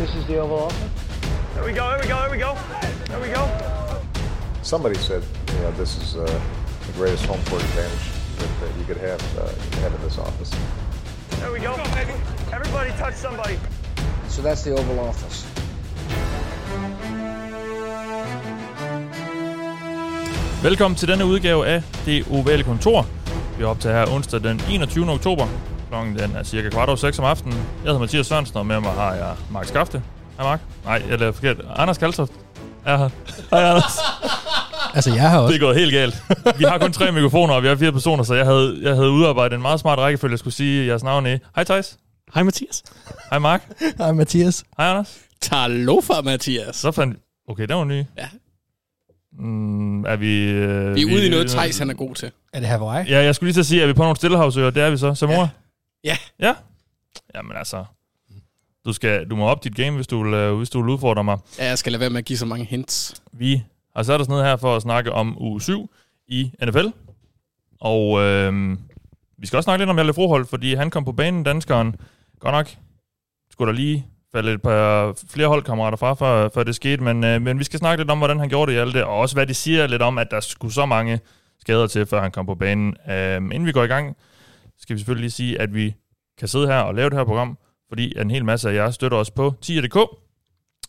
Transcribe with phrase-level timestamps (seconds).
[0.00, 0.90] This is the Oval Office.
[1.54, 2.56] There we go, there we go, there we go.
[3.04, 3.44] There we go.
[4.62, 6.24] Somebody said, you know, this is uh,
[6.86, 8.06] the greatest home court advantage
[8.38, 9.44] that, that you could have, uh,
[9.82, 10.50] have in this office.
[11.40, 11.74] There we go.
[12.50, 13.58] Everybody touch somebody.
[14.28, 15.46] So that's the Oval Office.
[20.62, 23.06] Velkommen til denne udgave af Det Ovale Kontor.
[23.56, 25.10] Vi er optaget her onsdag den 21.
[25.10, 25.46] oktober.
[25.90, 27.54] Klokken den er cirka kvart over 6 om aftenen.
[27.58, 30.02] Jeg hedder Mathias Sørensen, og med mig har jeg Mark Skafte.
[30.36, 30.60] Hej Mark.
[30.84, 31.56] Nej, jeg lavede forkert.
[31.76, 32.32] Anders Kaltoft
[32.86, 33.08] er her.
[33.50, 33.92] Hej Anders.
[34.94, 35.52] Altså, jeg har også.
[35.54, 36.22] Det er gået helt galt.
[36.58, 39.10] Vi har kun tre mikrofoner, og vi har fire personer, så jeg havde, jeg havde
[39.10, 41.30] udarbejdet en meget smart rækkefølge, jeg skulle sige jeres navn i.
[41.54, 41.98] Hej Thijs.
[42.34, 42.82] Hej Mathias.
[43.30, 43.62] Hej Mark.
[43.98, 44.64] Hej, Mathias.
[44.78, 45.18] Hej Anders.
[45.40, 46.76] Talofa, Mathias.
[46.76, 47.18] Så fandt...
[47.48, 48.04] Okay, den var ny.
[48.18, 48.28] Ja.
[49.38, 50.44] Mm, er vi...
[50.44, 52.30] Øh, Vi er ude i noget, Thijs han er god til.
[52.52, 53.08] Er det Hawaii?
[53.08, 54.70] Ja, jeg skulle lige til at sige, er vi på nogle stillehavsøer?
[54.70, 55.14] Det er vi så.
[55.14, 55.38] Samora?
[55.40, 55.48] Ja.
[56.04, 56.54] Ja?
[57.34, 57.84] Jamen altså...
[58.84, 61.24] Du, skal, du må op dit game, hvis du, vil, øh, hvis du vil udfordre
[61.24, 61.38] mig.
[61.58, 63.22] Ja, jeg skal lade være med at give så mange hints.
[63.32, 63.62] Vi
[63.96, 65.90] har sat os ned her for at snakke om uge 7
[66.28, 66.86] i NFL.
[67.80, 68.78] Og øh,
[69.38, 71.96] vi skal også snakke lidt om Hjalte Froholt, fordi han kom på banen, danskeren.
[72.38, 72.70] Godt nok
[73.50, 77.42] skulle der lige falde et par flere holdkammerater fra, før, før det skete, men, øh,
[77.42, 79.56] men vi skal snakke lidt om, hvordan han gjorde det, Hjalte, og også hvad det
[79.56, 81.20] siger lidt om, at der skulle så mange
[81.60, 82.96] skader til, før han kom på banen.
[83.10, 84.16] Øh, inden vi går i gang,
[84.80, 85.94] skal vi selvfølgelig lige sige, at vi
[86.38, 89.18] kan sidde her og lave det her program, fordi en hel masse af jer støtter
[89.18, 89.98] os på 10.dk.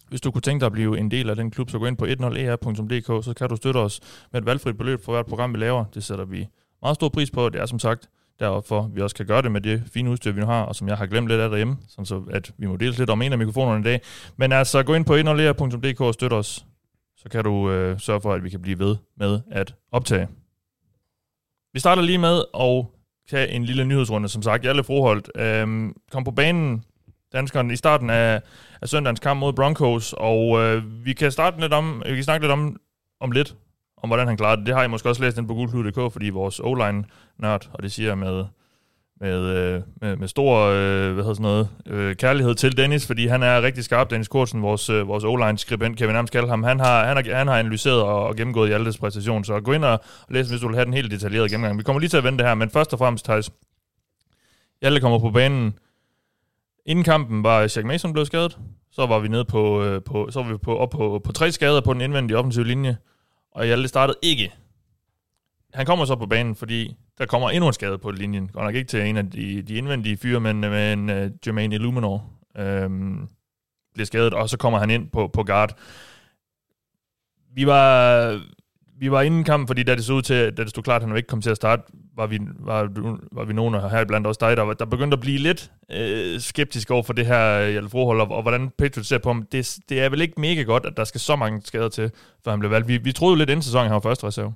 [0.10, 1.98] Hvis du kunne tænke dig at blive en del af den klub, så gå ind
[1.98, 4.00] på 10er.dk, e så kan du støtte os
[4.32, 5.86] med et valgfrit beløb for hvert program, vi laver.
[5.94, 6.48] Det sætter vi
[6.82, 7.50] meget stor pris på.
[7.50, 10.40] Det er som sagt derfor, vi også kan gøre det med det fine udstyr, vi
[10.40, 12.76] nu har, og som jeg har glemt lidt af derhjemme, sådan så at vi må
[12.76, 14.02] deles lidt om en af mikrofonerne i dag.
[14.38, 16.66] Men altså, gå ind på 10er.dk e og støtte os,
[17.18, 20.28] så kan du øh, sørge for, at vi kan blive ved med at optage.
[21.74, 22.86] Vi starter lige med at
[23.32, 24.30] tage en lille nyhedsrunde.
[24.30, 25.68] Som sagt, Jalle Froholt øh,
[26.12, 26.84] kom på banen,
[27.34, 28.42] danskeren, i starten af,
[28.82, 32.44] af søndagens kamp mod Broncos, og øh, vi kan starte lidt om, vi kan snakke
[32.44, 32.78] lidt om,
[33.20, 33.56] om lidt,
[33.98, 34.66] om hvordan han klarede det.
[34.66, 36.76] Det har I måske også læst ind på gulklud.dk, fordi vores o
[37.38, 38.46] nørd, og det siger med,
[39.22, 43.28] med, øh, med, med stor øh, hvad hedder sådan noget, øh, kærlighed til Dennis, fordi
[43.28, 46.64] han er rigtig skarp, Dennis Kortsen, vores, øh, vores O-line-skribent, kan vi nærmest kalde ham.
[46.64, 49.86] Han har, han har, han har analyseret og, og gennemgået Hjaltes præstation, så gå ind
[49.86, 50.00] og
[50.30, 51.78] læs, hvis du vil have den helt detaljerede gennemgang.
[51.78, 53.52] Vi kommer lige til at vende det her, men først og fremmest, Thijs,
[54.82, 55.74] Hjalte kommer på banen.
[56.86, 58.58] Inden kampen var Jack Mason blevet skadet,
[58.92, 61.52] så var vi nede på, øh, på så var vi på, op på, på tre
[61.52, 62.98] skader på den indvendige offensive linje,
[63.52, 64.54] og Hjalte startede ikke.
[65.74, 68.48] Han kommer så på banen, fordi der kommer endnu en skade på linjen.
[68.48, 72.30] Godt nok ikke til en af de, de indvendige fyre, men, men uh, Jermaine Illuminor
[72.58, 73.28] øhm,
[73.94, 75.78] bliver skadet, og så kommer han ind på, på guard.
[77.56, 78.42] Vi var,
[79.00, 81.08] vi var inden kampen, fordi da det så ud til, da det stod klart, at
[81.08, 81.84] han ikke kom til at starte,
[82.16, 82.90] var vi, var,
[83.32, 86.92] var vi nogen her blandt også dig, der, der begyndte at blive lidt øh, skeptisk
[86.92, 89.44] over for det her øh, Hjalte og, og hvordan Patriots ser på ham.
[89.52, 92.12] Det, det er vel ikke mega godt, at der skal så mange skader til,
[92.44, 92.88] før han blev valgt.
[92.88, 94.54] Vi, vi troede jo lidt inden sæsonen, han var første reserve.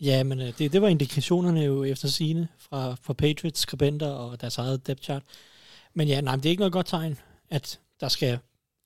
[0.00, 4.40] Ja, men øh, det, det var indikationerne jo efter sine fra, fra Patriots skribenter og
[4.40, 5.22] deres eget depth chart.
[5.94, 7.18] Men ja, nej, men det er ikke noget godt tegn,
[7.50, 8.38] at der skal,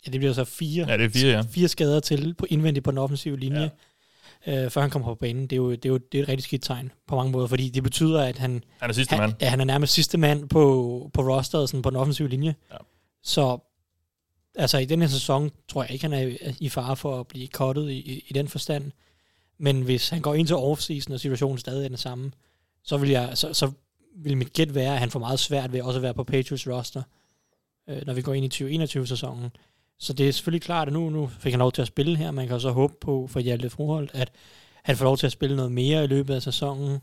[0.06, 1.42] ja, det bliver så fire, Ja, det er fire, ja.
[1.50, 3.70] fire skader til på indvendigt på den offensive linje,
[4.46, 4.64] ja.
[4.64, 5.42] øh, før han kommer på banen.
[5.42, 7.46] Det er, jo, det, er jo, det er et rigtig skidt tegn på mange måder,
[7.46, 9.32] fordi det betyder, at han, Han er sidste han, mand.
[9.40, 12.54] ja, han er nærmest sidste mand på, på rosteret sådan på den offensive linje.
[12.72, 12.76] Ja.
[13.22, 13.58] Så
[14.54, 17.46] altså i den her sæson, tror jeg ikke, han er i- fare for at blive
[17.46, 18.92] cuttet i, i, i den forstand.
[19.58, 22.32] Men hvis han går ind til offseason, og situationen stadig er den samme,
[22.82, 23.70] så vil, jeg, så, så
[24.16, 26.68] vil mit gæt være, at han får meget svært ved også at være på Patriots
[26.68, 27.02] roster,
[27.88, 29.50] øh, når vi går ind i 2021-sæsonen.
[29.98, 32.30] Så det er selvfølgelig klart, at nu, nu fik han lov til at spille her.
[32.30, 34.32] Man kan så håbe på for Hjalte Froholt, at
[34.82, 36.98] han får lov til at spille noget mere i løbet af sæsonen,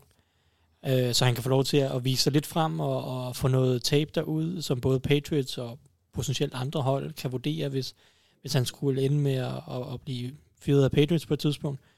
[0.86, 3.48] øh, så han kan få lov til at vise sig lidt frem og, og få
[3.48, 5.78] noget tape derud, som både Patriots og
[6.12, 7.94] potentielt andre hold kan vurdere, hvis,
[8.40, 11.80] hvis han skulle ende med at, at, at blive fyret af Patriots på et tidspunkt.
[11.80, 11.91] Øh,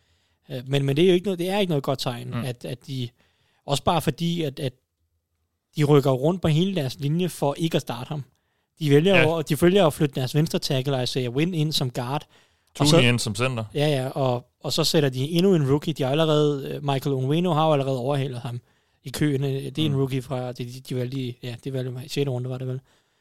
[0.66, 2.44] men, men det er jo ikke noget, det er ikke noget godt tegn, Mm.
[2.44, 3.08] at, at de,
[3.66, 4.72] også bare fordi, at, at
[5.76, 8.24] de rykker rundt på hele deres linje for ikke at starte ham.
[8.78, 9.22] De vælger Ja.
[9.22, 12.26] jo, de følger at flytte deres venstre tackle, Isaiah Wynn, ind som guard.
[12.74, 13.64] Tooney ind som center.
[13.74, 15.92] ja, ja, og, og så sætter de endnu en rookie.
[15.92, 18.60] De har allerede, øh, Michael Onwenu har jo allerede overhalet ham
[19.04, 19.44] i køen.
[19.44, 19.98] Øh, Det er en Mm.
[19.98, 22.28] rookie fra, de, de, de valgte i, ja, det valgte i 6.
[22.30, 22.80] runde, var det vel?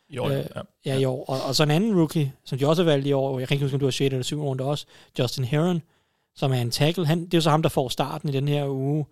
[0.09, 0.61] Jo, Øh, ja.
[0.85, 1.25] Ja, i år.
[1.25, 3.55] Og, og så en anden rookie, som de også har valgt i år, jeg kan
[3.55, 4.13] ikke huske, om du har 6.
[4.13, 4.43] eller 7.
[4.43, 4.85] runde også,
[5.19, 5.81] Justin Heron,
[6.35, 7.05] som er en tackle.
[7.05, 9.05] Han, det er jo så ham, der får starten i den her uge,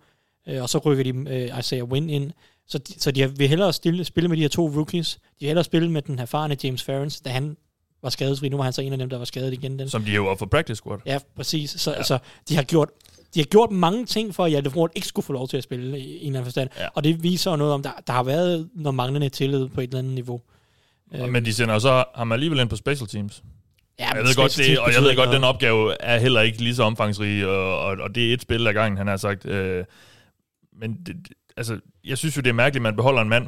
[0.48, 2.30] øh, og så rykker de øh, Isaiah Wynn ind.
[2.66, 5.14] Så de, så de har- vil hellere stille, spille med de her to rookies.
[5.14, 7.56] De vil hellere spille med den erfarne James Ferens, da han
[8.02, 8.48] var skadesfri.
[8.48, 9.78] Nu var han så en af dem, der var skadet igen.
[9.78, 9.88] Den.
[9.88, 10.98] Som de jo var for practice squad.
[11.06, 11.70] Ja, præcis.
[11.70, 11.96] Så, Ja.
[11.96, 12.02] ja.
[12.02, 12.88] så de har gjort
[13.34, 15.62] de har gjort mange ting for, at Hjalte Froholt ikke skulle få lov til at
[15.64, 16.70] spille i en eller anden forstand.
[16.78, 16.86] Ja.
[16.94, 19.98] Og det viser noget om, der, der har været noget manglende tillid på et eller
[19.98, 20.40] andet niveau.
[21.30, 23.42] Men de sender så ham alligevel ind på special teams.
[23.98, 26.74] Ja, Jeg ved godt, det, og jeg ved godt, den opgave er heller ikke lige
[26.74, 29.46] så omfangsrig, og, og, og det er et spil ad gangen, han har sagt.
[29.46, 29.84] Øh,
[30.80, 33.46] men det, det- altså, jeg synes jo, det er mærkeligt, at man beholder en mand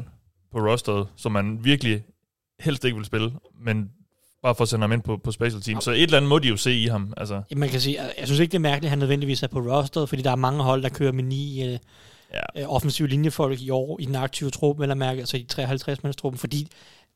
[0.53, 2.03] på rosteret, som man virkelig
[2.61, 3.33] helst ikke vil spille,
[3.65, 3.91] men
[4.43, 5.81] bare for at sende ham ind på, på special team.
[5.81, 7.13] Så et eller andet må de jo se i ham.
[7.17, 9.43] Altså, Ja, Man kan sige, jeg jeg synes ikke, det er mærkeligt, at han nødvendigvis
[9.43, 11.79] er på rosteret, fordi der er mange hold, der kører med ni øh,
[12.57, 12.63] Ja.
[12.63, 16.69] øh, offensive linjefolk i år i den aktive trup, eller mærke, altså i 53-mandstruppen, fordi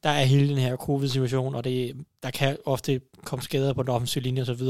[0.02, 3.90] der er hele den her covid-situation, og det, der kan ofte komme skader på den
[3.90, 4.62] offensive linje osv.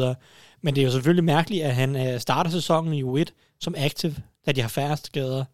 [0.61, 3.25] Men det er jo selvfølgelig mærkeligt, at han øh, starter sæsonen i U1
[3.61, 4.17] som active,
[4.47, 5.45] da de har færrest skader,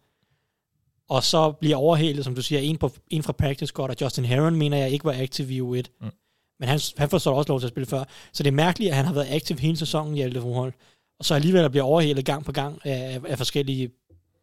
[1.09, 4.25] og så bliver overhældet, som du siger, en, på, en fra practice squad, og Justin
[4.25, 5.83] Heron mener jeg ikke var aktiv i U1.
[6.01, 6.11] Mm.
[6.59, 8.03] Men han, han får så også lov til at spille før.
[8.33, 10.73] Så det er mærkeligt, at han har været aktiv hele sæsonen i alle forhold.
[11.19, 13.91] Og så alligevel at blive overhældet gang på gang af, af forskellige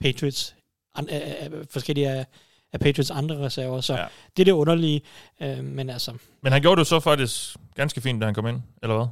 [0.00, 0.56] Patriots,
[0.94, 2.26] an, af, af, forskellige af,
[2.72, 3.80] af Patriots andre reserver.
[3.80, 4.04] Så Ja.
[4.36, 5.00] det er det underlige.
[5.42, 8.60] Øh, men altså, men han gjorde det så faktisk ganske fint, da han kom ind,
[8.82, 9.06] eller hvad?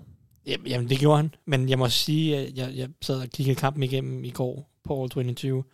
[0.67, 1.35] jamen, det gjorde han.
[1.47, 5.03] Men jeg må sige, at jeg, jeg sad og kiggede kampen igennem i går på
[5.03, 5.65] All 22.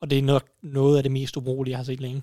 [0.00, 2.22] Og det er nok noget af det mest ubrugelige, jeg har set længe.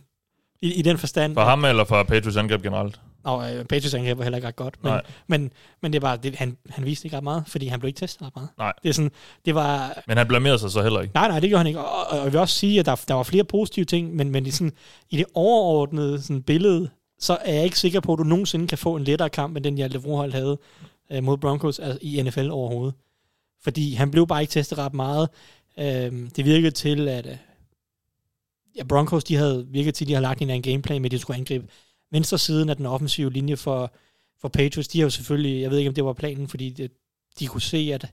[0.62, 1.33] I, i den forstand...
[1.33, 3.00] For ham eller for Patriots angreb generelt?
[3.24, 4.83] Og øh, Patriots angreb var heller ikke ret godt.
[4.83, 5.01] Men, Nej.
[5.27, 5.51] men,
[5.81, 8.21] men det bare, det, han, han viste ikke ret meget, fordi han blev ikke testet
[8.21, 8.50] ret meget.
[8.57, 8.74] Nej.
[8.83, 9.12] Det er sådan,
[9.45, 10.01] det var...
[10.07, 11.13] Men han blamerede sig så heller ikke.
[11.13, 11.80] Nej, nej, det gjorde han ikke.
[11.80, 14.45] Og, og, jeg vil også sige, at der, der var flere positive ting, men, men
[14.45, 14.74] i, sådan,
[15.10, 16.89] i det overordnede sådan, billede,
[17.19, 19.63] så er jeg ikke sikker på, at du nogensinde kan få en lettere kamp, end
[19.63, 20.57] den Hjalte Brohold havde
[21.12, 22.95] øh, mod Broncos altså, i NFL overhovedet.
[23.63, 25.30] Fordi han blev bare ikke testet ret meget.
[25.80, 27.38] Øh, det virkede til, at øh,
[28.77, 31.12] ja, Broncos, de havde virket til, at de har lagt en anden gameplan med, at
[31.12, 31.68] de skulle angribe
[32.12, 33.94] venstre siden af den offensive linje for,
[34.42, 34.88] for Patriots.
[34.88, 36.92] De har jo selvfølgelig, jeg ved ikke, om det var planen, fordi det,
[37.40, 38.12] de kunne se, at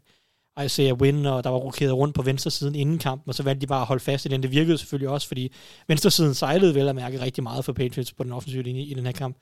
[0.64, 3.60] Isaiah Wynn, og der var rokeret rundt på venstre siden inden kampen, og så valgte
[3.60, 4.43] de bare at holde fast i den.
[4.43, 5.52] Det virkede selvfølgelig også, fordi
[5.88, 8.94] venstre siden sejlede vel at mærke rigtig meget for Patriots på den offensive linje i
[8.94, 9.37] den her kamp.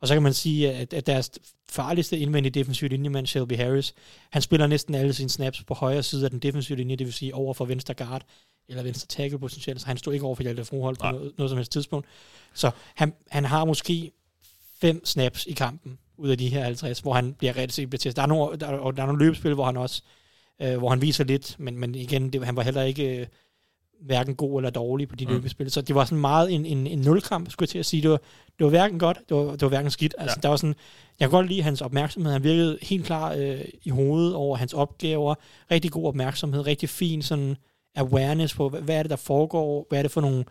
[0.00, 1.30] Og så kan man sige, at, at deres
[1.68, 3.94] farligste indvendige defensive linjemand, Shelby Harris,
[4.30, 7.14] han spiller næsten alle sine snaps på højre side af den defensive linje, det vil
[7.14, 8.22] sige over for venstre guard,
[8.70, 11.50] eller venstre tackle potentielt, så han stod ikke over for Hjalte Froholt på noget, noget
[11.50, 12.06] som helst tidspunkt.
[12.54, 14.10] Så han, han har måske
[14.80, 18.16] fem snaps i kampen ud af de her 50, hvor han bliver rigtig set testet.
[18.16, 20.02] Der er nogle, der, og der er nogle løbespil, hvor han også
[20.62, 23.26] øh, hvor han viser lidt, men, men igen, det, han var heller ikke øh,
[24.00, 25.32] hverken god eller dårlig på de Mm.
[25.32, 25.70] løbespil.
[25.70, 28.02] Så det var sådan meget en, en, en nulkamp, skulle jeg til at sige.
[28.02, 28.20] Det var,
[28.58, 30.14] det var hverken godt, det var, det var hverken skidt.
[30.18, 30.40] Altså, ja.
[30.40, 30.74] der var sådan,
[31.20, 32.32] jeg kan godt lide hans opmærksomhed.
[32.32, 35.34] Han virkede helt klar øh, i hovedet over hans opgaver.
[35.70, 37.56] Rigtig god opmærksomhed, rigtig fin sådan
[37.96, 40.44] awareness på, hvad, hvad er det, der foregår, hvad er det for nogle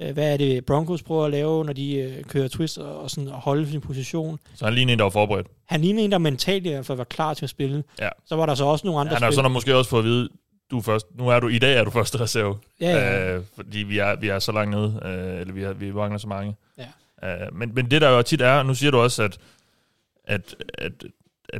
[0.00, 3.10] øh, hvad er det Broncos prøver at lave, når de øh, kører twist og, og
[3.10, 4.38] sådan og holde sin position.
[4.54, 5.46] Så han lignede en, der var forberedt.
[5.66, 7.84] Han lignede en, der mentalt i hvert fald var klar til at spille.
[8.00, 8.08] Ja.
[8.26, 10.28] Så var der så også nogle andre Han har sådan måske også fået at vide,
[10.70, 12.58] du er først, nu er du, i dag er du første reserve.
[12.80, 13.34] Ja, ja.
[13.34, 16.18] Øh, fordi vi er, vi er så langt nede, øh, eller vi, er, vi mangler
[16.18, 16.56] så mange.
[16.78, 17.44] Ja.
[17.44, 19.38] Øh, men, men det der jo tit er, nu siger du også, at,
[20.24, 20.92] at, at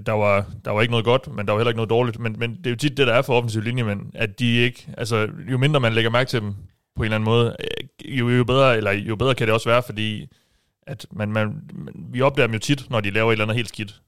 [0.07, 2.19] der, var, der var ikke noget godt, men der var heller ikke noget dårligt.
[2.19, 4.87] Men, men det er jo tit det, der er for offensiv linjemænd, at de ikke,
[4.99, 6.55] altså jo mindre man lægger mærke til dem
[6.97, 9.69] på en eller anden måde, øh, jo, jo, bedre, eller jo bedre kan det også
[9.69, 10.27] være, fordi
[10.87, 11.63] at man, man,
[12.13, 14.01] vi opdager dem jo tit, når de laver et eller andet helt skidt.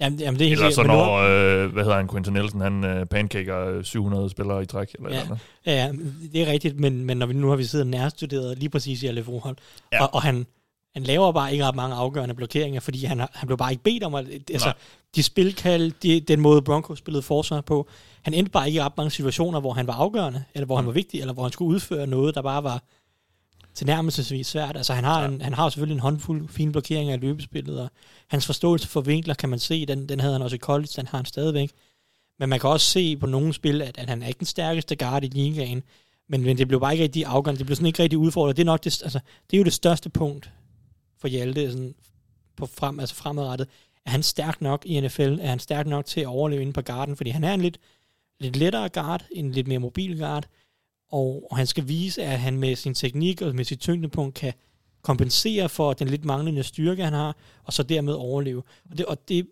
[0.00, 2.60] Jamen, jamen, det er helt Eller så men når, øh, hvad hedder han, Quinton Nelson,
[2.60, 4.94] han øh, pancaker øh, 700 spillere i træk.
[4.94, 5.20] Eller Ja.
[5.20, 5.40] eller andet.
[5.66, 5.92] Ja,
[6.32, 9.06] det er rigtigt, men, men når vi nu har vi siddet nærstuderet lige præcis i
[9.06, 9.12] Ja.
[9.92, 10.02] ja.
[10.02, 10.46] og, og han,
[10.94, 14.02] han laver bare ikke ret mange afgørende blokeringer, fordi han, han blev bare ikke bedt
[14.02, 14.26] om at...
[14.50, 14.74] Altså, Nej.
[15.14, 17.88] de spilkald, de, den måde Broncos spillede forsvar på,
[18.22, 20.84] han endte bare ikke i ret mange situationer, hvor han var afgørende, eller hvor han
[20.84, 20.86] Mm.
[20.86, 22.82] var vigtig, eller hvor han skulle udføre noget, der bare var
[23.74, 24.76] tilnærmelsesvis svært.
[24.76, 25.28] Altså han har, Ja.
[25.28, 27.90] en, han har selvfølgelig en håndfuld fine blokeringer i løbespillet, og
[28.28, 31.06] hans forståelse for vinkler kan man se, den, den havde han også i college, den
[31.06, 31.70] har han stadigvæk.
[32.38, 34.96] Men man kan også se på nogle spil, at, at han er ikke den stærkeste
[34.96, 35.82] guard i ligaen,
[36.28, 38.56] men, men det blev bare ikke rigtig afgørende, det blev sådan ikke rigtig udfordret.
[38.56, 39.20] Det er nok det, altså,
[39.50, 40.50] det er jo det største punkt
[41.20, 41.94] for Hjalte sådan,
[42.56, 43.68] på frem, altså fremadrettet.
[44.06, 45.38] Er han stærk nok i NFL?
[45.40, 47.16] Er han stærk nok til at overleve inde på garden?
[47.16, 47.80] Fordi han er en lidt,
[48.40, 50.46] lidt lettere guard, en lidt mere mobil guard,
[51.10, 54.52] og, og han skal vise, at han med sin teknik og med sit tyngdepunkt kan
[55.02, 58.62] kompensere for den lidt manglende styrke, han har, og så dermed overleve.
[58.90, 59.46] Og det, og det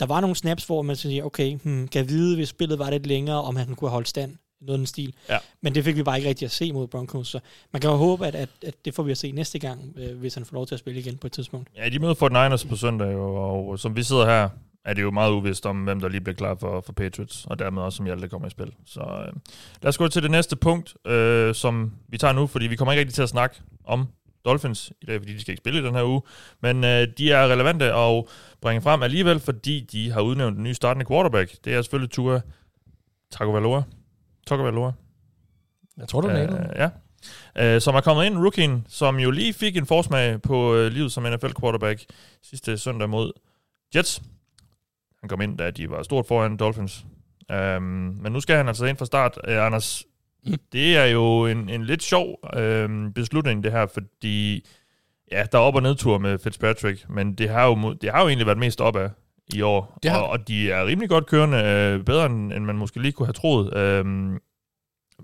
[0.00, 3.06] der var nogle snaps, hvor man siger, okay, hmm, kan vide, hvis spillet var lidt
[3.06, 4.36] længere, om han kunne holde stand.
[4.60, 5.14] Noget af den stil.
[5.28, 5.38] Ja.
[5.60, 7.40] Men det fik vi bare ikke rigtig at se mod Broncos, så
[7.72, 10.18] man kan jo håbe, at, at, at det får vi at se næste gang, øh,
[10.18, 11.68] hvis han får lov til at spille igen på et tidspunkt.
[11.76, 14.48] Ja, de møder Fort Niners på søndag, og, og som vi sidder her,
[14.84, 17.58] er det jo meget uvist om, hvem der lige bliver klar for, for Patriots, og
[17.58, 18.72] dermed også, om Hjalte kommer i spil.
[18.86, 19.32] Så øh,
[19.82, 22.92] lad os gå til det næste punkt, øh, som vi tager nu, fordi vi kommer
[22.92, 24.08] ikke rigtig til at snakke om
[24.44, 26.22] Dolphins i dag, fordi de skal ikke spille i den her uge.
[26.62, 28.24] Men øh, de er relevante at
[28.60, 31.64] bringe frem alligevel, fordi de har udnævnt en ny startende quarterback.
[31.64, 32.40] Det er selvfølgelig Tua
[33.30, 33.82] Tagovailoa.
[34.46, 34.92] Tagovailoa.
[35.96, 36.88] Jeg tror, du Øh, ja.
[37.76, 41.12] Uh, som er kommet ind, rookien, som jo lige fik en forsmag på uh, livet
[41.12, 42.04] som NFL-quarterback
[42.42, 43.32] sidste søndag mod
[43.94, 44.22] Jets.
[45.20, 47.04] Han kom ind, da de var stort foran Dolphins.
[47.76, 47.82] Um,
[48.22, 49.38] men nu skal han altså ind fra start.
[49.48, 50.04] Uh, Anders,
[50.46, 50.54] Mm.
[50.72, 54.66] det er jo en, en lidt sjov uh, beslutning, det her, fordi
[55.32, 58.28] ja, der er op- og nedtur med Fitzpatrick, men det har jo, det har jo
[58.28, 59.10] egentlig været mest opad
[59.54, 59.98] i år.
[60.02, 61.56] Det har og, og de er rimelig godt kørende,
[61.98, 64.00] uh, bedre end, end man måske lige kunne have troet.
[64.00, 64.38] Um,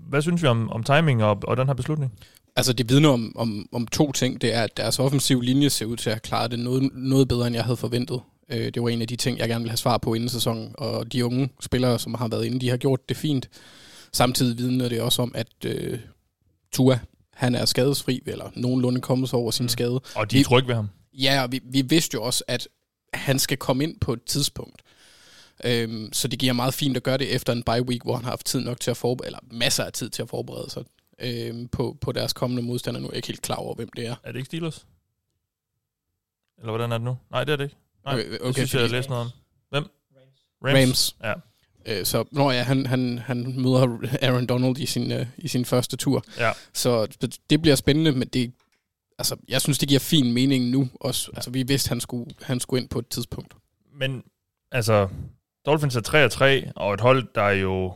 [0.09, 2.13] hvad synes vi om, om timing og, og den her beslutning?
[2.55, 4.41] Altså, det vidner om, om, om to ting.
[4.41, 7.27] Det er, at deres offensive linje ser ud til at have klaret det noget, noget
[7.27, 8.21] bedre, end jeg havde forventet.
[8.51, 10.71] Øh, det var en af de ting, jeg gerne ville have svar på inden sæsonen.
[10.77, 13.49] Og de unge spillere, som har været inde, de har gjort det fint.
[14.13, 15.99] Samtidig vidner det også om, at øh,
[16.71, 16.99] Tua,
[17.33, 19.69] han er skadesfri, eller nogenlunde kommet sig over sin Mm.
[19.69, 19.99] skade.
[20.15, 20.89] Og de er trygge ved ham.
[21.13, 22.67] Ja, og vi, vi vidste jo også, at
[23.13, 24.81] han skal komme ind på et tidspunkt.
[25.63, 28.23] Øhm, så det giver meget fint at gøre det efter en bye week, hvor han
[28.23, 30.83] har haft tid nok til at forberede, eller masser af tid til at forberede sig
[31.19, 32.99] øhm, på, på deres kommende modstander.
[32.99, 34.15] Nu er jeg ikke helt klar over, hvem det er.
[34.23, 34.85] Er det ikke Steelers?
[36.57, 37.17] Eller hvordan er det nu?
[37.31, 37.75] Nej, det er det ikke.
[38.05, 39.31] Nej, Okay, okay, det okay, synes jeg, jeg fordi- læste noget om.
[39.69, 39.85] Hvem?
[40.63, 41.15] Rams.
[41.23, 41.33] Ja.
[41.85, 45.65] Øh, så når ja, han, han, han møder Aaron Donald i sin, øh, i sin
[45.65, 46.23] første tur.
[46.37, 46.51] Ja.
[46.73, 47.07] Så
[47.49, 48.53] det bliver spændende, men det,
[49.19, 51.31] altså, jeg synes, det giver fin mening nu også.
[51.35, 53.53] Altså, vi vidste, han skulle, han skulle ind på et tidspunkt.
[53.93, 54.23] Men
[54.71, 55.07] altså,
[55.65, 57.93] Dolphins er 3 og 3, og et hold, der jo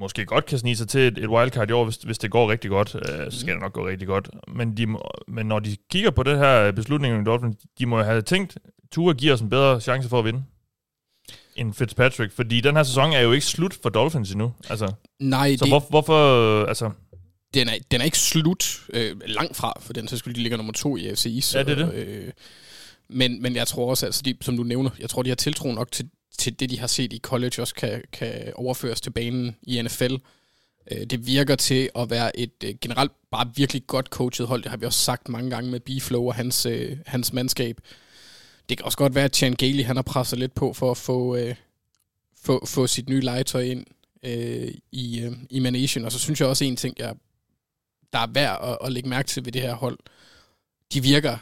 [0.00, 2.50] måske godt kan snige sig til et, et wildcard i år, hvis, hvis det går
[2.50, 4.30] rigtig godt, øh, så skal det nok gå rigtig godt.
[4.48, 4.86] Men, de,
[5.28, 8.58] men når de kigger på det her beslutning i Dolphins, de må jo have tænkt,
[8.92, 10.44] Tua giver os en bedre chance for at vinde
[11.56, 14.52] end Fitzpatrick, fordi den her sæson er jo ikke slut for Dolphins endnu.
[14.70, 16.90] Altså, Nej, så det, hvor, hvorfor, altså,
[17.56, 20.56] den, er, den er ikke slut øh, langt fra, for den så skulle de ligger
[20.56, 21.54] nummer to i AFC East.
[21.54, 21.94] Ja, det er det.
[21.94, 22.32] Øh,
[23.08, 25.72] men, men jeg tror også, altså de, som du nævner, jeg tror, de har tiltro
[25.72, 26.08] nok til,
[26.38, 30.14] til det, de har set i college, også kan, kan overføres til banen i NFL.
[30.90, 34.62] Øh, det virker til at være et øh, generelt bare virkelig godt coachet hold.
[34.62, 37.80] Det har vi også sagt mange gange med B-Flow og hans, øh, hans mandskab.
[38.68, 40.96] Det kan også godt være, at Chan Gailey, han har presset lidt på for at
[40.96, 41.54] få, øh,
[42.42, 43.84] få, få sit nye legetøj ind
[44.22, 46.04] øh, i, øh, i Manation.
[46.04, 47.14] Og så synes jeg også en ting, jeg,
[48.12, 49.98] der er værd at, at lægge mærke til ved det her hold.
[50.92, 51.38] De virker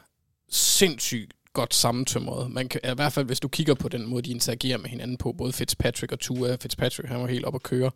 [0.48, 2.50] sindssygt godt sammentømret.
[2.50, 5.16] Man kan, I hvert fald, hvis du kigger på den måde, de interagerer med hinanden
[5.16, 6.56] på, både Fitzpatrick og Tua.
[6.56, 7.90] Fitzpatrick, han var helt op at køre.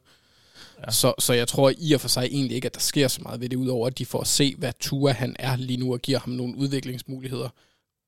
[0.87, 0.90] Ja.
[0.90, 3.40] Så, så jeg tror i og for sig egentlig ikke, at der sker så meget
[3.40, 6.00] ved det, udover at de får at se, hvad Tua han er lige nu, og
[6.00, 7.48] giver ham nogle udviklingsmuligheder.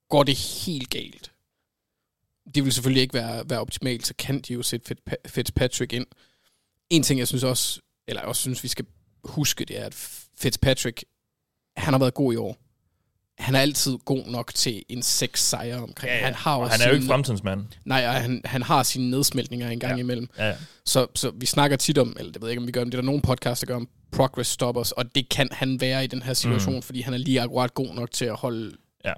[0.08, 1.32] Går det helt galt?
[2.54, 6.06] Det vil selvfølgelig ikke være, være optimalt, så kan de jo sætte Fitz- Fitzpatrick ind.
[6.90, 8.86] En ting, jeg synes også, eller jeg også synes, vi skal
[9.24, 9.94] huske, det er, at
[10.40, 11.04] Fitzpatrick,
[11.76, 12.56] han har været god i år.
[13.42, 16.12] Han er altid god nok til en seks sejre omkring.
[16.24, 17.66] Han har og også han er jo ikke fremtidens mand.
[17.84, 19.96] Nej, og han, han har sine nedsmeltninger en gang Ja.
[19.96, 20.00] ja.
[20.02, 20.28] imellem.
[20.38, 20.56] Ja, ja.
[20.84, 22.92] Så, så vi snakker tit om, eller det ved jeg ikke, om vi gør, men
[22.92, 26.04] det er der nogle podcasts, der gør om progress stoppers, og det kan han være
[26.04, 26.82] i den her situation, Mm.
[26.82, 29.12] fordi han er lige akkurat god nok til at holde Ja.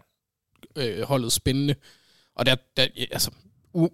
[0.76, 1.74] øh, holdet spændende.
[2.36, 3.30] Og der, der altså,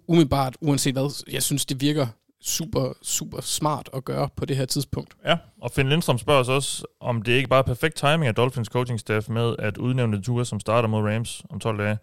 [0.07, 2.07] umiddelbart, uanset hvad, jeg synes, det virker
[2.41, 5.13] super, super smart at gøre på det her tidspunkt.
[5.25, 8.35] Ja, og Finn Lindstrøm spørger os også, om det ikke bare er perfekt timing af
[8.35, 11.97] Dolphins coaching staff med at udnævne Tua, som starter mod Rams om 12 dage.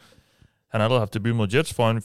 [0.71, 2.02] Han har allerede haft debut mod Jets foran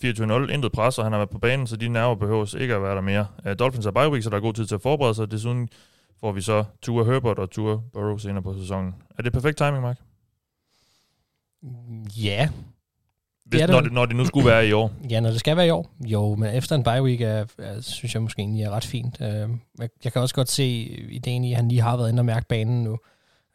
[0.47, 2.81] 24-0, intet pres, og han har været på banen, så de nerver behøves ikke at
[2.81, 3.27] være der mere.
[3.45, 5.31] Uh, Dolphins er bye week, så der er god tid til at forberede sig.
[5.31, 5.69] Desuden
[6.19, 8.95] får vi så Tua Herbert og Tua Burrow senere på sæsonen.
[9.17, 9.97] Er det perfekt timing, Mark?
[12.17, 12.50] Ja,
[13.51, 14.91] Hvis, er det når, det, når det nu skulle være i år.
[15.10, 15.91] Ja, når det skal være i år.
[16.05, 19.17] Jo, men efter en bye week, er, er, synes jeg måske egentlig er ret fint.
[19.22, 19.27] Uh,
[20.03, 20.65] jeg, kan også godt se
[21.12, 22.98] ideen i, at han lige har været inde og mærke banen nu,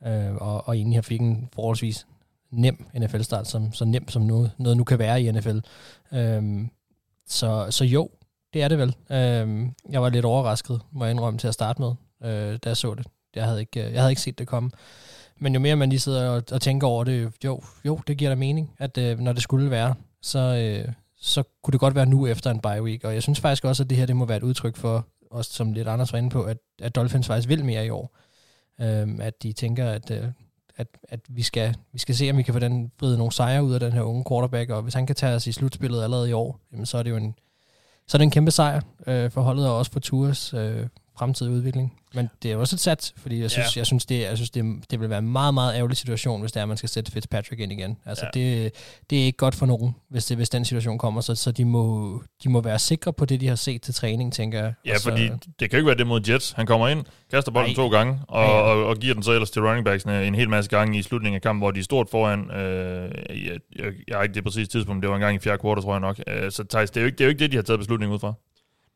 [0.07, 2.07] uh, og, og egentlig har fik en forholdsvis
[2.51, 5.59] nem NFL-start, som, så nem som noget, noget nu kan være i NFL.
[6.11, 6.71] Um,
[7.29, 8.11] så, så jo,
[8.55, 8.97] det er det vel.
[9.43, 11.89] Um, jeg var lidt overrasket, må jeg indrømme, til at starte med,
[12.21, 13.07] uh, da jeg så det.
[13.35, 14.71] Jeg havde, ikke, jeg havde ikke set det komme.
[15.39, 18.31] Men jo mere man lige sidder og, og tænker over det, jo, jo, det giver
[18.31, 22.07] da mening, at øh, når det skulle være, så, øh, så kunne det godt være
[22.07, 23.05] nu efter en bye week.
[23.05, 25.53] Og jeg synes faktisk også, at det her det må være et udtryk for, også
[25.53, 28.17] som lidt Anders var inde på, at, at Dolphins faktisk vil mere i år.
[28.81, 30.25] Øh, at de tænker, at, øh,
[30.77, 33.65] at, at vi, skal, vi skal se, om vi kan få den vride nogle sejre
[33.65, 36.31] ud af den her unge quarterback, og hvis han kan tage os i slutspillet allerede
[36.31, 37.35] i år, jamen, så er det jo en,
[38.07, 40.87] så er det en kæmpe sejr øh, for holdet, og også for Tours øh,
[41.19, 41.93] fremtidige udvikling.
[42.15, 43.81] Men det er også et sats, fordi jeg synes, Ja.
[43.81, 46.53] jeg synes, det, jeg synes det, det vil være en meget, meget ærgerlig situation, hvis
[46.53, 47.97] det er, at man skal sætte Fitzpatrick ind igen.
[48.07, 48.41] Altså, Ja.
[48.41, 48.73] det,
[49.11, 51.65] det er ikke godt for nogen, hvis, det, hvis den situation kommer, så, så de,
[51.65, 54.73] må, de må være sikre på det, de har set til træning, tænker jeg.
[54.87, 56.53] Ja, så, fordi det kan jo ikke være det mod Jets.
[56.53, 57.75] Han kommer ind, kaster bolden Nej.
[57.77, 58.57] to gange, og, Ja, ja.
[58.63, 61.35] og, og giver den så ellers til running backsene en hel masse gange i slutningen
[61.37, 62.51] af kampen, hvor de er stort foran.
[62.51, 65.59] Øh, jeg, jeg, jeg har ikke det præcise tidspunkt, det var en gang i fjerde
[65.59, 66.21] kvartal, tror jeg nok.
[66.27, 67.79] Øh, så Thijs, det er, jo ikke, det er jo ikke det, de har taget
[67.81, 68.33] beslutningen ud fra.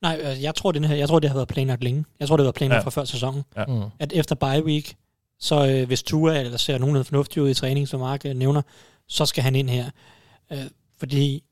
[0.02, 2.04] Nej, altså, jeg tror, den her, jeg tror, det har været planlagt længe.
[2.20, 2.80] Jeg tror, det har været planlagt Ja.
[2.80, 2.84] ja.
[2.84, 3.42] fra før sæsonen.
[3.68, 3.82] Mm.
[3.98, 4.96] At efter bye week,
[5.40, 8.62] så øh, hvis Tua eller ser nogenlunde fornuftig ud i træning, som Mark øh, nævner,
[9.08, 9.90] så skal han ind her.
[10.52, 10.58] Øh,
[10.98, 11.42] fordi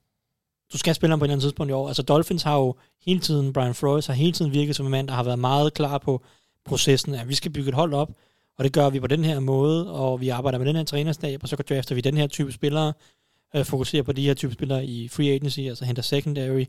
[0.73, 1.89] du skal spille ham på et eller andet tidspunkt i år.
[1.89, 2.75] Altså Dolphins har jo
[3.07, 5.75] hele tiden, Brian Flores har hele tiden virket som en mand, der har været meget
[5.75, 6.23] klar på
[6.65, 8.11] processen, at vi skal bygge et hold op,
[8.59, 11.43] og det gør vi på den her måde, og vi arbejder med den her trænerstab,
[11.43, 12.93] og så drafter vi den her type spillere,
[13.55, 16.65] øh, fokuserer på de her type spillere i free agency, altså henter secondary,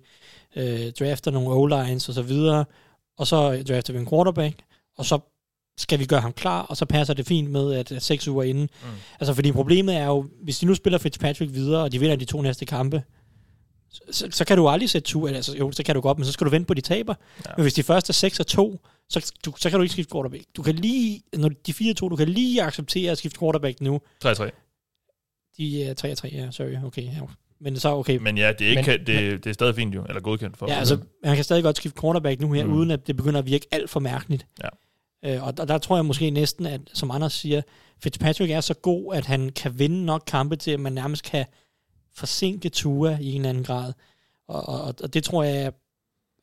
[0.56, 2.66] øh, drafter nogle O-lines og så videre,
[3.18, 4.60] og så drafter vi en quarterback,
[4.98, 5.20] og så
[5.78, 8.44] skal vi gøre ham klar, og så passer det fint med, at, at seks uger
[8.44, 8.70] inden.
[8.84, 8.90] Mm.
[9.20, 12.26] Altså, fordi problemet er jo, hvis de nu spiller Fitzpatrick videre, og de vinder de
[12.26, 13.04] to næste kampe,
[14.12, 16.32] så, så kan du aldrig sætte to, altså jo, så kan du godt, men så
[16.32, 17.16] skal du vente på, de taber.
[17.46, 17.52] Ja.
[17.58, 20.12] Men hvis de første er 6 og 2, så, du, så kan du ikke skifte
[20.12, 20.44] quarterback.
[20.56, 24.00] Du kan lige, når de 4 2, du kan lige acceptere at skifte quarterback nu.
[24.26, 24.50] 3-3.
[25.58, 27.04] De er 3 3, ja, sorry, okay.
[27.04, 27.22] Ja.
[27.62, 28.18] Men så okay.
[28.18, 30.68] Men ja, det er, ikke, men, det, det er stadig fint jo, eller godkendt for.
[30.72, 32.74] Ja, altså, man kan stadig godt skifte quarterback nu her, mm.
[32.74, 34.48] uden at det begynder at virke alt for mærkeligt.
[34.64, 34.70] Ja.
[35.26, 37.62] Øh, og der, der tror jeg måske næsten, at som Anders siger,
[38.04, 41.46] Fitzpatrick er så god, at han kan vinde nok kampe til, at man nærmest kan
[42.16, 43.94] forsinke Tua i en eller anden grad.
[44.48, 45.72] Og, og, og det tror jeg,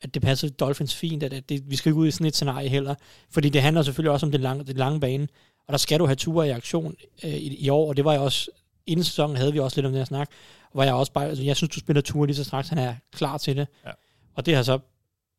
[0.02, 2.34] at det passer Dolphins fint, at, at det, vi skal ikke ud i sådan et
[2.34, 2.94] scenarie heller.
[3.30, 5.28] Fordi det handler selvfølgelig også om den lange, den lange bane,
[5.66, 6.94] og der skal du have Tua i aktion
[7.24, 8.50] øh, i, i år, og det var jeg også,
[8.86, 10.30] inden sæsonen havde vi også lidt om det her snak,
[10.72, 12.94] hvor jeg også bare, altså, jeg synes, du spiller Tua lige så straks, han er
[13.12, 13.66] klar til det.
[13.86, 13.90] Ja.
[14.34, 14.78] Og det har så,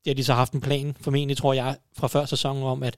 [0.06, 2.98] det har de så haft en plan, formentlig tror jeg, fra før sæsonen om, at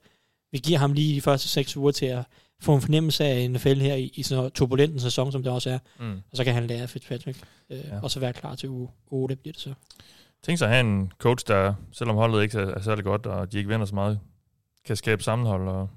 [0.52, 2.24] vi giver ham lige de første seks uger til at
[2.62, 5.44] få en fornemmelse af en NFL her i, i sådan en turbulent en sæson, som
[5.44, 5.80] det også er.
[6.00, 6.22] Mm.
[6.32, 7.40] Og så kan han lære Fitzpatrick,
[7.70, 8.00] øh, ja.
[8.02, 9.74] og så være klar til uge 8, bliver det så.
[10.44, 13.52] Tænk sig at have en coach, der, selvom holdet ikke er, er særlig godt, og
[13.52, 14.20] de ikke vinder så meget,
[14.86, 15.90] kan skabe sammenhold og,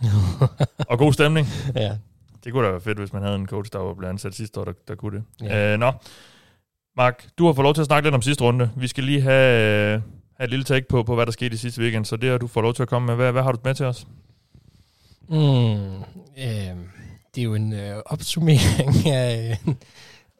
[0.90, 1.46] og god stemning.
[1.74, 1.96] Ja.
[2.44, 4.60] Det kunne da være fedt, hvis man havde en coach, der var blevet ansat sidste
[4.60, 5.46] år, der, der kunne det.
[5.46, 5.72] Ja.
[5.72, 5.92] Øh, nå,
[6.96, 8.70] Mark, du har fået lov til at snakke lidt om sidste runde.
[8.76, 10.02] Vi skal lige have,
[10.36, 12.38] have et lille take på, på, hvad der skete i sidste weekend, så det har
[12.38, 13.14] du fået lov til at komme med.
[13.14, 14.06] Hvad, hvad har du med til os?
[15.28, 15.36] Mm,
[16.38, 16.76] øh,
[17.34, 19.58] det er jo en øh, opsummering af,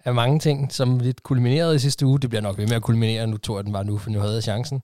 [0.04, 2.21] af mange ting, som lidt kulminerede i sidste uge.
[2.21, 3.26] Det bliver nok ved med at kulminere.
[3.26, 4.83] Nu tog jeg den bare nu, for nu havde jeg chancen.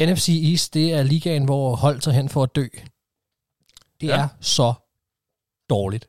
[0.00, 2.66] NFC East, det er ligaen, hvor hold tager hen for at dø.
[4.00, 4.22] Det ja.
[4.22, 4.72] er så
[5.72, 6.08] dårligt.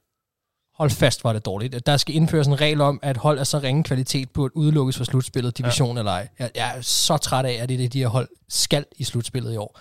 [0.78, 1.86] Hold fast, var det dårligt.
[1.86, 4.98] Der skal indføres en regel om, at hold er så ringe kvalitet på at udelukkes
[4.98, 6.02] fra slutspillet, division ja.
[6.02, 6.28] eller ej.
[6.40, 9.04] Jeg, jeg er så træt af, at det er det, de her hold skal i
[9.04, 9.80] slutspillet i år.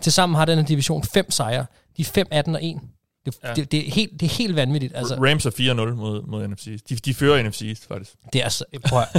[0.00, 1.66] Tilsammen har den division fem sejre.
[1.96, 2.80] De er 5, 18 og 1.
[3.26, 3.54] Det, ja.
[3.54, 4.96] det, det, er helt, det er helt vanvittigt.
[4.96, 5.14] Altså.
[5.14, 6.82] Rams er 4-0 mod, mod NFC.
[6.88, 8.12] De, de fører NFC faktisk.
[8.32, 8.64] Det er så...
[8.88, 9.02] Prøv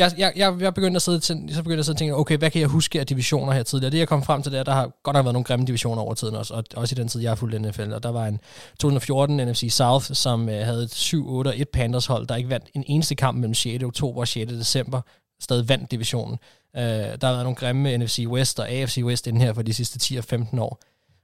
[0.00, 2.38] jeg, jeg, jeg, jeg begyndte at sidde, til, så begyndte at sidde og tænke, okay,
[2.38, 3.92] hvad kan jeg huske af divisioner her tidligere?
[3.92, 6.02] Det jeg kom frem til, det er, der har godt nok været nogle grimme divisioner
[6.02, 7.92] over tiden også, og også i den tid, jeg har fulgt NFL.
[7.92, 8.40] Og der var en
[8.78, 12.66] 2014 NFC South, som øh, havde et 7-8 og 1 Panthers hold, der ikke vandt
[12.74, 13.84] en eneste kamp mellem 6.
[13.84, 14.52] oktober og 6.
[14.52, 15.00] december,
[15.42, 16.38] stadig vandt divisionen.
[16.76, 19.74] Øh, der har været nogle grimme NFC West og AFC West inden her for de
[19.74, 20.80] sidste 10 og 15 år.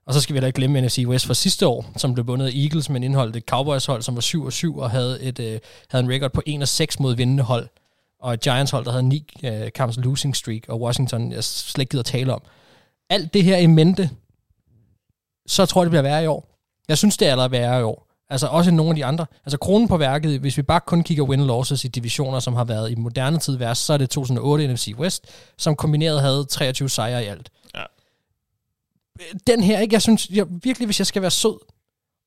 [0.06, 2.46] Og så skal vi da ikke glemme NFC West fra sidste år, som blev bundet
[2.46, 5.58] af Eagles, men indholdt et Cowboys-hold, som var 7 og 7 og havde, et, øh,
[5.88, 7.68] havde en record på 1-6 mod vindende hold.
[8.20, 11.82] Og et Giants hold, der havde 9 uh, kamps losing streak, og Washington, jeg slet
[11.82, 12.42] ikke gider tale om.
[13.10, 14.10] Alt det her i mente,
[15.46, 16.48] så tror jeg, det bliver værre i år.
[16.88, 18.06] Jeg synes, det er allerede værre i år.
[18.30, 19.26] Altså også nogle af de andre.
[19.44, 22.90] Altså kronen på værket, hvis vi bare kun kigger win-losses i divisioner, som har været
[22.90, 25.26] i moderne tid værst, så er det 2008 NFC West,
[25.58, 27.50] som kombineret havde 23 sejre i alt
[29.46, 29.94] den her, ikke?
[29.94, 31.58] Jeg synes jeg, virkelig, hvis jeg skal være sød,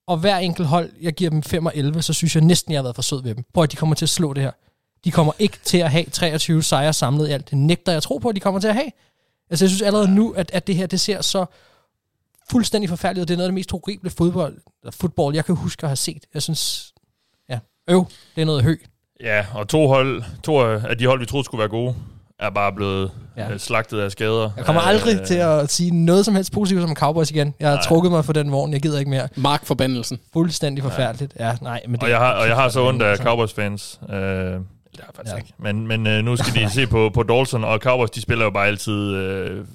[0.07, 2.77] og hver enkelt hold, jeg giver dem 5 og 11, så synes jeg næsten, jeg
[2.77, 3.43] har været for sød ved dem.
[3.53, 4.51] Prøv at de kommer til at slå det her.
[5.05, 7.49] De kommer ikke til at have 23 sejre samlet i alt.
[7.49, 8.91] Det nægter jeg tro på, at de kommer til at have.
[9.49, 11.45] Altså, jeg synes allerede nu, at, at det her, det ser så
[12.51, 14.57] fuldstændig forfærdeligt, og det er noget af det mest horrible fodbold,
[14.91, 16.25] fodbold, jeg kan huske at have set.
[16.33, 16.93] Jeg synes,
[17.49, 18.75] ja, øv, det er noget hø.
[19.23, 21.95] Ja, og to hold, to af de hold, vi troede skulle være gode,
[22.39, 23.51] er bare blevet ja.
[23.51, 24.49] Øh, slagtet af skader.
[24.57, 27.53] Jeg kommer aldrig øh, til at sige noget som helst positivt om Cowboys igen.
[27.59, 27.83] Jeg har nej.
[27.83, 29.27] trukket mig for den vogn, jeg gider ikke mere.
[29.35, 30.19] Mark forbandelsen.
[30.33, 31.33] Fuldstændig forfærdeligt.
[31.39, 33.99] Ja, nej, men det, og, jeg har, og jeg har så ondt af Cowboys-fans.
[34.09, 34.59] Øh,
[34.99, 35.37] det har faktisk ja.
[35.37, 35.53] ikke.
[35.57, 38.51] Men, men øh, nu skal de se på, på Dalton, og Cowboys, de spiller jo
[38.51, 39.65] bare altid øh,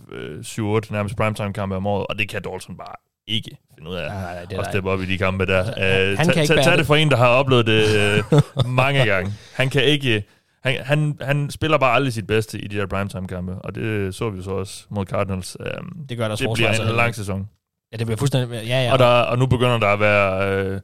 [0.41, 4.45] 7-8, nærmest primetime-kampe om året, og det kan Dalton bare ikke finde ud af nej,
[4.45, 5.63] det at steppe op i de kampe der.
[5.63, 7.85] Uh, han ikke tag det for en, der har oplevet det
[8.33, 9.33] uh, mange gange.
[9.55, 10.25] Han kan ikke
[10.65, 14.31] han, han, han spiller bare aldrig sit bedste i de der primetime-kampe, og det så
[14.31, 15.57] vi så også mod Cardinals.
[15.61, 17.49] Um, det gør der Det bliver en, en lang sæson.
[17.93, 18.67] Ja, det bliver fuldstændig...
[18.67, 18.93] Ja, ja.
[18.93, 20.81] Og, der, og nu begynder der at være øh,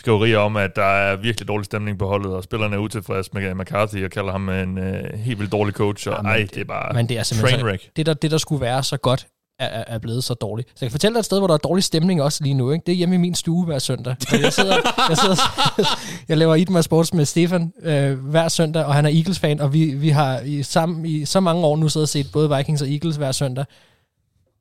[0.00, 3.54] skriverier om, at der er virkelig dårlig stemning på holdet, og spillerne er utilfredse med
[3.54, 6.60] McCarthy og kalder ham en øh, helt vildt dårlig coach, og ja, ej, det, det
[6.60, 7.82] er bare men det er trainwreck.
[7.82, 9.26] Så, det, der, det, der skulle være så godt,
[9.60, 10.64] er, er blevet så dårlig.
[10.68, 12.70] Så jeg kan fortælle dig et sted, hvor der er dårlig stemning også lige nu.
[12.70, 12.82] Ikke?
[12.86, 14.16] Det er hjemme i min stue hver søndag.
[14.32, 14.76] Jeg, sidder,
[15.08, 15.36] jeg, sidder,
[16.28, 19.72] jeg laver Eat My Sports med Stefan øh, hver søndag, og han er Eagles-fan, og
[19.72, 22.82] vi, vi har i, sammen, i så mange år nu siddet og set både Vikings
[22.82, 23.64] og Eagles hver søndag.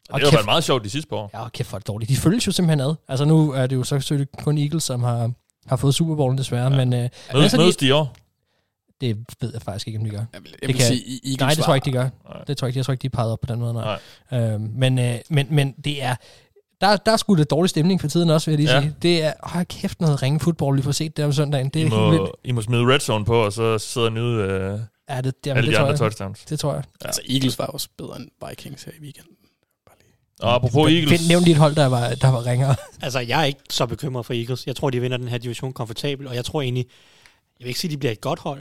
[0.10, 0.38] Og det har kæft.
[0.38, 1.30] været meget sjovt de sidste par år.
[1.34, 2.10] Ja, kæft for det dårligt.
[2.10, 2.96] De følges jo simpelthen ad.
[3.08, 5.32] Altså nu er det jo så selvfølgelig kun Eagles, som har,
[5.68, 6.86] har fået Super Bowlen desværre, ja.
[6.86, 8.16] men øh, Mødes, altså, mødes de, i år?
[9.02, 10.18] det ved jeg faktisk ikke, om de gør.
[10.34, 12.10] Jeg vil, jeg Det kan- sige, I- Eagles Nej, det tror jeg ikke, de gør.
[12.34, 12.44] Nej.
[12.48, 12.78] Det tror jeg ikke.
[12.78, 13.74] Jeg tror ikke, de er peget op på den måde.
[13.74, 14.00] Nej.
[14.32, 14.40] Nej.
[14.42, 16.16] Øhm, men, øh, men, men det er...
[16.82, 18.82] Der, der er sgu lidt dårlig stemning for tiden også, vil jeg lige Ja.
[18.82, 18.96] sige.
[19.02, 21.70] Det er, hold kæft, noget ringe fodbold, vi får set der om søndagen.
[21.70, 22.22] Det er I helt vildt.
[22.22, 25.34] må, I må smide red zone på, og så sidde og nyde øh, Ja, det,
[25.46, 25.98] jamen, alle det, de tror andre jeg.
[26.00, 26.46] touchdowns.
[26.46, 26.84] det tror jeg.
[27.06, 29.32] Altså, Eagles var også bedre end Vikings her i weekenden.
[30.40, 32.76] Og apropos Eagles, Find, nævn lige et hold, der var, der var ringere.
[33.02, 34.68] Altså, jeg er ikke så bekymret for Eagles.
[34.68, 36.86] Jeg tror, de vinder den her division komfortabelt, og jeg tror egentlig,
[37.60, 38.60] jeg vil ikke sige, at de bliver et godt hold.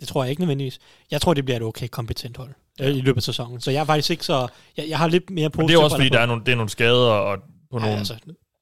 [0.00, 0.78] Det tror jeg ikke nødvendigvis.
[1.10, 2.50] Jeg tror, det bliver et okay kompetent hold
[2.80, 3.60] øh, i løbet af sæsonen.
[3.60, 4.48] Så jeg er faktisk ikke så...
[4.76, 5.68] Jeg, jeg har lidt mere men positivt.
[5.68, 7.38] det er også fordi, der er nogle, det er nogle skader og
[7.70, 7.98] på ja, nogle...
[7.98, 8.14] altså,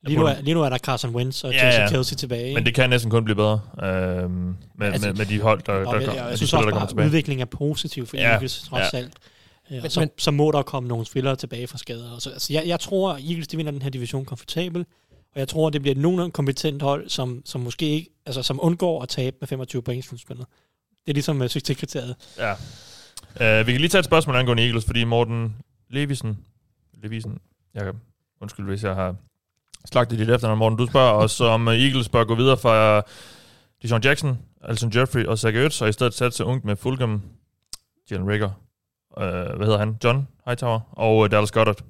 [0.06, 1.88] lige, nu er, lige nu er der Carson Wentz og Ja, Jason ja.
[1.88, 2.54] Kelsey tilbage.
[2.54, 5.72] Men det kan næsten kun blive bedre øh, med, Altså, med, med de hold, der,
[5.72, 7.06] der, og jeg, der, jeg, de jeg synes også der kommer bare, at tilbage.
[7.06, 8.98] udviklingen er positiv for Ja, Eagles, trods ja.
[8.98, 9.12] alt.
[9.72, 12.10] Ja, Men- så, men- så må der komme nogle spillere tilbage fra skader.
[12.10, 14.88] Og så, altså, jeg, jeg tror, at Eagles de vinder den her division komfortabelt,
[15.34, 18.58] og jeg tror, det bliver et nogenlunde kompetent hold, som, som måske ikke, altså som
[18.62, 20.46] undgår at tabe med 25 point i slutspillet.
[21.06, 22.16] Det er ligesom uh, succeskriteriet.
[22.38, 22.52] Ja.
[23.60, 25.56] Uh, vi kan lige tage et spørgsmål angående Eagles, fordi Morten
[25.90, 26.38] Levisen,
[27.02, 27.38] Levisen,
[27.74, 27.92] jeg
[28.40, 29.16] undskyld hvis jeg har
[29.92, 33.02] slagtet dit efternavn, Morten, du spørger os, om uh, Eagles bør gå videre fra
[33.82, 37.22] Deshaun Jackson, Alton Jeffrey og Zach Ertz, og i stedet satse ungt med Fulgham,
[38.10, 38.50] Jalen Rigger,
[39.16, 39.22] uh,
[39.56, 41.82] hvad hedder han, John Hightower, og uh, Dallas Goddard.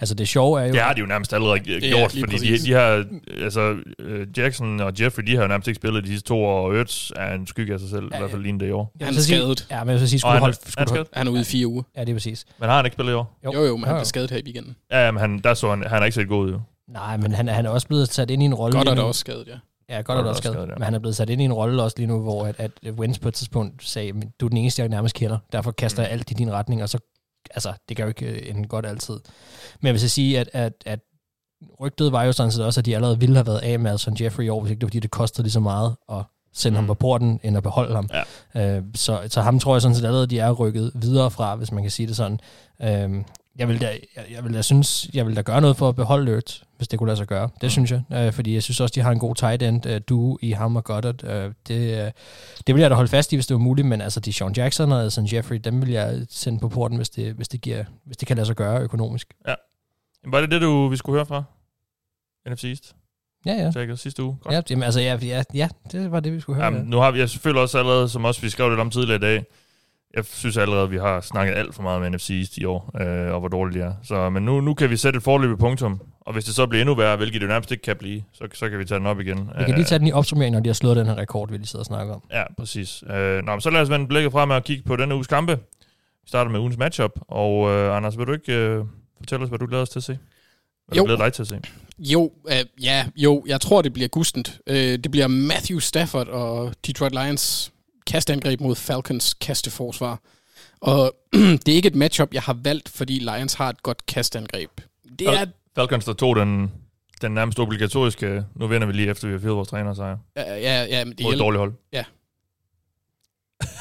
[0.00, 0.72] Altså det sjove er jo...
[0.72, 2.62] Det har de jo nærmest allerede Ja, gjort, lige fordi de, præcis.
[2.62, 3.04] de har,
[3.42, 6.66] altså, øh, Jackson og Jeffrey, de har jo nærmest ikke spillet de sidste to år,
[6.68, 8.50] og Ertz er en skygge af sig selv, Ja, i hvert fald ja.
[8.50, 8.92] lige det i år.
[9.00, 9.66] Han er skadet.
[9.70, 10.56] Ja, men jeg vil så sige, skulle han, holde...
[10.60, 11.08] er, han Skulle er du holde?
[11.12, 11.82] Han er ude i fire uger.
[11.96, 12.44] ja, det er præcis.
[12.60, 13.38] Men har han ikke spillet i år?
[13.44, 13.52] Jo.
[13.54, 14.76] Jo, jo, men han blev skadet her i weekenden.
[14.92, 16.60] Ja, men han, der så han, han er ikke set god ud, jo.
[16.88, 18.76] Nej, men han, han er også blevet sat ind i en rolle...
[18.78, 19.02] Godt er nu.
[19.02, 19.54] også skadet, ja.
[19.88, 20.54] Ja, godt det også skadet.
[20.54, 20.74] skadet, ja.
[20.74, 22.70] Men han er blevet sat ind i en rolle også lige nu, hvor at, at
[22.90, 25.38] Wentz på et tidspunkt sagde, "Men du er den eneste, jeg nærmest kender.
[25.52, 26.98] Derfor kaster jeg alt i din retning, og så,
[27.50, 29.14] altså, det gør jo ikke øh, ende godt altid.
[29.80, 31.00] Men jeg vil så sige, at, at, at
[31.80, 34.16] rygtet var jo sådan set også, at de allerede ville have været af med Alson
[34.20, 36.76] Jeffrey i år, hvis ikke det var, fordi det kostede lige så meget at sende
[36.76, 36.88] ham Mm.
[36.88, 38.08] på porten, end at beholde ham.
[38.54, 38.76] Ja.
[38.76, 41.72] Øh, så, så ham tror jeg sådan set allerede, de er rykket videre fra, hvis
[41.72, 42.40] man kan sige det sådan.
[42.82, 43.24] Øh,
[43.58, 45.96] jeg vil da, jeg, jeg vil da synes, jeg vil da gøre noget for at
[45.96, 47.48] beholde Lurt, hvis det kunne lade sig gøre.
[47.54, 47.68] Det Mm.
[47.70, 50.38] synes jeg, øh, fordi jeg synes også, de har en god tight end øh, duo
[50.42, 51.24] i ham og Goddard.
[51.24, 52.10] Øh, det, øh,
[52.66, 54.52] det vil jeg da holde fast i, hvis det var muligt, men altså de Sean
[54.56, 57.84] Jackson og Alson Jeffrey, dem vil jeg sende på porten, hvis det, hvis det, giver,
[58.04, 59.34] hvis det kan lade sig gøre økonomisk.
[59.46, 61.42] Jamen, Var det det, du, vi skulle høre fra?
[62.48, 62.94] NFC East?
[63.46, 63.70] Ja, ja.
[63.72, 64.36] Sikkert sidste uge.
[64.42, 64.54] Godt.
[64.54, 66.64] Ja, jamen, altså, ja, ja, ja, det var det, vi skulle høre.
[66.64, 69.16] Jamen, nu har vi, jeg selvfølgelig også allerede, som også vi skrev lidt om tidligere
[69.16, 69.44] i dag,
[70.16, 72.90] jeg synes allerede, at vi har snakket alt for meget med NFC East i år,
[73.00, 73.92] øh, og hvor dårligt de er.
[74.02, 76.80] Så, men nu, nu kan vi sætte et forløbigt punktum, og hvis det så bliver
[76.82, 79.20] endnu værre, hvilket det nærmest ikke kan blive, så, så kan vi tage den op
[79.20, 79.38] igen.
[79.58, 81.56] Vi kan lige tage den i opsummering, når de har slået den her rekord, vi
[81.56, 82.22] lige sidder og snakker om.
[82.32, 83.04] Ja, præcis.
[83.10, 85.52] Øh, nå, men så lad os vende blikket frem og kigge på denne uges kampe.
[86.22, 88.84] Vi starter med ugens matchup, og øh, Anders, vil du ikke øh,
[89.18, 90.18] fortælle os, hvad du glæder os til at se?
[90.86, 91.02] Hvad Jo.
[91.02, 91.60] du glæder dig til at se?
[91.98, 94.58] Jo, øh, ja, jo, jeg tror, det bliver gustent.
[94.66, 97.72] Øh, det bliver Matthew Stafford og Detroit Lions
[98.06, 100.20] kastangreb mod Falcons kasteforsvar.
[100.80, 104.70] Og det er ikke et matchup, jeg har valgt, fordi Lions har et godt kastangreb.
[105.18, 106.70] Det er, Falcons, der tog den,
[107.22, 110.16] den nærmest obligatoriske, nu vender vi lige efter, vi har fyret vores træner, sejr.
[110.36, 111.44] ja, ja, ja, men det Mod et hjælper.
[111.44, 111.72] dårligt hold.
[111.92, 112.04] Ja.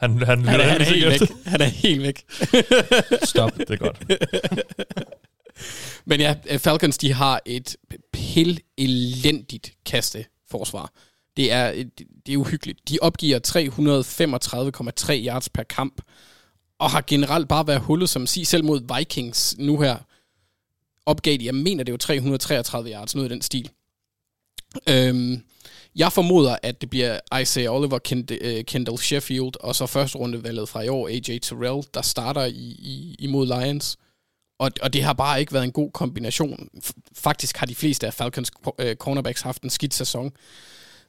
[0.00, 1.26] han, han, Han er, han er helt efter.
[1.26, 1.44] væk.
[1.46, 2.24] Han er helt væk.
[3.32, 3.52] Stop.
[3.58, 4.02] Det er godt.
[6.04, 7.76] Men ja, Falcons, de har et
[8.12, 10.92] pil elendigt kasteforsvar.
[11.40, 11.72] Det er,
[12.26, 12.88] det er uhyggeligt.
[12.88, 13.38] De opgiver
[15.08, 16.02] 335,3 yards per kamp,
[16.78, 19.96] og har generelt bare været hullet, som sig selv mod Vikings nu her,
[21.06, 23.70] opgav de, jeg mener det er jo 333 yards, noget i den stil.
[24.88, 25.42] Øhm,
[25.96, 30.68] jeg formoder, at det bliver Isaiah Oliver, Kend- øh, Kendall Sheffield, og så første rundevalget
[30.68, 33.96] fra i år, AJ Terrell, der starter i, i, imod Lions.
[34.58, 36.68] Og, og det har bare ikke været en god kombination.
[36.84, 40.32] F- Faktisk har de fleste af Falcons øh, cornerbacks haft en skidt sæson.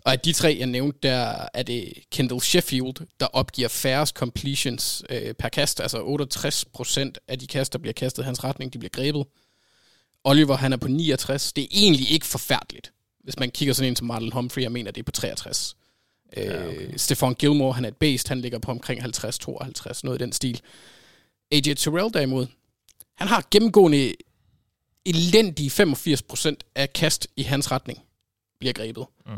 [0.03, 5.03] Og af de tre, jeg nævnte, der er det Kendall Sheffield, der opgiver færrest completions
[5.09, 5.79] øh, per kast.
[5.79, 5.97] Altså
[7.17, 9.25] 68% af de kast, der bliver kastet i hans retning, de bliver grebet.
[10.23, 11.53] Oliver, han er på 69.
[11.53, 14.91] Det er egentlig ikke forfærdeligt, hvis man kigger sådan en som Marlon Humphrey, jeg mener,
[14.91, 15.77] det er på 63.
[16.37, 16.87] Ja, okay.
[16.87, 20.31] øh, Stefan Gilmore, han er et based, han ligger på omkring 50-52, noget i den
[20.31, 20.61] stil.
[21.51, 22.47] AJ Terrell derimod,
[23.15, 24.13] han har gennemgående
[25.05, 27.99] elendige 85% af kast i hans retning
[28.59, 29.05] bliver grebet.
[29.25, 29.31] Mm.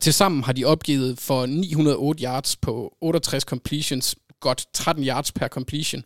[0.00, 6.04] Tilsammen har de opgivet for 908 yards på 68 completions, godt 13 yards per completion.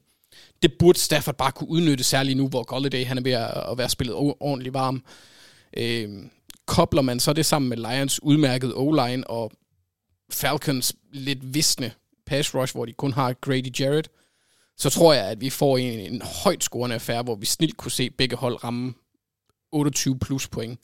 [0.62, 3.88] Det burde Stafford bare kunne udnytte, særligt nu, hvor Golladay han er ved at være
[3.88, 5.02] spillet ordentligt varm.
[5.76, 6.08] Øh,
[6.66, 9.52] kobler man så det sammen med Lions udmærket O-line og
[10.32, 11.92] Falcons lidt visne
[12.26, 14.08] pass rush, hvor de kun har Grady Jarrett,
[14.76, 17.92] så tror jeg, at vi får en, en højt scorende affære, hvor vi snilt kunne
[17.92, 18.94] se begge hold ramme
[19.72, 20.80] 28 plus point.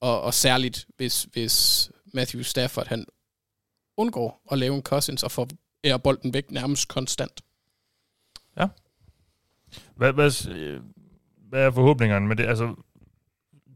[0.00, 3.06] Og, og særligt, hvis, hvis Matthew Stafford han
[3.96, 5.48] undgår at lave en Cousins og får
[5.84, 7.40] ære bolden væk nærmest konstant.
[9.96, 10.80] Hvad, hvad, øh,
[11.48, 12.46] hvad er forhåbningerne med det?
[12.46, 12.74] Altså,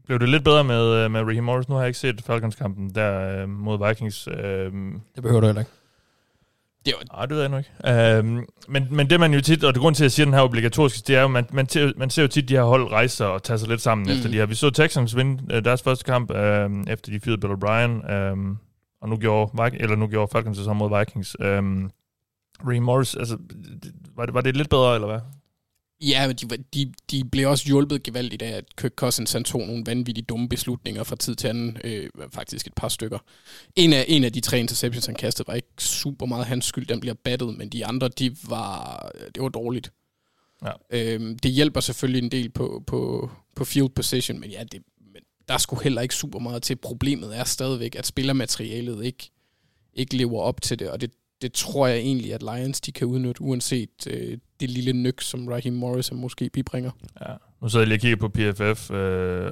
[0.05, 1.69] blev det lidt bedre med, øh, med Raheem Morris?
[1.69, 4.27] Nu har jeg ikke set Falcons-kampen der øh, mod Vikings.
[4.27, 4.73] Øh,
[5.15, 5.71] Det behøver du heller ikke.
[6.85, 8.17] Det var, Nej, det ved jeg nu ikke.
[8.17, 10.33] Øhm, men, men det man jo tit, og det grund til, at jeg siger den
[10.33, 12.91] her obligatoriske, det er jo, man, man, ser- man ser jo tit de her hold
[12.91, 14.11] rejse sig og tage sig lidt sammen mm.
[14.13, 14.45] Efter de her.
[14.45, 18.37] Vi så Texans vinde øh, deres første kamp, øh, efter de fyrede Bill O'Brien, øh,
[19.01, 21.35] og nu gjorde, eller nu gjorde Falcons det samme mod Vikings.
[21.39, 21.63] Øh,
[22.67, 23.37] Raheem Morris, altså,
[24.15, 25.19] var det, var det lidt bedre, eller hvad?
[26.01, 29.61] Ja, men de, de, de blev også hjulpet gevaldigt af, at Kirk Cousins han tog
[29.61, 31.77] nogle vanvittigt dumme beslutninger fra tid til anden.
[31.83, 33.19] Øh, faktisk et par stykker.
[33.75, 36.87] En af, en af de tre interceptions, han kastede, var ikke super meget hans skyld.
[36.87, 39.91] Den bliver battet, men de andre, de var, det var dårligt.
[40.65, 40.71] Ja.
[40.89, 44.81] Øhm, det hjælper selvfølgelig en del på, på, på field position, men ja, det,
[45.13, 46.75] men der skulle heller ikke super meget til.
[46.75, 49.31] Problemet er stadigvæk, at spillermaterialet ikke,
[49.93, 51.11] ikke lever op til det, og det,
[51.41, 55.47] det tror jeg egentlig, at Lions de kan udnytte, uanset øh, det lille nyk, som
[55.47, 56.91] Raheem Morris måske bibringer.
[57.21, 57.33] Ja.
[57.61, 59.51] Nu sidder jeg lige og kigger på PFF øh,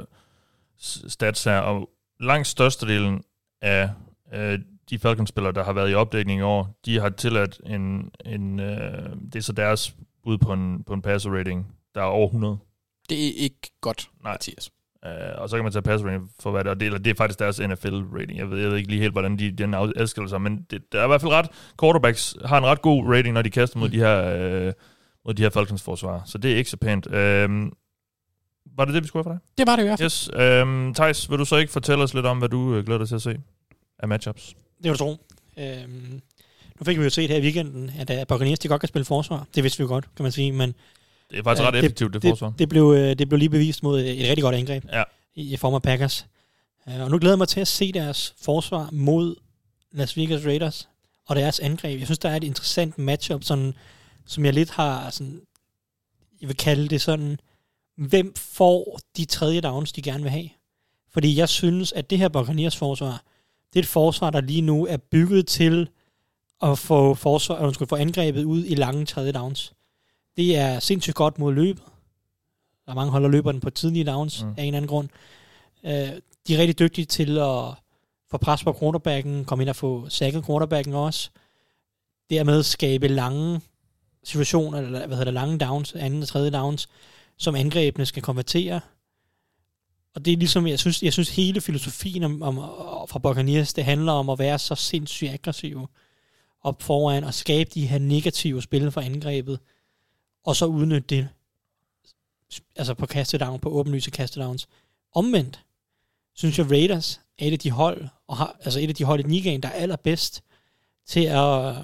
[1.08, 3.24] stats her, og langt størstedelen
[3.62, 3.90] af
[4.34, 8.60] øh, de Falcons-spillere, der har været i opdækning i år, de har tilladt en, en
[8.60, 12.28] øh, det er så deres bud på en, på en passer rating, der er over
[12.28, 12.58] 100.
[13.10, 14.32] Det er ikke godt, Nej.
[14.32, 14.72] Mathias.
[15.06, 17.10] Uh, og så kan man tage passer rating for hvad det er, det, eller det
[17.10, 18.38] er faktisk deres NFL-rating.
[18.38, 21.00] Jeg ved, jeg ved ikke lige helt, hvordan de, den adskiller sig, men det, der
[21.00, 21.50] er i hvert fald ret,
[21.82, 24.74] quarterbacks har en ret god rating, når de kaster mod de her, øh,
[25.30, 27.06] mod de her Falcons-forsvar, så det er ikke så pænt.
[27.08, 27.14] Uh,
[28.78, 29.40] var det det, vi skulle have for dig?
[29.58, 30.06] Det var det i hvert fald.
[30.06, 30.30] Yes.
[30.64, 33.08] Um, Thijs, vil du så ikke fortælle os lidt om, hvad du øh, glæder dig
[33.08, 33.38] til at se
[34.00, 34.48] af matchups?
[34.48, 35.18] Det kan du tro.
[35.58, 36.22] Øhm,
[36.80, 39.06] nu fik vi jo set her i weekenden, at uh, Buccaneers de godt kan spille
[39.06, 39.48] forsvar.
[39.56, 40.76] Det vidste vi jo godt, kan man sige, men
[41.32, 42.50] Det er faktisk Ja, ret effektivt, det, forsvar.
[42.50, 45.04] det, det, blev, øh, det blev lige bevist mod et rigtig godt angreb Ja.
[45.36, 46.26] i, i form af Packers.
[46.88, 49.36] Uh, og nu glæder jeg mig til at se deres forsvar mod
[49.92, 50.90] Las Vegas Raiders
[51.28, 52.00] og deres angreb.
[52.00, 53.74] Jeg synes, der er et interessant matchup, sådan,
[54.30, 55.42] som jeg lidt har, sådan,
[56.42, 57.40] jeg vil kalde det sådan,
[57.96, 60.50] hvem får de tredje downs, de gerne vil have?
[61.12, 63.24] Fordi jeg synes, at det her Buccaneers forsvar,
[63.74, 65.90] det er et forsvar, der lige nu er bygget til
[66.62, 69.74] at få, forsvar, at undskyld, få angrebet ud i lange tredje downs.
[70.38, 71.84] Det er sindssygt godt mod løbet.
[72.86, 74.50] Der er mange hold, der løber den på tidlige downs mm.
[74.58, 75.10] af en eller anden grund.
[75.84, 77.74] Øh, de er rigtig dygtige til at
[78.32, 81.30] få pres på quarterbacken, komme ind og få sækket quarterbacken også.
[82.30, 83.62] Dermed skabe lange
[84.24, 86.90] situationer, eller hvad hedder det, lange downs, anden og tredje downs,
[87.38, 88.82] som angrebene skal konvertere.
[90.16, 92.56] Og det er ligesom, jeg synes, jeg synes hele filosofien om, om,
[93.10, 95.88] fra Buccaneers, det handler om at være så sindssygt aggressiv
[96.62, 99.60] op foran og skabe de her negative spil for angrebet,
[100.46, 101.30] og så udnytte det
[102.76, 104.68] altså på kastedown, på åbenlyse kastedowns.
[105.14, 105.66] Omvendt,
[106.36, 109.20] synes jeg Raiders er et af de hold, og har, altså et af de hold
[109.20, 110.44] i ligaen, der er allerbedst
[111.06, 111.76] til at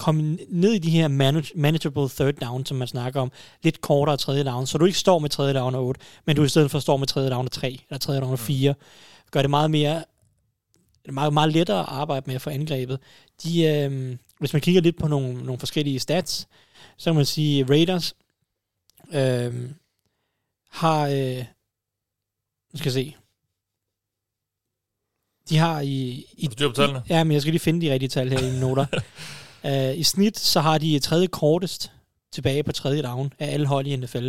[0.00, 3.32] komme ned i de her manage, manageable third down, som man snakker om,
[3.62, 6.44] lidt kortere tredje down, så du ikke står med tredje down og 8, men du
[6.44, 8.74] i stedet for står med tredje down og 3, eller tredje down og 4,
[9.30, 10.04] gør det meget mere
[11.02, 12.98] det er meget, meget lettere at arbejde med for angrebet.
[13.42, 16.48] De, øh, hvis man kigger lidt på nogle, nogle forskellige stats,
[16.96, 18.14] så kan man sige, Raiders
[19.12, 19.70] øh,
[20.70, 21.44] har, øh,
[22.72, 23.16] nu skal jeg se,
[25.48, 26.24] de har i...
[26.36, 27.02] i tallene?
[27.08, 28.86] Ja, men jeg skal lige finde de rigtige tal her i noter.
[29.64, 31.92] uh, I snit, så har de tredje kortest
[32.32, 34.28] tilbage på tredje down af alle hold i NFL.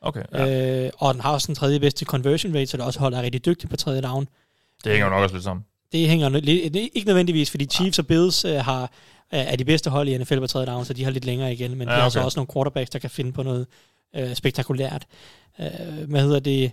[0.00, 0.44] Okay, ja.
[0.44, 0.86] Ja.
[0.86, 3.22] Uh, og den har også den tredje bedste conversion rate, så der også hold er
[3.22, 4.28] rigtig dygtige på tredje down.
[4.84, 5.64] det hænger jo nok også lidt sammen.
[5.92, 8.88] Det hænger lidt, ikke nødvendigvis, fordi Chiefs og Bills uh, har, uh,
[9.38, 11.70] er de bedste hold i NFL på tredje down, så de har lidt længere igen,
[11.78, 12.24] men Ja, ja, de har så okay.
[12.24, 13.66] også nogle quarterbacks, der kan finde på noget
[14.18, 15.06] uh, spektakulært.
[15.58, 16.72] Uh, hvad hedder det?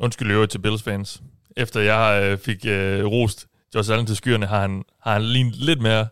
[0.00, 1.22] Undskyld øvrigt til Bills fans.
[1.56, 5.56] Efter jeg øh, fik øh, rost Josh Allen til skyerne, har han, har han lignet
[5.56, 6.06] lidt mere...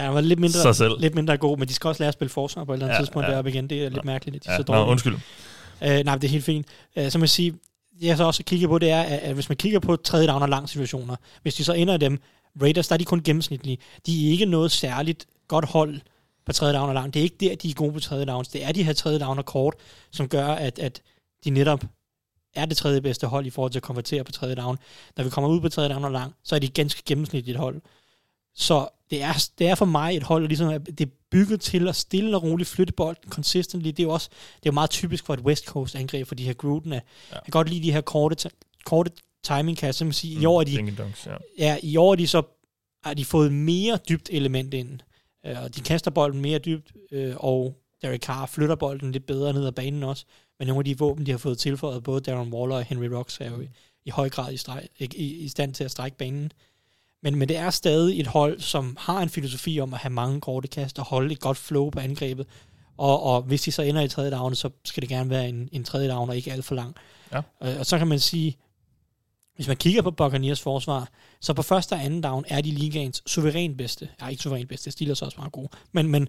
[0.00, 1.00] Ja, han var lidt mindre, Sig selv.
[1.00, 2.96] lidt mindre god, men de skal også lære at spille forsvar på et eller andet
[2.96, 3.32] Ja, tidspunkt ja.
[3.32, 3.70] deroppe igen.
[3.70, 4.90] Det er lidt mærkeligt, at de Ja, så nå, dårlige.
[4.90, 5.14] undskyld.
[5.14, 6.66] Uh, nej, det er helt fint.
[6.96, 7.54] Uh, så må jeg sige,
[8.02, 10.42] jeg så også kigger på, det er, at, at hvis man kigger på tredje down
[10.42, 12.20] og lang situationer, hvis de så ender i dem,
[12.62, 13.78] Raiders, der er de kun gennemsnitlige.
[14.06, 16.00] De er ikke noget særligt godt hold
[16.46, 17.14] på tredje down og lang.
[17.14, 18.48] Det er ikke der, de er gode på tredje downs.
[18.48, 19.74] Det er de her tredje down og kort,
[20.10, 21.02] som gør, at, at
[21.44, 21.84] de netop
[22.54, 24.78] er det tredje bedste hold i forhold til at konvertere på tredje down.
[25.16, 27.80] Når vi kommer ud på tredje down og lang, så er de ganske gennemsnitligt hold.
[28.54, 31.60] Så det er, det er for mig et hold, der ligesom er, det er bygget
[31.60, 33.88] til at stille og roligt flytte bolden consistently.
[33.88, 36.34] Det er jo også det er jo meget typisk for et West Coast angreb for
[36.34, 36.92] de her Gruden.
[36.92, 37.00] Ja.
[37.32, 38.50] Jeg kan godt lide de her korte,
[38.84, 39.10] korte
[39.44, 40.42] timing, kan jeg simpelthen sige.
[40.42, 41.36] I år er de, donks, ja.
[41.58, 42.42] ja, i år er de så
[43.04, 45.00] har de fået mere dybt element ind.
[45.46, 49.52] Øh, og de kaster bolden mere dybt, øh, og Derek Carr flytter bolden lidt bedre
[49.52, 50.24] ned ad banen også.
[50.58, 53.40] Men nogle af de våben, de har fået tilføjet, både Darren Waller og Henry Rocks,
[53.40, 53.68] er jo i,
[54.04, 56.52] i høj grad i, streg, i, i stand til at strække banen.
[57.22, 60.40] Men, men det er stadig et hold, som har en filosofi om at have mange
[60.40, 62.46] korte kast og holde et godt flow på angrebet.
[62.96, 65.68] Og, og hvis de så ender i tredje down, så skal det gerne være en,
[65.72, 66.94] en tredje down og ikke alt for lang.
[67.32, 67.40] Ja.
[67.60, 68.56] Og, og så kan man sige,
[69.56, 71.08] hvis man kigger på Buccaneers forsvar,
[71.40, 74.08] så på første og anden down er de ligaens suverænt bedste.
[74.20, 75.68] Ja, ikke suverænt bedste, Steelers er også meget gode.
[75.92, 76.28] Men, men,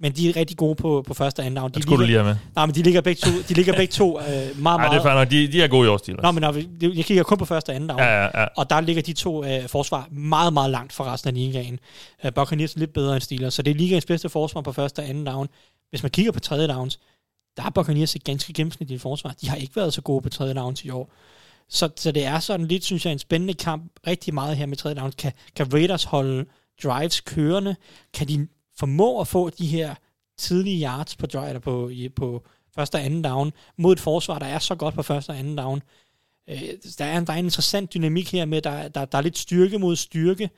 [0.00, 1.70] men de er rigtig gode på, på første og anden down.
[1.70, 2.40] De skulle du lige ligger, have med.
[2.56, 4.90] nej, men de ligger begge to, de ligger begge to øh, meget, Nej, meget...
[4.90, 5.30] det er fair nok.
[5.30, 6.22] De, de er gode i år, Steelers.
[6.22, 8.00] Nå, men når vi, jeg kigger kun på første og anden down.
[8.00, 8.46] Ja, ja, ja.
[8.56, 11.78] Og der ligger de to øh, forsvar meget, meget langt fra resten af ligaen.
[12.24, 15.00] Øh, Buccaneers er lidt bedre end Steelers, så det er ligaens bedste forsvar på første
[15.00, 15.48] og anden down.
[15.90, 16.98] Hvis man kigger på tredje downs,
[17.56, 19.34] der har Buccaneers et ganske gennemsnitligt forsvar.
[19.40, 21.12] De har ikke været så gode på tredje downs i år.
[21.68, 23.92] Så, så det er sådan lidt, synes jeg, en spændende kamp.
[24.06, 25.14] Rigtig meget her med tredje downs.
[25.14, 26.44] Kan, kan Raiders holde
[26.82, 27.76] drives kørende?
[28.14, 28.46] Kan de
[28.78, 29.94] formå at få de her
[30.38, 34.58] tidlige yards på, eller på, på første og anden down mod et forsvar, der er
[34.58, 35.82] så godt på første og anden down?
[36.48, 36.62] Øh,
[36.98, 39.38] der, er en, der er en interessant dynamik her med, der, der, der er lidt
[39.38, 40.50] styrke mod styrke,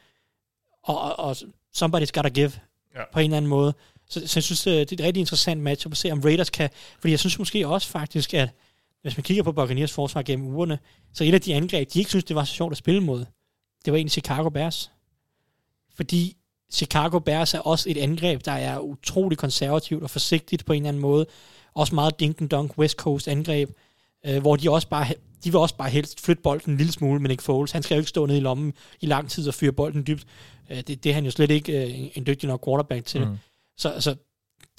[0.82, 1.36] og, og, og
[1.76, 2.52] somebody's gotta give
[2.94, 3.00] Ja.
[3.00, 3.04] ja.
[3.12, 3.74] på en eller anden måde.
[4.08, 6.50] Så, så jeg synes, øh, det er et rigtig interessant match at se, om Raiders
[6.50, 6.70] kan...
[7.00, 8.50] Fordi jeg synes måske også faktisk, at
[9.02, 10.78] hvis man kigger på Buccaneers forsvar gennem ugerne,
[11.12, 13.24] så et af de angreb, de ikke synes, det var så sjovt at spille mod,
[13.84, 14.90] det var egentlig Chicago Bears.
[15.94, 16.36] Fordi
[16.72, 20.88] Chicago Bears er også et angreb, der er utrolig konservativt og forsigtigt på en eller
[20.88, 21.26] anden måde.
[21.74, 23.70] Også meget dink and dunk West Coast angreb,
[24.26, 25.06] øh, hvor de også bare
[25.44, 27.72] de vil også bare helst flytte bolden en lille smule, men ikke Foles.
[27.72, 30.24] Han skal jo ikke stå nede i lommen i lang tid og fyre bolden dybt.
[30.70, 33.28] Øh, det, det er han jo slet ikke øh, en- en dygtig nok quarterback til.
[33.28, 33.36] Mm.
[33.76, 34.14] Så, så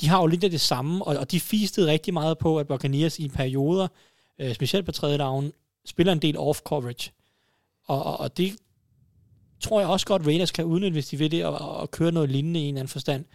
[0.02, 2.67] de har jo lidt af det samme, og, og de fistede rigtig meget på, at
[2.67, 3.88] Buccaneers i perioder,
[4.39, 5.52] øh, specielt på tredje down,
[5.86, 7.12] spiller en del off-coverage.
[7.88, 8.56] Og, og, og det
[9.62, 12.30] tror jeg også godt, Raiders kan udnytte, hvis de vil det, og, og køre noget
[12.30, 13.26] lignende i en eller anden forstand.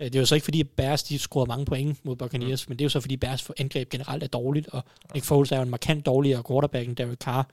[0.00, 2.68] Øh, Det er jo så ikke fordi, at Bears de scorede mange point mod Buccaneers,
[2.68, 2.70] mm.
[2.70, 5.56] men det er jo så fordi, Bears angreb generelt er dårligt, og Nick Foles er
[5.56, 7.48] jo en markant dårligere quarterback end Derek Carr.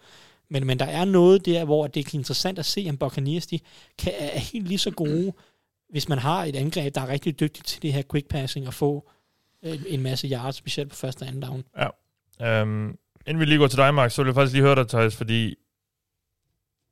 [0.49, 3.59] Men, men der er noget der, hvor det er interessant at se, om Buccaneers de
[3.97, 5.33] kan, er helt lige så gode,
[5.89, 8.73] hvis man har et angreb, der er rigtig dygtigt til det her quick passing og
[8.73, 9.09] få
[9.65, 11.63] øh, en masse yards, specielt på første og anden down.
[12.61, 14.87] Um, inden vi lige går til dig, Max, så vil jeg faktisk lige høre dig,
[14.87, 15.55] Thijs, fordi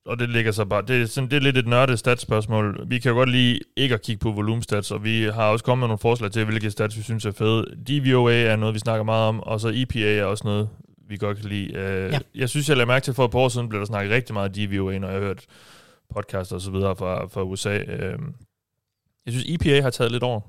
[0.06, 2.86] og det ligger så bare, det er, sådan, det er lidt et nørdet statsspørgsmål.
[2.88, 5.82] Vi kan jo godt lide ikke at kigge på volumestats, og vi har også kommet
[5.82, 7.66] med nogle forslag til, hvilke stats vi synes er fede.
[7.88, 10.70] DVOA er noget, vi snakker meget om, og så EPA er også noget,
[11.08, 11.70] vi godt kan lide.
[11.74, 12.20] Uh, ja.
[12.36, 14.34] Jeg synes, jeg lagde mærke til, for et par år siden blev der snakket rigtig
[14.34, 15.46] meget DVOA, når jeg har hørt
[16.14, 17.78] podcast og så videre fra, fra USA.
[17.78, 18.22] Uh,
[19.26, 20.42] jeg synes, EPA har taget lidt over.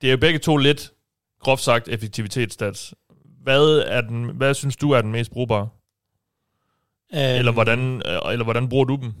[0.00, 0.92] Det er jo begge to lidt,
[1.40, 2.94] groft sagt, effektivitetsstats.
[3.42, 5.68] Hvad, er den, hvad synes du er den mest brugbare?
[7.12, 9.12] Øhm, Eller hvordan, øh, eller hvordan bruger du dem?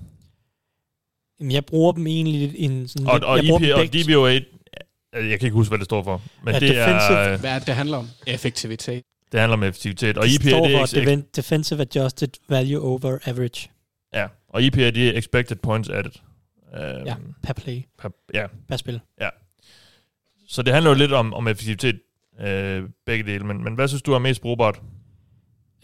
[1.40, 4.14] Jamen, jeg bruger dem egentlig en sådan Og, lidt, og jeg bruger dem og begge-
[4.14, 7.32] DVOA, øh, jeg kan ikke huske, hvad det står for, men Ja, det, er, defensive-
[7.32, 8.08] øh, Hvad er det, det handler om?
[8.26, 9.02] Effektivitet.
[9.32, 10.18] det handler om effektivitet.
[10.18, 13.70] Og det står det er, for ex- ex- Defen- Defensive Adjusted Value Over Average
[14.14, 16.12] ja, og EPA, det er expected points added.
[16.72, 17.14] Um, Ja.
[17.42, 18.46] per play, Per, ja.
[18.68, 19.00] per spil.
[20.48, 22.00] Så det handler jo lidt om, om effektivitet,
[22.40, 23.44] øh, begge dele.
[23.46, 24.80] Men, men hvad synes du er mest brugbart?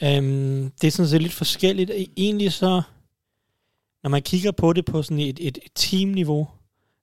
[0.02, 1.90] Øhm, det er sådan set lidt forskelligt.
[1.90, 2.82] E- Egentlig så,
[4.02, 6.48] når man kigger på det på sådan et, et, teamniveau,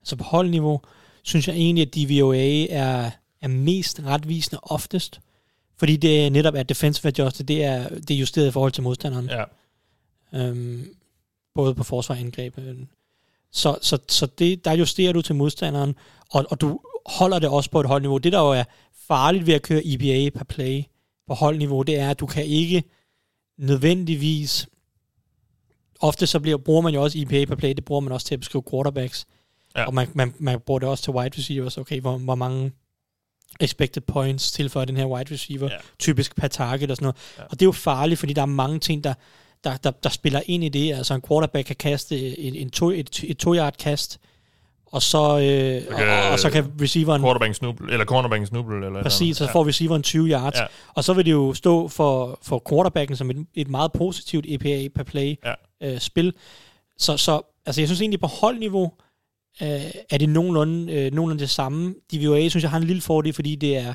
[0.01, 0.81] altså på holdniveau,
[1.23, 5.19] synes jeg egentlig, at DVOA er, er mest retvisende oftest.
[5.77, 9.29] Fordi det netop er defensive adjusted, det er, det er justeret i forhold til modstanderen.
[9.29, 9.43] Ja.
[10.33, 10.95] Øhm,
[11.55, 12.57] både på forsvar og angreb.
[12.57, 12.75] øh.
[13.51, 15.95] Så, så, så det, der justerer du til modstanderen,
[16.31, 18.17] og, og du holder det også på et holdniveau.
[18.17, 18.63] Det, der jo er
[19.07, 20.83] farligt ved at køre EPA per play
[21.27, 22.83] på holdniveau, det er, at du kan ikke
[23.57, 24.67] nødvendigvis...
[25.99, 28.33] Ofte så bliver, bruger man jo også EPA per play, det bruger man også til
[28.33, 29.27] at beskrive quarterbacks.
[29.75, 29.85] Ja.
[29.85, 31.77] Og man, man, man bruger det også til wide receivers.
[31.77, 32.71] Okay, hvor, hvor mange
[33.59, 35.77] expected points tilføjer den her wide receiver, Ja.
[35.99, 37.15] typisk per target og sådan noget.
[37.37, 37.41] Ja.
[37.41, 37.47] Ja.
[37.47, 39.13] Og det er jo farligt, fordi der er mange ting, der,
[39.63, 40.93] der, der, der spiller ind i det.
[40.93, 44.19] Altså en quarterback kan kaste en, en to, et, et to-yard kast,
[44.91, 48.45] og så, øh, Så og, kan- og, og så kan receiveren Quarterback snubel, eller cornerback
[48.47, 50.55] snubel, eller Præcis, så får receiveren 20 yards.
[50.55, 50.61] Ja.
[50.61, 50.67] Ja.
[50.93, 54.87] Og så vil det jo stå for, for quarterbacken som et, et meget positivt EPA
[54.95, 55.53] per play Ja.
[55.93, 56.33] øh, spil.
[56.97, 58.91] Så, så altså jeg synes egentlig på holdniveau
[59.61, 59.67] øh,
[60.09, 61.95] er det nogenlunde, øh, nogenlunde det samme.
[62.13, 63.93] DVOA synes jeg har en lille fordel, fordi det er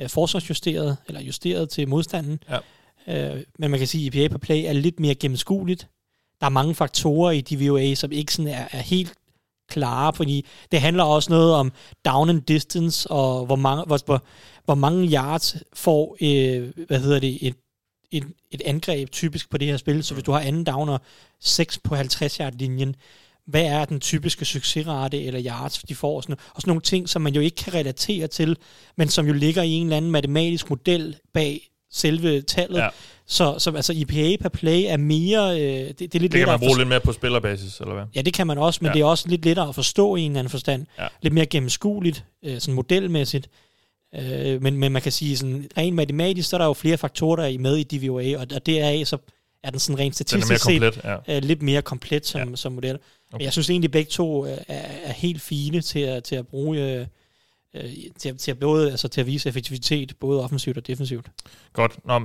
[0.00, 2.38] øh, forsvarsjusteret, eller justeret til modstanden.
[2.50, 3.34] Ja.
[3.36, 5.88] Øh, men man kan sige, at EPA per play er lidt mere gennemskueligt.
[6.40, 9.12] Der er mange faktorer i DVOA, som ikke sådan er, er helt
[9.68, 11.72] klare, fordi det handler også noget om
[12.04, 14.22] down and distance, og hvor mange, hvor, hvor,
[14.64, 17.54] hvor mange yards får, øh, hvad hedder det, et,
[18.10, 20.04] et, et angreb typisk på det her spil.
[20.04, 21.00] Så hvis du har anden down og
[21.40, 22.96] 6 på 50 yard linjen,
[23.46, 27.08] hvad er den typiske succesrate eller yards, de får, og sådan, og sådan nogle ting,
[27.08, 28.56] som man jo ikke kan relatere til,
[28.96, 32.78] men som jo ligger i en eller anden matematisk model bag selve tallet.
[32.78, 32.88] Ja.
[33.28, 36.30] Så, så altså EPA per play er mere, øh, det, det er lidt Det kan
[36.32, 38.04] lettere man bruge lidt mere på spillerbasis, eller hvad?
[38.14, 38.92] Ja, det kan man også, men Ja.
[38.92, 40.86] det er også lidt lettere at forstå i en eller anden forstand.
[40.98, 41.06] Ja.
[41.22, 43.48] Lidt mere gennemskueligt, øh, sådan modelmæssigt.
[44.14, 47.36] Øh, men, men man kan sige, sådan, rent matematisk, så er der jo flere faktorer,
[47.36, 49.18] der er med i DVOA, og, og deraf så
[49.62, 51.36] er den sådan rent Den er mere statistisk set komplet, ja.
[51.36, 52.56] øh, lidt mere komplet som, ja.
[52.56, 52.98] som model.
[53.32, 53.44] Okay.
[53.44, 56.78] Jeg synes egentlig, begge to øh, er, er helt fine til at, til at bruge,
[57.00, 57.06] øh,
[57.74, 61.26] øh, til, at- til, at både, altså til at vise effektivitet, både offensivt og defensivt.
[61.72, 62.06] Godt.
[62.06, 62.20] Nå,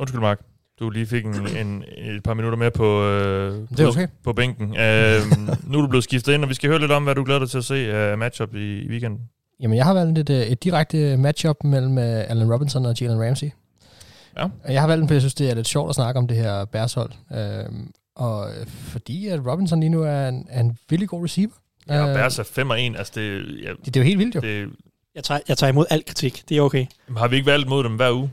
[0.00, 0.40] undskyld, Mark.
[0.80, 4.06] Du lige fik en, en, et par minutter mere på, øh, Det er okay.
[4.06, 4.64] på, på bænken.
[4.76, 5.20] Øh,
[5.66, 7.40] nu er du blevet skiftet ind, og vi skal høre lidt om, hvad du glæder
[7.40, 9.20] dig til at se af matchup i, i weekenden.
[9.60, 13.26] Jamen, jeg har valgt et, øh, et direkte matchup mellem øh, Allen Robinson og Jalen
[13.26, 13.50] Ramsey.
[14.38, 14.46] Ja.
[14.68, 16.36] Jeg har valgt den, fordi jeg synes, det er lidt sjovt at snakke om det
[16.36, 17.10] her Bears-hold.
[17.34, 21.52] Øhm, og øh, fordi at Robinson lige nu er en, er en virkelig god receiver.
[21.88, 22.96] Ja, og Øh, Bears er 5 og 1.
[22.98, 23.30] Altså, det,
[23.62, 24.40] ja, det, det er jo helt vildt jo.
[24.40, 24.68] det,
[25.14, 26.86] Jeg tager, jeg tager imod al kritik, det er okay.
[27.16, 28.30] har vi ikke valgt mod dem hver uge?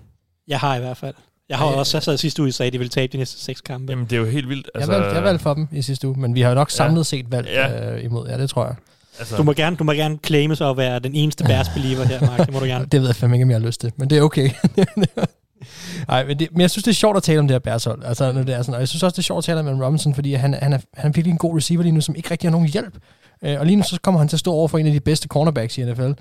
[0.48, 1.16] Jeg har i hvert fald.
[1.50, 1.80] Jeg har Ja, ja, ja.
[1.80, 3.92] også sagt sidste uge, at de ville tabe de næste seks kampe.
[3.92, 4.70] Jamen, det er jo helt vildt.
[4.76, 6.72] Altså, jeg, valgte, jeg valgte for dem i sidste uge, men vi har jo nok
[6.72, 7.92] samlet set valgt Ja.
[7.96, 8.28] øh, imod.
[8.28, 8.76] Ja, det tror jeg.
[9.20, 12.22] altså, Du må gerne, du må gerne claime sig at være den eneste Bears-believer her,
[12.22, 12.40] Mark.
[12.46, 12.86] Det må du gerne.
[12.86, 14.50] Det ved jeg fandme ikke, om jeg har lyst til, men det er okay.
[16.08, 18.04] Nej, men, det, men jeg synes, det er sjovt at tale om det her Bears-hold.
[18.06, 19.82] Altså, når det er sådan, og jeg synes også, det er sjovt at tale om
[19.82, 22.32] Robinson, fordi han, han, er, han er virkelig en god receiver lige nu, som ikke
[22.32, 22.98] rigtig har nogen hjælp.
[23.44, 25.00] Øh, og lige nu så kommer han til at stå over for en af de
[25.00, 26.02] bedste cornerbacks i NFL.
[26.02, 26.14] Øh,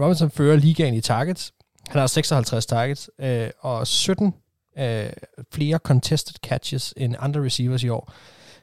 [0.00, 1.52] Robinson fører ligaen i targets.
[1.88, 4.34] Han har 56 targets, øh, og 17
[4.78, 5.06] øh,
[5.52, 8.12] flere contested catches end andre receivers i år.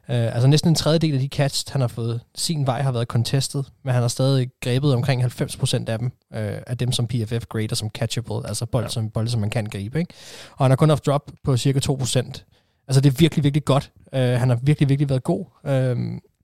[0.09, 3.07] Øh, altså næsten en tredjedel af de catch, han har fået sin vej, har været
[3.07, 7.45] contested, men han har stadig grebet omkring 90% af dem, øh, af dem som PFF
[7.49, 8.89] grader som catchable, altså bold, Ja.
[8.89, 9.99] som, bold, som man kan gribe.
[9.99, 10.13] Ikke?
[10.51, 12.45] Og han har kun haft drop på cirka 2%.
[12.87, 13.91] Altså det er virkelig, virkelig godt.
[14.13, 15.45] Øh, han har virkelig, virkelig været god.
[15.65, 15.97] Øh,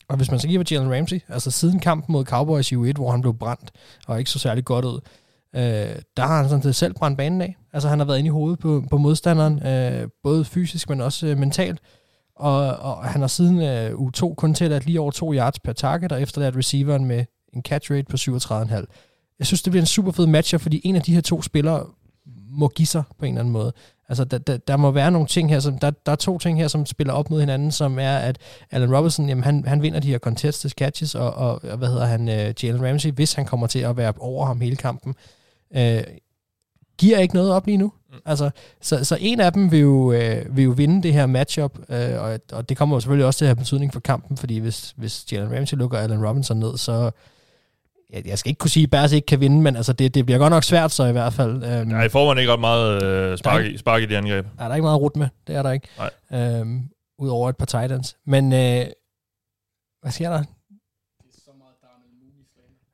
[0.10, 3.12] og hvis man så giver Jalen Ramsey, altså siden kampen mod Cowboys i U1, hvor
[3.12, 3.72] han blev brændt,
[4.08, 5.00] og ikke så særlig godt ud,
[5.58, 7.56] øh, der har han sådan set selv brændt banen af.
[7.74, 11.28] Altså han har været inde i hovedet på, på modstanderen, øh, både fysisk, men også
[11.28, 11.80] øh, mentalt.
[12.36, 16.12] Og, og han har siden øh, U2 kun tilladt lige over 2 yards per target,
[16.12, 18.86] og efterladt receiveren med en catch rate på 37,5.
[19.40, 21.86] Jeg synes, det bliver en super fed matcher, fordi en af de her to spillere
[22.50, 23.74] må give sig på en eller anden måde.
[24.10, 26.60] Altså, der, der, der må være nogle ting her, som, der, der er to ting
[26.60, 28.38] her, som spiller op mod hinanden, som er, at
[28.72, 32.06] Allen Robinson, jamen, han, han vinder de her contested catches, og, og og hvad hedder
[32.06, 35.16] han, uh, Jalen Ramsey, hvis han kommer til at være over ham hele kampen,
[35.76, 36.14] uh,
[36.98, 37.92] giver ikke noget op lige nu.
[38.12, 38.18] Mm.
[38.26, 38.50] Altså,
[38.82, 42.22] så, så en af dem vil jo, øh, vil jo vinde det her matchup, øh,
[42.22, 44.94] og, og det kommer jo selvfølgelig også til at have betydning for kampen, fordi hvis,
[44.98, 47.12] hvis Jalen Ramsey lukker Allen Robinson ned, så
[48.14, 50.26] jeg, jeg skal ikke kunne sige, at Bears ikke kan vinde, men altså det, det
[50.26, 51.64] bliver godt nok svært så i hvert fald.
[51.64, 54.46] Øhm, Nej, i forvejen ikke ret meget øh, spark, i, spark i det angreb.
[54.60, 55.88] er der ikke meget rut med, det er der ikke.
[56.32, 56.60] Nej.
[56.60, 56.82] Øhm,
[57.20, 58.18] Udover et par Titans.
[58.26, 58.86] Men øh,
[60.02, 60.44] hvad sker der?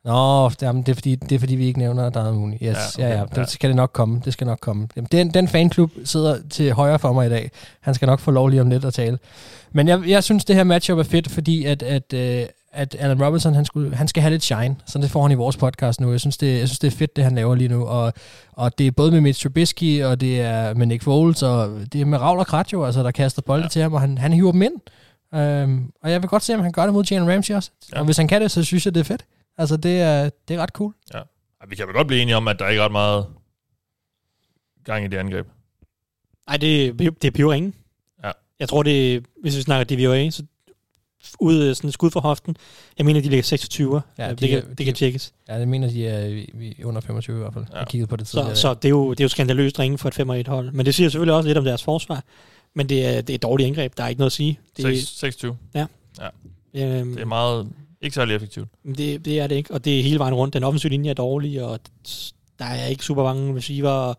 [0.05, 2.57] Nå, jamen, det, er fordi, det er fordi, vi ikke nævner Darnell Mooney.
[2.61, 3.19] Yes, Ja, ja, okay, ja, ja.
[3.35, 3.41] ja.
[3.41, 4.21] Det skal det nok komme.
[4.25, 4.87] Det skal nok komme.
[4.95, 7.51] Jamen, den, den fanklub sidder til højre for mig i dag.
[7.81, 9.19] Han skal nok få lov lige om lidt at tale.
[9.71, 13.23] Men jeg, jeg synes, det her matchup er fedt, fordi at, at, øh, at Allen
[13.25, 14.75] Robinson, han, skulle, han skal have lidt shine.
[14.85, 16.11] Så det får han i vores podcast nu.
[16.11, 17.85] Jeg synes, det, jeg synes, det er fedt, det han laver lige nu.
[17.85, 18.13] Og,
[18.51, 22.01] og det er både med Mitch Trubisky, og det er med Nick Foles, og det
[22.01, 23.65] er med Raul og Kratjo, altså, der kaster bolde Ja.
[23.65, 23.69] ja.
[23.69, 24.73] til ham, og han, han hiver dem ind.
[25.35, 27.71] Øhm, og jeg vil godt se, om han gør det mod Jalen Ramsey også.
[27.91, 27.95] Ja.
[27.95, 27.99] Ja.
[27.99, 29.25] Og hvis han kan det, så synes jeg, det er fedt.
[29.57, 30.93] Altså, det er, det er ret cool.
[31.13, 31.23] Ej,
[31.67, 33.25] Vi kan vel godt blive enige om, at der ikke er ret meget
[34.83, 35.47] gang i det angreb.
[36.47, 37.73] Nej, det, det er pure ingen.
[38.23, 38.31] Ja.
[38.59, 40.43] Jeg tror, det hvis vi snakker DVOA, så
[41.39, 42.55] ud sådan et skud fra hoften.
[42.97, 44.01] Jeg mener, de ligger 26.
[44.17, 45.33] Ja, Ja, de det, kan, er- det de- kan tjekkes.
[45.47, 46.45] Ja, det mener de er
[46.85, 47.65] under 25 i hvert fald.
[47.69, 47.73] Ja.
[47.73, 47.79] Ja.
[47.79, 48.55] Jeg kiggede på det tidligere.
[48.55, 50.71] Så, så det, er jo, det er jo skandaløst ringe for et 5 1 hold.
[50.71, 52.23] Men det siger selvfølgelig også lidt om deres forsvar.
[52.73, 53.97] Men det er, det er et dårligt angreb.
[53.97, 54.59] Der er ikke noget at sige.
[54.77, 55.57] Det, Seks- 26.
[56.73, 57.71] øhm, Det er meget...
[58.03, 58.67] Ikke særlig effektivt.
[58.97, 60.53] Det, det er det ikke, og det er hele vejen rundt.
[60.53, 61.79] Den offensive linje er dårlig, og
[62.59, 63.89] der er ikke super mange receiver.
[63.89, 64.17] og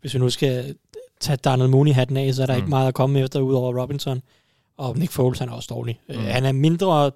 [0.00, 0.74] Hvis vi nu skal
[1.20, 2.58] tage Darnell Mooney-hatten af, så er der Mm.
[2.58, 4.22] ikke meget at komme efter, udover Robinson.
[4.78, 6.00] Og Nick Foles, han er også dårlig.
[6.08, 6.14] Mm.
[6.14, 6.20] Mm.
[6.20, 7.10] Han er mindre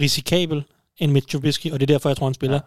[0.00, 0.64] risikabel
[0.98, 2.56] end Mitch Trubisky, og det er derfor, jeg tror, han spiller.
[2.56, 2.60] Ja.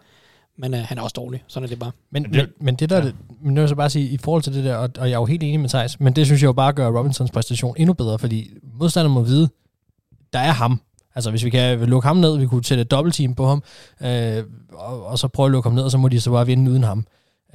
[0.58, 1.44] Men uh, han er også dårlig.
[1.46, 1.92] Sådan er det bare.
[2.10, 3.02] Men, Men det- men det der, ja.
[3.40, 5.14] men det vil jeg så bare sige, i forhold til det der, og, og jeg
[5.14, 7.74] er jo helt enig med Thijs, men det synes jeg jo bare gør Robinsons præstation
[7.78, 9.48] endnu bedre, fordi modstanderen må vide,
[10.32, 10.80] der er ham.
[11.16, 13.62] Altså hvis vi kan lukke ham ned, vi kunne sætte et dobbeltteam på ham,
[14.02, 16.46] øh, og, og så prøve at lukke ham ned, og så må de så bare
[16.46, 17.06] vinde uden ham.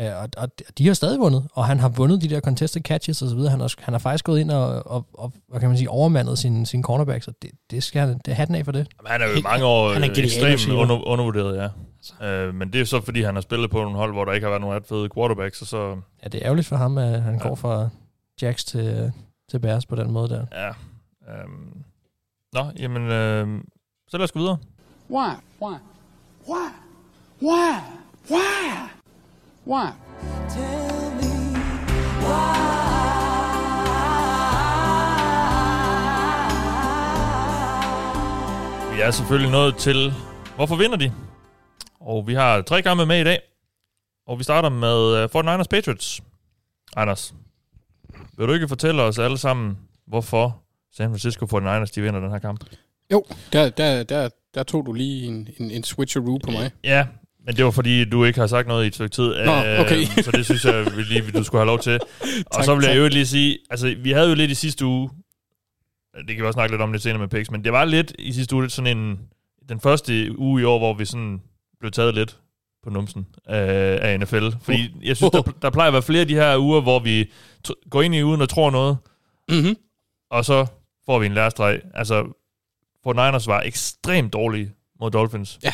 [0.01, 3.22] Øh, og, og de har stadig vundet, og han har vundet de der contested catches
[3.22, 3.51] og så videre.
[3.51, 6.38] Han har, han har faktisk gået ind og, og, og hvad kan man sige, overmandet
[6.38, 8.88] sin, sin cornerbacks, og det, det skal han, det hatten af for det.
[8.99, 11.72] Jamen, han er jo i Helt- mange år han er en øh, ekstremt under, undervurderet,
[12.22, 12.28] ja.
[12.28, 14.45] Øh, men det er så, fordi han har spillet på nogle hold, hvor der ikke
[14.45, 15.95] har været nogen ret fede quarterbacks, og så...
[16.24, 17.47] Ja, det er ærgerligt for ham, at han ja.
[17.47, 17.89] går fra
[18.41, 19.12] Jacks til,
[19.51, 20.45] til Bears på den måde der.
[20.51, 20.68] Ja.
[21.34, 21.80] Øhm.
[22.53, 23.01] Nå, jamen...
[23.11, 23.63] Øh,
[24.07, 24.57] så lad os gå videre.
[25.09, 25.31] Why?
[25.61, 25.75] Why?
[26.49, 26.67] Why?
[27.41, 27.73] Why?
[28.29, 28.71] Why?
[29.67, 29.87] Why?
[38.95, 40.13] Vi er selvfølgelig nået til,
[40.55, 41.13] hvorfor vinder de?
[41.99, 43.39] Og vi har tre kampe med i dag.
[44.27, 46.21] Og vi starter med uh, 49ers Patriots.
[46.95, 47.33] Anders,
[48.37, 49.77] vil du ikke fortælle os alle sammen,
[50.07, 50.61] hvorfor
[50.93, 52.63] San Francisco 49ers de vinder den her kamp?
[53.11, 53.23] Jo,
[53.53, 56.71] der, der, der, der tog du lige en, en, en switcheroo på mig.
[56.83, 57.07] Ja,
[57.45, 59.45] men det var fordi, du ikke har sagt noget i et stykke tid.
[59.45, 60.01] Nå, okay.
[60.01, 61.93] Øh, så det synes jeg, vi lige, du skulle have lov til.
[62.45, 64.85] og Tak, så vil jeg jo lige sige, altså vi havde jo lidt i sidste
[64.85, 65.09] uge,
[66.17, 68.13] det kan vi også snakke lidt om lidt senere med Pix, men det var lidt
[68.19, 69.19] i sidste uge sådan en,
[69.69, 71.41] den første uge i år, hvor vi sådan
[71.79, 72.37] blev taget lidt
[72.83, 74.49] på numsen af, af NFL.
[74.61, 77.31] Fordi jeg synes, der, der plejer at være flere af de her uger, hvor vi
[77.67, 78.97] t- går ind i ugen og tror noget,
[79.49, 79.75] Mm-hmm.
[80.31, 80.65] og så
[81.12, 81.82] får vi en lærestreg.
[81.93, 82.38] Altså,
[83.03, 85.59] for Niners var ekstremt dårlige mod Dolphins.
[85.64, 85.74] Ja.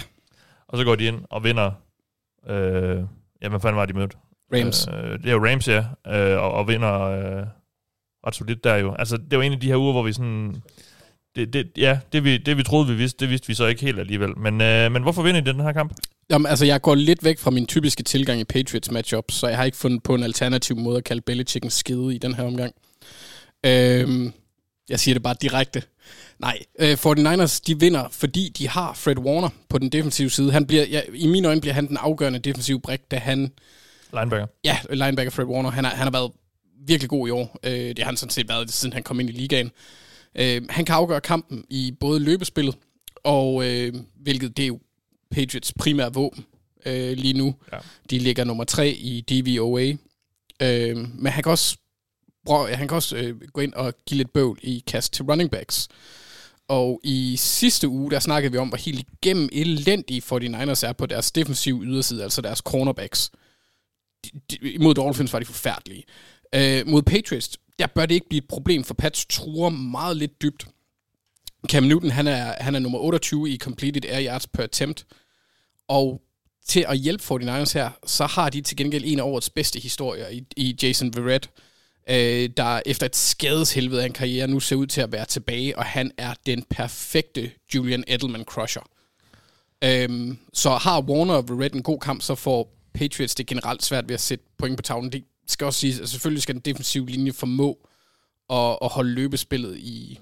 [0.67, 1.71] Og så går de ind og vinder.
[2.49, 3.03] Øh,
[3.41, 4.17] ja, hvad fanden var de mødt?
[4.53, 4.87] Rams.
[4.87, 5.85] Øh, det er jo Rams, ja.
[6.07, 7.43] Øh, og, og vinder øh,
[8.27, 8.95] ret solidt der jo.
[8.99, 10.55] Altså, det var en af de her uger, hvor vi sådan...
[11.35, 13.81] Det, det, ja, det vi, det vi troede, vi vidste, det vidste vi så ikke
[13.81, 14.37] helt alligevel.
[14.37, 15.93] Men, øh, men hvorfor vinder I den her kamp?
[16.29, 19.57] Jamen, altså, jeg går lidt væk fra min typiske tilgang i Patriots matchups, så jeg
[19.57, 22.43] har ikke fundet på en alternativ måde at kalde Belichick en skide i den her
[22.43, 22.73] omgang.
[23.65, 24.33] Øhm,
[24.89, 25.83] jeg siger det bare direkte.
[26.39, 30.51] Nej, øh, 49ers, de vinder, fordi de har Fred Warner på den defensive side.
[30.51, 33.51] Han bliver, ja, I mine øjne bliver han den afgørende defensive brik, da han
[34.13, 34.47] Linebacker.
[34.63, 35.69] Ja, linebacker Fred Warner.
[35.69, 36.31] Han har, han har været
[36.87, 37.59] virkelig god i år.
[37.63, 39.71] Øh, det har han sådan set været, siden han kom ind i ligaen.
[40.35, 42.75] Øh, han kan afgøre kampen i både løbespillet,
[43.23, 44.79] og øh, hvilket det er jo
[45.31, 46.45] Patriots primære våben
[46.85, 47.55] øh, lige nu.
[47.71, 47.77] Ja.
[48.09, 49.93] De ligger nummer tre i DVOA.
[50.61, 51.77] Øh, men han kan også,
[52.47, 55.51] bro, han kan også øh, gå ind og give lidt bøvl i kast til running
[55.51, 55.87] backs.
[56.67, 61.05] Og i sidste uge, der snakkede vi om, hvor helt igennem elendige 49ers er på
[61.05, 63.31] deres defensive yderside, altså deres cornerbacks
[64.25, 66.03] de, de, mod Dolphins var de forfærdelige.
[66.55, 70.41] Øh, mod Patriots, der bør det ikke blive et problem, for Pats truer meget lidt
[70.41, 70.67] dybt.
[71.67, 75.05] Cam Newton, han er, han er nummer 28 i completed air yards per attempt,
[75.87, 76.21] og
[76.67, 80.27] til at hjælpe 49ers her, så har de til gengæld en af årets bedste historier
[80.27, 81.49] i, i Jason Verrett,
[82.09, 85.77] øh, der efter et skadeshelvede af en karriere nu ser ud til at være tilbage,
[85.77, 88.83] og han er den perfekte Julian Edelman-crusher.
[89.83, 94.07] Øhm, så har Warner og Verrett en god kamp, så får Patriots det generelt svært
[94.07, 95.11] ved at sætte point på tavlen.
[95.11, 97.87] Det skal også sige, at selvfølgelig skal den defensive linje formå
[98.49, 100.19] at, at holde løbespillet i,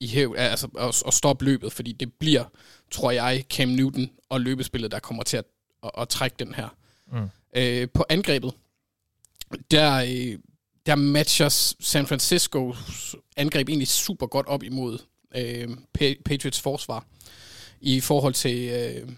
[0.00, 2.44] i hæv, altså at, at stoppe løbet, fordi det bliver,
[2.90, 5.44] tror jeg, Cam Newton og løbespillet, der kommer til at,
[5.84, 6.68] at, at trække den her.
[7.12, 7.28] Mm.
[7.56, 8.54] Øh, på angrebet,
[9.70, 10.38] der, øh,
[10.86, 11.48] der matcher
[11.80, 14.98] San Franciscos angreb egentlig super godt op imod
[15.36, 15.68] øh,
[15.98, 17.06] Pa- Patriots forsvar
[17.80, 19.08] i forhold til øh,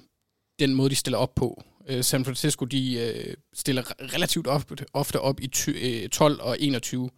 [0.58, 1.62] den måde, de stiller op på.
[1.88, 6.40] Øh, San Francisco, de øh, stiller re- relativt ofte, ofte op i ty, øh, 12
[6.40, 7.10] og 21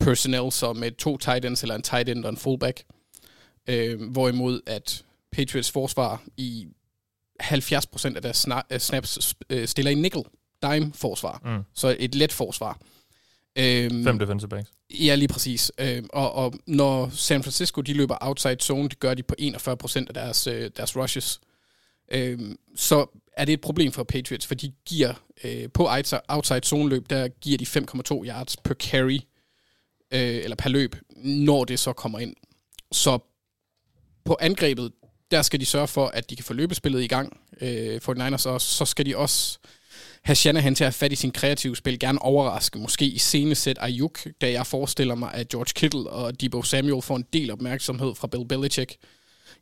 [0.00, 2.82] personnel, så med to tight ends eller en tight end og en fullback.
[3.68, 6.66] Øh, hvorimod at Patriots forsvar i
[7.42, 10.22] 70% af deres sna- snaps øh, stiller i nickel,
[10.62, 11.40] dime forsvar.
[11.56, 11.62] Mm.
[11.74, 12.78] Så et let forsvar.
[13.56, 14.70] Øhm, Fem defensive backs.
[14.90, 15.72] Ja, lige præcis.
[15.78, 19.96] Øh, og, og når San Francisco de løber outside zone, det gør de på 41%
[20.08, 21.40] af deres, øh, deres rushes,
[22.12, 22.38] øh,
[22.76, 25.88] så er det et problem for Patriots, for de giver øh, på
[26.28, 29.20] outside zone løb, der giver de 5,2 yards per carry,
[30.12, 32.34] øh, eller per løb, når det så kommer ind.
[32.92, 33.18] Så
[34.24, 34.92] på angrebet,
[35.30, 38.46] der skal de sørge for, at de kan få løbespillet i gang øh, for Niners,
[38.46, 39.58] og så skal de også
[40.24, 43.78] have Shanahan til at have fat i sin kreative spil, gerne overraske, måske i senesæt
[43.80, 48.14] Ayuk, da jeg forestiller mig, at George Kittle og Debo Samuel får en del opmærksomhed
[48.14, 48.96] fra Bill Belichick.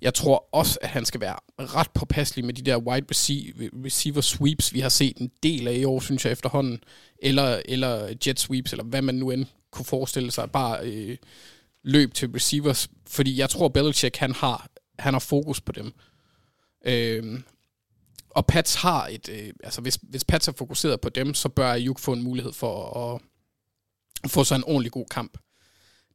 [0.00, 4.20] Jeg tror også, at han skal være ret påpasselig med de der wide receiver, receiver
[4.20, 6.84] sweeps, vi har set en del af i år, synes jeg efterhånden,
[7.22, 11.16] eller, eller jet sweeps, eller hvad man nu end kunne forestille sig, bare øh,
[11.84, 15.92] løb til receivers, fordi jeg tror, Belichick, han har, han har fokus på dem.
[16.86, 17.40] Øh,
[18.30, 21.72] og Pats har et, øh, altså hvis, hvis Pats er fokuseret på dem, så bør
[21.72, 23.20] Ayuk få en mulighed for at,
[24.24, 25.38] at få sig en ordentlig god kamp.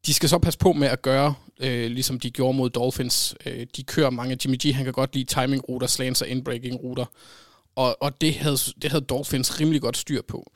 [0.06, 3.36] De skal så passe på med at gøre, øh, ligesom de gjorde mod Dolphins.
[3.46, 4.38] Øh, de kører mange.
[4.46, 7.06] Jimmy G, han kan godt lide timing-ruter, slants og inbreaking-ruter.
[7.76, 10.52] Og, og det, havde, det havde Dolphins rimelig godt styr på.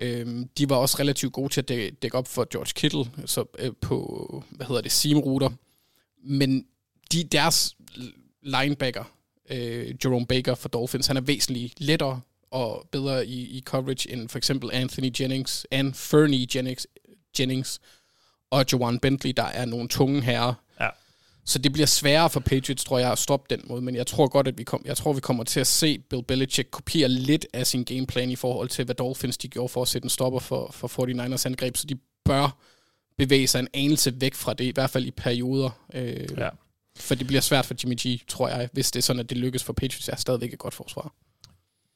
[0.00, 3.44] Øh, de var også relativt gode til at dække, dække op for George Kittle så,
[3.58, 5.50] øh, på, hvad hedder det, seam-ruter.
[6.24, 6.66] Men
[7.12, 7.76] de, deres
[8.42, 9.04] linebacker,
[9.50, 12.20] øh, Jerome Baker for Dolphins, han er væsentligt lettere
[12.50, 16.86] og bedre i, i coverage end for eksempel Anthony Jennings, and Fernie Jennings,
[17.40, 17.80] Jennings
[18.50, 20.54] og Joan Bentley, der er nogle tunge herrer.
[20.80, 20.88] Ja.
[21.44, 23.82] Så det bliver sværere for Patriots, tror jeg, at stoppe den måde.
[23.82, 26.22] Men jeg tror godt, at vi, kom, jeg tror, vi kommer til at se Bill
[26.22, 29.88] Belichick kopiere lidt af sin gameplan i forhold til, hvad Dolphins de gjorde for at
[29.88, 31.76] sætte en stopper for, for 49ers angreb.
[31.76, 32.56] Så de bør
[33.18, 35.70] bevæge sig en anelse væk fra det, i hvert fald i perioder.
[35.94, 36.48] Øh, Ja.
[36.98, 39.38] For det bliver svært for Jimmy G, tror jeg, hvis det er sådan, at det
[39.38, 40.08] lykkes for Patriots.
[40.08, 41.14] er stadigvæk et godt forsvar.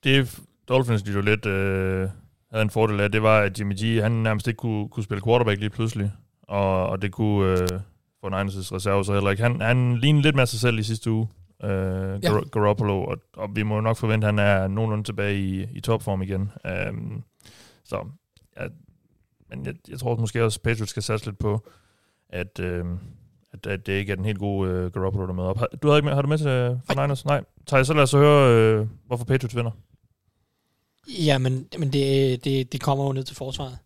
[0.05, 0.39] Det
[0.69, 2.09] Dolphins de jo lidt øh,
[2.51, 5.23] havde en fordel af, det var, at Jimmy G, han nærmest ikke kunne, kunne spille
[5.25, 6.13] quarterback lige pludselig.
[6.43, 7.69] Og, og det kunne øh,
[8.21, 9.43] for Niners' reserve så heller ikke.
[9.43, 11.29] Han, han lignede lidt med sig selv i sidste uge,
[11.65, 12.19] øh, Ja.
[12.23, 12.41] ja.
[12.53, 16.23] Garoppolo, og, og vi må nok forvente, at han er nogenlunde tilbage i, i topform
[16.23, 16.51] igen.
[16.91, 17.25] Um,
[17.85, 18.07] så,
[18.61, 18.67] ja,
[19.51, 21.69] men jeg, jeg tror måske også, at Patriots skal satse lidt på,
[22.29, 22.85] at, øh,
[23.53, 25.59] at, at det ikke er den helt gode øh, Garoppolo, der er med op.
[25.59, 27.25] Har, du har, ikke med, har du med til øh, for Niners?
[27.25, 27.45] Nej.
[27.67, 29.71] Thaj, så lad os så høre, øh, hvorfor Patriots vinder.
[31.09, 33.79] Ja, men, men det, det, det kommer jo ned til forsvaret.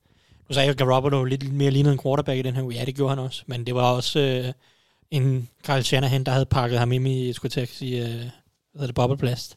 [0.48, 2.74] Nu sagde jeg, at Garoppolo lidt mere lignede en quarterback i den her uge.
[2.74, 3.42] Ja, det gjorde han også.
[3.46, 4.52] Men det var også øh,
[5.10, 8.30] en Kyle Shanahan, der havde pakket ham ind i, skulle jeg sige, øh, hvad
[8.74, 9.56] hedder det, bobleplast.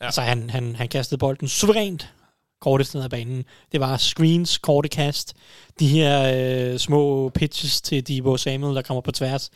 [0.00, 0.04] Ja.
[0.04, 2.12] Altså, han, han, han kastede bolden suverænt
[2.60, 3.44] kortest ned ad banen.
[3.72, 5.34] Det var screens, korte kast,
[5.80, 6.32] de her
[6.72, 9.50] øh, små pitches til Debo Samuel, der kommer på tværs.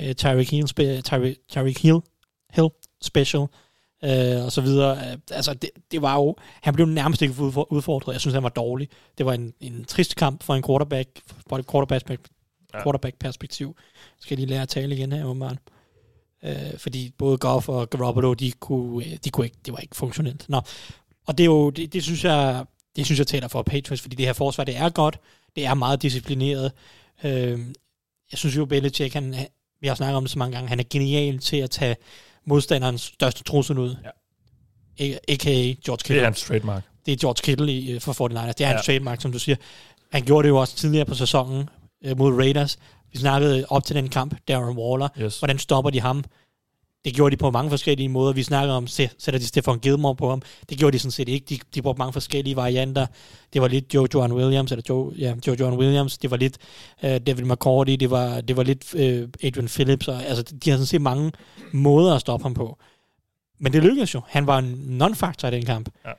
[0.00, 1.98] Øh, Tyreek Hill, spe, Tyreek, Tyreek Hill,
[2.54, 2.68] Hill
[3.02, 3.46] special,
[4.04, 4.96] øh, og så videre.
[5.12, 6.36] Øh, altså, det, det var jo...
[6.62, 8.12] Han blev nærmest ikke udfor- udfordret.
[8.12, 8.88] Jeg synes, han var dårlig.
[9.18, 11.08] Det var en, en trist kamp for en quarterback,
[11.48, 12.20] for et quarterback,
[12.74, 12.82] Ja.
[12.82, 13.76] quarterback-perspektiv.
[14.20, 15.56] Skal jeg lige lære at tale igen her, åbenbart.
[16.44, 19.96] Øh, fordi både Goff og Garoppolo, de kunne, øh, de kunne ikke, det var ikke
[19.96, 20.48] funktionelt.
[20.48, 20.60] Nå.
[21.26, 22.64] Og det er jo, det, det synes jeg,
[22.96, 25.18] det synes jeg taler for Patriots, fordi det her forsvar, det er godt,
[25.56, 26.72] det er meget disciplineret.
[27.24, 27.58] Øh,
[28.32, 29.48] jeg synes jo, Belichick, han, han-
[29.80, 31.96] vi har snakket om det så mange gange, han er genial til at tage
[32.44, 33.96] modstanderens største trussel ud.
[34.04, 34.10] Ja.
[35.28, 35.50] A.k.a.
[35.50, 36.20] George Det Kittle.
[36.20, 36.82] er hans trademark.
[37.06, 38.52] Det er George Kittle i, øh, for 49ers.
[38.52, 38.92] Det er hans Ja.
[38.92, 39.56] trademark, som du siger.
[40.12, 41.68] Han gjorde det jo også tidligere på sæsonen
[42.04, 42.78] øh, mod Raiders.
[43.12, 45.08] Vi snakkede op til den kamp, Darren Waller.
[45.20, 45.38] Yes.
[45.38, 46.24] Hvordan stopper de ham?
[47.06, 48.32] Det gjorde de på mange forskellige måder.
[48.32, 50.42] Vi snakker om, sæ- sætter de Stefan Gilmore på ham.
[50.68, 51.46] Det gjorde de sådan set ikke.
[51.48, 53.06] De, de brugte mange forskellige varianter.
[53.52, 56.18] Det var lidt Joe Joan Williams, eller Joe, ja, Joe Joan Williams.
[56.18, 56.58] Det var lidt
[57.02, 57.92] uh, David McCourty.
[57.92, 59.00] Det var, det var lidt uh,
[59.42, 60.08] Adrian Phillips.
[60.08, 61.32] Og, altså, de har sådan set mange
[61.72, 62.78] måder at stoppe ham på.
[63.58, 64.20] Men det lykkedes jo.
[64.28, 65.88] Han var en non-factor i den kamp.
[66.06, 66.10] Ja.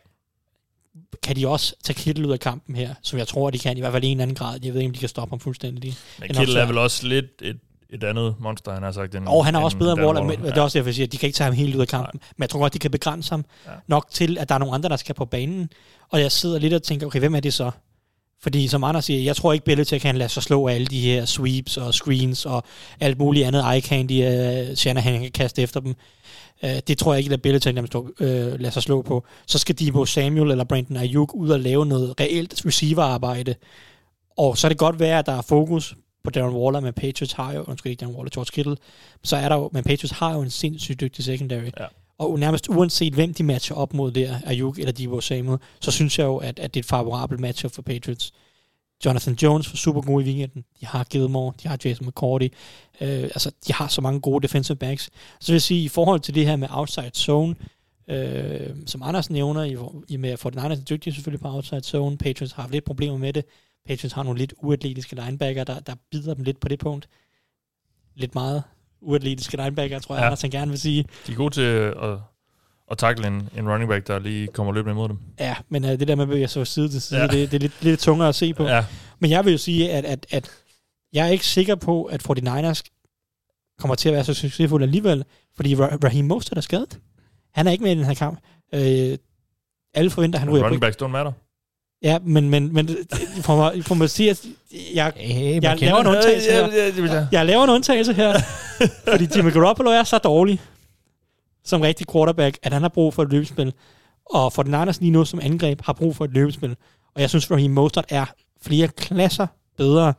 [1.23, 3.79] Kan de også tage Kittle ud af kampen her, som jeg tror, de kan, i
[3.79, 4.59] hvert fald i en eller anden grad.
[4.63, 5.95] Jeg ved ikke, om de kan stoppe ham fuldstændig.
[6.19, 7.57] Men En Kittle er vel også lidt et,
[7.89, 9.15] et andet monster, han har sagt.
[9.15, 11.07] End, Og han er også bedre end Waller, men det er også derfor, jeg siger,
[11.07, 12.19] at de kan ikke tage ham helt ud af kampen.
[12.38, 13.71] Men jeg tror godt, de kan begrænse ham Ja.
[13.88, 15.69] nok til, at der er nogle andre, der skal på banen.
[16.11, 17.71] Og jeg sidder lidt og tænker, okay, hvem er det så?
[18.41, 20.99] Fordi som andre siger, jeg tror ikke, Belichick kan lade sig slå af alle de
[21.01, 22.63] her sweeps og screens og
[22.99, 24.25] alt muligt andet eye candy,
[24.69, 25.95] uh, Shanahan kan kaste efter dem.
[26.63, 29.25] Uh, det tror jeg ikke, at Belichick slå, uh, lader sig slå på.
[29.47, 33.55] Så skal Debo Samuel eller Brandon Ayuk ud og lave noget reelt receiverarbejde.
[34.38, 35.95] Og så er det godt være, at der er fokus
[36.28, 38.78] på Darren Waller, men Patriots har jo, undskyld ikke Darren Waller, George Kittle,
[39.23, 41.69] så er der jo, men Patriots har jo en sindssygt dygtig secondary.
[41.80, 41.86] Ja.
[42.17, 46.19] Og nærmest uanset hvem de matcher op mod der, Ayuk eller Debo Samuel, så synes
[46.19, 48.34] jeg jo, at, at det er et favorabelt matchup for Patriots.
[49.05, 50.63] Jonathan Jones var super god i weekenden.
[50.80, 52.47] De har Gilmore, de har Jason McCourty.
[53.01, 55.09] Øh, altså, de har så mange gode defensive backs.
[55.39, 57.55] Så vil jeg sige, i forhold til det her med outside zone,
[58.07, 59.78] øh, som Anders nævner, i,
[60.13, 62.17] i med for den er dygtige selvfølgelig på outside zone.
[62.17, 63.45] Patriots har haft lidt problemer med det.
[63.88, 67.07] Patriots har nogle lidt uatletiske linebacker, der, der bider dem lidt på det punkt.
[68.15, 68.63] Lidt meget
[69.01, 70.25] uatletiske linebacker, tror jeg, Ja.
[70.25, 71.05] Anders han gerne vil sige.
[71.27, 72.17] De er gode til at,
[72.91, 75.17] at takle en, en running back, der lige kommer løbende imod dem.
[75.39, 77.27] Ja, men uh, det der med at bevæge sig side til side, Ja.
[77.27, 78.63] det, det er lidt, lidt tungere at se på.
[78.63, 78.85] Ja,
[79.19, 80.49] Men jeg vil jo sige, at, at, at
[81.13, 82.81] jeg er ikke sikker på, at 49ers
[83.79, 85.23] kommer til at være så succesfuld alligevel,
[85.55, 86.99] fordi Ra- Raheem Mostert er skadet.
[87.53, 88.39] Han er ikke med i den her kamp.
[88.73, 89.17] Øh,
[89.93, 91.31] alle forventer, at han ryger running backs don't matter.
[92.03, 92.89] Ja, men, men, men
[93.41, 94.45] for mig, for mig at sige, at
[94.93, 97.27] jeg, Hey, jeg laver en undtagelse her.
[97.31, 98.39] Jeg laver en undtagelse her,
[99.09, 100.61] fordi Jimmy Garoppolo er så dårlig
[101.63, 103.73] som rigtig quarterback, at han har brug for et løbespil.
[104.25, 106.75] Og for den Niners lige nu som angreb har brug for et løbespil.
[107.15, 108.25] Og jeg synes, Raheem Mostert er
[108.61, 110.13] flere klasser bedre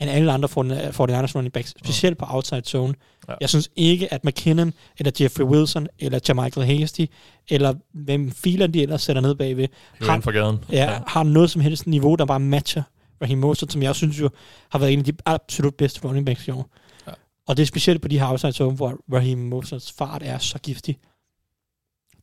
[0.00, 2.94] end alle andre for den Niners running backs, specielt på outside zone.
[3.28, 3.32] Ja.
[3.32, 3.36] Ja.
[3.40, 7.04] Jeg synes ikke, at McKinnon, eller Jeffrey Wilson, eller Jermichael Hasty,
[7.48, 9.68] eller hvem filer de ellers sætter ned bagved,
[10.00, 10.64] ind fra gaden.
[10.72, 12.82] ja, har noget som helst niveau, der bare matcher
[13.22, 14.30] Raheem Mostert, som jeg synes jo
[14.70, 16.70] har været en af de absolut bedste running backs i år.
[17.06, 17.10] Ja.
[17.10, 17.14] Ja.
[17.46, 20.58] Og det er specielt på de her outside zone, hvor Raheem Mosterts fart er så
[20.58, 20.98] giftig.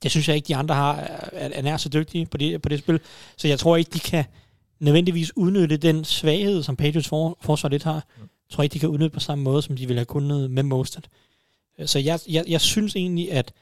[0.03, 0.95] Det synes jeg ikke, de andre har,
[1.31, 2.99] er, er nær så dygtige på det, på det spil.
[3.37, 4.25] Så jeg tror ikke, de kan
[4.81, 7.93] nødvendigvis udnytte den svaghed, som Patriots for, forsvar lidt har.
[8.17, 10.63] Jeg tror ikke, de kan udnytte på samme måde, som de ville have kunnet med
[10.63, 11.09] Mostert.
[11.85, 13.53] Så jeg, jeg, jeg synes egentlig, at,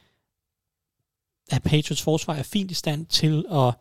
[1.50, 3.74] at Patriots forsvar er fint i stand til at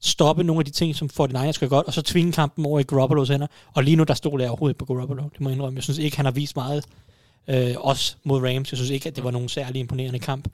[0.00, 2.84] stoppe nogle af de ting, som 49ers skal godt, og så tvinge kampen over i
[2.92, 3.46] Garoppolo's hænder.
[3.74, 5.22] Og lige nu, der stod jeg overhovedet på Garoppolo.
[5.22, 5.76] Det må jeg indrømme.
[5.76, 6.84] Jeg synes ikke, han har vist meget
[7.48, 8.72] Øh, også mod Rams.
[8.72, 10.48] Jeg synes ikke, at det var nogen særlig imponerende kamp.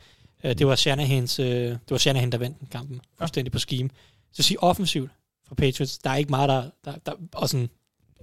[0.45, 3.01] Øh, det var Shanahans, øh, det var Shanahan, der vandt kampen.
[3.19, 3.91] Fuldstændig på scheme.
[4.33, 5.11] Så sige offensivt
[5.51, 5.99] for Patriots.
[5.99, 7.69] Der er ikke meget, der, der, der og sådan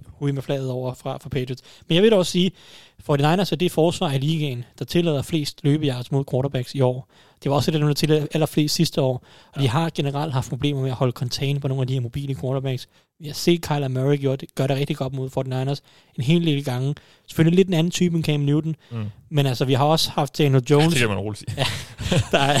[0.06, 1.62] hui med flaget over fra, fra Patriots.
[1.88, 2.52] Men jeg vil også sige,
[3.00, 6.80] for de Niners er det forsvar i ligaen, der tillader flest løbejahrs mod quarterbacks i
[6.80, 7.08] år.
[7.42, 9.24] Det var også det, der tillader allerflest sidste år.
[9.52, 9.62] Og ja.
[9.62, 12.34] de har generelt haft problemer med at holde contain på nogle af de her mobile
[12.34, 12.88] quarterbacks.
[13.20, 15.80] Vi har set Kyler Murray gøre det, gør det rigtig godt mod 49ers
[16.14, 16.94] en hel del gange.
[17.26, 18.76] Selvfølgelig lidt en anden type end Cam Newton.
[18.90, 19.04] Mm.
[19.30, 20.88] Men altså, vi har også haft Daniel Jones.
[20.88, 21.66] Det kan man roligt sige.
[22.10, 22.58] Ja, der, er,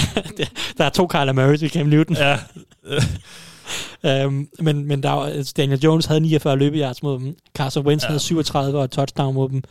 [0.78, 2.16] der er to Kyler Murray til Cam Newton.
[2.16, 2.38] Ja.
[4.26, 7.36] um, men, men der, altså Daniel Jones havde 49 løbeyards mod dem.
[7.54, 8.08] Carson Wentz ja.
[8.08, 9.62] havde 37 og touchdown mod dem.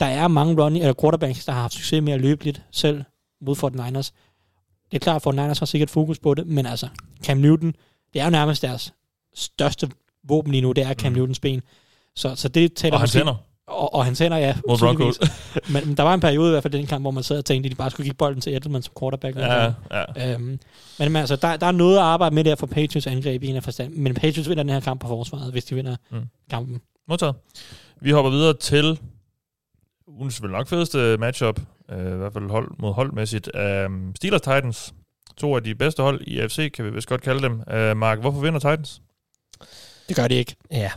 [0.00, 3.02] Der er mange running, eller quarterbacks, der har haft succes med at løbe lidt selv
[3.40, 4.10] mod 49ers.
[4.90, 6.88] Det er klart, at 49ers har sikkert fokus på det, men altså,
[7.24, 7.74] Cam Newton,
[8.12, 8.92] det er jo nærmest deres
[9.34, 9.90] største
[10.28, 11.18] våben lige nu, det er Cam mm.
[11.18, 11.62] Newtons ben.
[12.16, 13.34] Så, så det taler Og hans hænder.
[13.68, 14.56] Og, og hans hænder, ja.
[14.68, 14.78] Mod.
[14.78, 15.18] Broncos.
[15.72, 17.38] men, men, der var en periode i hvert fald i den kamp, hvor man sad
[17.38, 19.36] og tænkte, at de bare skulle give bolden til Edelman som quarterback.
[19.36, 20.32] Ja, ja.
[20.34, 20.58] Øhm, men,
[20.98, 23.56] men altså, der, der er noget at arbejde med der for Patriots angreb i en
[23.56, 23.94] af forstand.
[23.94, 26.20] Men Patriots vinder den her kamp på forsvaret, hvis de vinder Mm.
[26.50, 26.80] kampen.
[27.08, 27.34] Modtaget.
[28.00, 28.98] Vi hopper videre til
[30.06, 31.60] ugens vel nok fedeste matchup,
[31.90, 33.50] øh, i hvert fald hold mod holdmæssigt.
[33.86, 34.94] Um, Steelers Titans.
[35.36, 37.52] To af de bedste hold i AFC, kan vi vist godt kalde dem.
[37.52, 39.02] Uh, Mark, hvorfor vinder Titans?
[40.08, 40.56] Det gør de ikke.
[40.70, 40.90] Ja.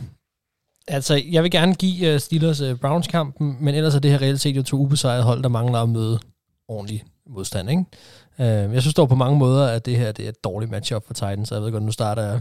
[0.88, 4.40] Altså, jeg vil gerne give uh, Steelers uh, Browns-kampen, men ellers er det her reelt
[4.40, 6.18] set jo to ubesejrede hold, der mangler at møde
[6.68, 7.84] ordentlig modstand, ikke?
[8.68, 11.06] Uh, jeg synes dog på mange måder, at det her det er et dårligt matchup
[11.06, 12.40] for Titans, og jeg ved godt, nu starter jeg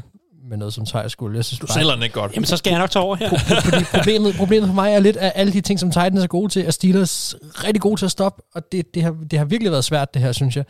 [0.50, 1.36] med noget som Tejrskuld.
[1.36, 2.32] Jeg synes Du bare- sælger den ikke godt.
[2.36, 3.30] Jamen, så skal jeg nok tage over her.
[3.64, 6.52] fordi problemet, problemet for mig er lidt, at alle de ting, som Titans er gode
[6.52, 9.72] til, er Steelers rigtig gode til at stoppe, og det, det, har, det har virkelig
[9.72, 10.66] været svært, det her, synes jeg.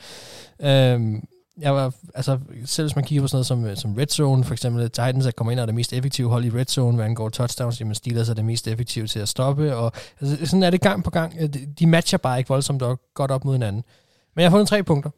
[0.61, 1.23] Øhm,
[1.59, 4.43] jeg var, altså, selv hvis man kigger på sådan noget som, øh, som Red Zone,
[4.43, 6.95] for eksempel, Titans der kommer ind og er det mest effektive hold i Red Zone,
[6.95, 9.91] hvad angår touchdowns, jamen Steelers er det mest effektive til at stoppe, og
[10.21, 11.35] altså, sådan er det gang på gang.
[11.39, 13.83] Øh, de- De matcher bare ikke voldsomt og godt op mod hinanden.
[14.35, 15.09] Men jeg har fundet tre punkter.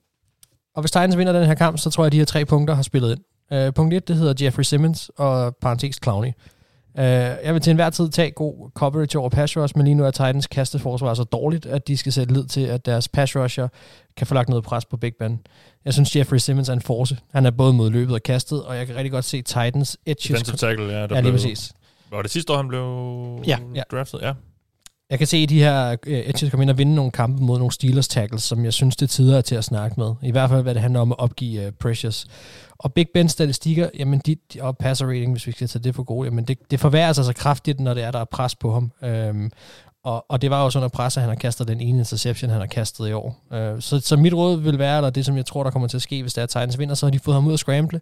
[0.76, 2.74] Og hvis Titans vinder den her kamp, så tror jeg, at de her tre punkter
[2.76, 3.68] har spillet ind.
[3.68, 6.32] Uh, punkt 1, det hedder Jeffrey Simmons, og parentes Clowney.
[6.98, 10.06] Uh, jeg vil til enhver tid tage god coverage over pass rush, men lige nu
[10.06, 13.68] er Titans kasteforsvar så dårligt, at de skal sætte lid til, at deres pass rusher
[14.18, 15.40] kan få lagt noget pres på Big Ben.
[15.86, 17.18] Jeg synes, Jeffrey Simmons er en force.
[17.34, 20.28] Han er både mod løbet og kastet, og jeg kan rigtig godt se Titans edges...
[20.28, 20.92] Defensive tackle, ja.
[20.92, 21.74] Der ja, lige blev- præcis.
[22.12, 23.82] Var det sidste år, han blev Ja, ja.
[23.92, 24.20] draftet?
[24.22, 24.34] Ja.
[25.10, 27.72] Jeg kan se, de her uh, edges kommer ind og vinde nogle kampe mod nogle
[27.72, 30.14] Steelers tackles, som jeg synes, det er tider til at snakke med.
[30.24, 32.26] I hvert fald, hvad det handler om at opgive uh, pressures.
[32.78, 35.96] Og Big Bens statistikker, jamen de, de, og passer rating, hvis vi skal tage det
[35.96, 38.56] for gode, jamen det, det forværrer sig så kraftigt, når det er, der er pres
[38.56, 38.92] på ham.
[39.04, 39.52] Øhm,
[40.04, 42.60] og, og det var jo under pres, at han har kastet den ene interception, han
[42.60, 43.36] har kastet i år.
[43.54, 45.98] Øh, så, så mit råd vil være, eller det som jeg tror, der kommer til
[45.98, 48.02] at ske, hvis det er Titans vinder, så har de fået ham ud at scramble.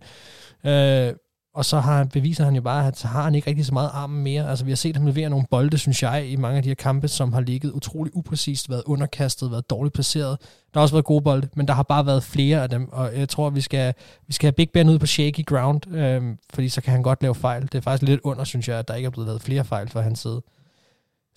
[0.64, 1.14] Øh,
[1.56, 3.89] og så har, beviser han jo bare, at så har han ikke rigtig så meget
[3.93, 4.49] armen mere.
[4.49, 6.76] Altså, vi har set ham levere nogle bolde, synes jeg, i mange af de her
[6.76, 10.38] kampe, som har ligget utrolig upræcist, været underkastet, været dårligt placeret.
[10.74, 13.18] Der har også været gode bolde, men der har bare været flere af dem, og
[13.18, 13.93] jeg tror, vi skal,
[14.28, 16.24] vi skal have Big Ben ud på shaky ground, øh,
[16.54, 17.62] fordi så kan han godt lave fejl.
[17.62, 19.89] Det er faktisk lidt under, synes jeg, at der ikke er blevet lavet flere fejl
[19.89, 20.41] fra hans side.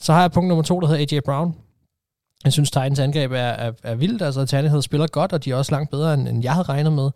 [0.00, 1.54] Så har jeg punkt nummer to, der hedder AJ Brown.
[2.44, 4.22] Jeg synes, Titans angreb er, er, er vildt.
[4.22, 6.92] Altså, Tannehill spiller godt, og de er også langt bedre, end, end jeg havde regnet
[6.92, 7.10] med.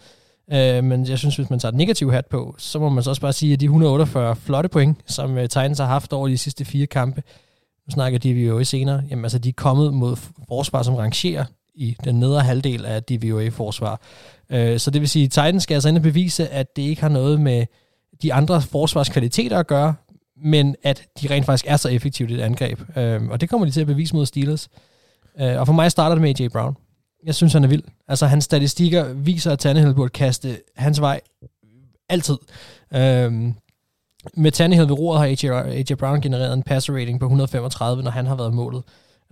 [0.52, 3.10] Øh, men jeg synes, hvis man tager et negativ hat på, så må man så
[3.10, 6.38] også bare sige, at de 148 flotte point, som uh, Titans har haft over de
[6.38, 7.22] sidste fire kampe,
[7.86, 10.16] nu snakker DVOA senere, jamen altså, de er kommet mod
[10.48, 14.00] forsvar, som rangerer i den nedre halvdel af DVOA-forsvar.
[14.50, 17.08] Øh, så det vil sige, at Titans skal altså ind bevise, at det ikke har
[17.08, 17.66] noget med
[18.22, 19.94] de andre forsvarskvaliteter at gøre,
[20.42, 22.80] men at de rent faktisk er så effektive i et angreb.
[22.96, 24.68] Øh, og det kommer de til at bevise mod Steelers.
[25.40, 26.76] Øh, og for mig starter det med AJ Brown.
[27.26, 27.82] Jeg synes, han er vild.
[28.08, 31.20] Altså, hans statistikker viser, at Tannehill burde kaste hans vej
[32.08, 32.38] altid.
[32.94, 33.52] Øh,
[34.34, 38.10] med Tannehill ved roret har AJ, AJ Brown genereret en passer rating på 135, når
[38.10, 38.82] han har været målet.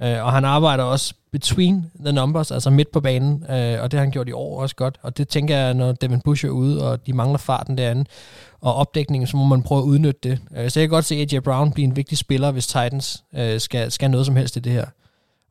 [0.03, 3.93] Øh, og han arbejder også between the numbers, altså midt på banen, øh, og det
[3.93, 4.99] har han gjort i år også godt.
[5.03, 8.05] Og det tænker jeg, når Devin Bush er ude, og de mangler farten derinde,
[8.61, 10.39] og opdækningen, så må man prøve at udnytte det.
[10.57, 13.61] Øh, så jeg kan godt se AJ Brown blive en vigtig spiller, hvis Titans øh,
[13.61, 14.87] skal, skal noget som helst i det her.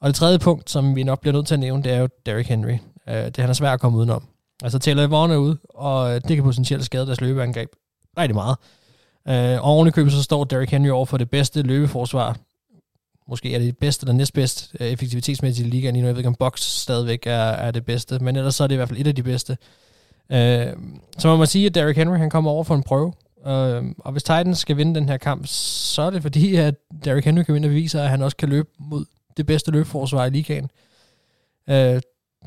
[0.01, 2.07] Og det tredje punkt, som vi nok bliver nødt til at nævne, det er jo
[2.25, 2.77] Derrick Henry.
[3.09, 4.23] Øh, det han er svært at komme udenom.
[4.63, 7.69] Altså Taylor Vaughn er ude, og det kan potentielt skade deres løbeangreb
[8.17, 8.57] rigtig meget.
[9.27, 12.37] Øh, og oven i købet så står Derrick Henry over for det bedste løbeforsvar.
[13.29, 16.07] Måske er det det bedste eller næstbedst øh, effektivitetsmæssigt i ligaen lige nu.
[16.07, 18.75] Jeg ved ikke, om Box stadigvæk er, er det bedste, men ellers så er det
[18.75, 19.57] i hvert fald et af de bedste.
[20.31, 20.67] Øh,
[21.17, 23.13] så man må sige, at Derrick Henry han kommer over for en prøve.
[23.47, 27.25] Øh, og hvis Titans skal vinde den her kamp, så er det fordi, at Derrick
[27.25, 29.05] Henry kan vinde og beviser, at han også kan løbe mod
[29.37, 30.69] det bedste løbeforsvar i ligaen.
[31.69, 32.01] Øh,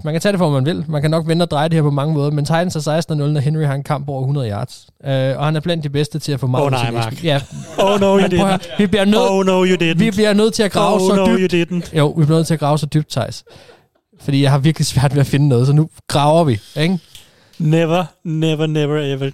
[0.05, 0.85] man kan tage det for, man vil.
[0.89, 3.15] Man kan nok vende og dreje det her på mange måder, men Titans er 16-0,
[3.15, 4.87] når Henry har en kamp over 100 yards.
[5.05, 7.25] Uh, og han er blandt de bedste til at få meget af nej, Mark.
[7.25, 7.41] Ja,
[7.79, 8.79] Oh no, you didn't.
[8.79, 9.99] vi bliver nødt, Oh no, you didn't.
[9.99, 11.53] vi bliver nødt til at grave oh så no, dybt.
[11.53, 11.97] you didn't.
[11.97, 13.45] Jo, vi bliver nødt til at grave så dybt, Thijs.
[14.21, 16.99] Fordi jeg har virkelig svært ved at finde noget, så nu graver vi, ikke?
[17.59, 19.31] Never, never, never ever.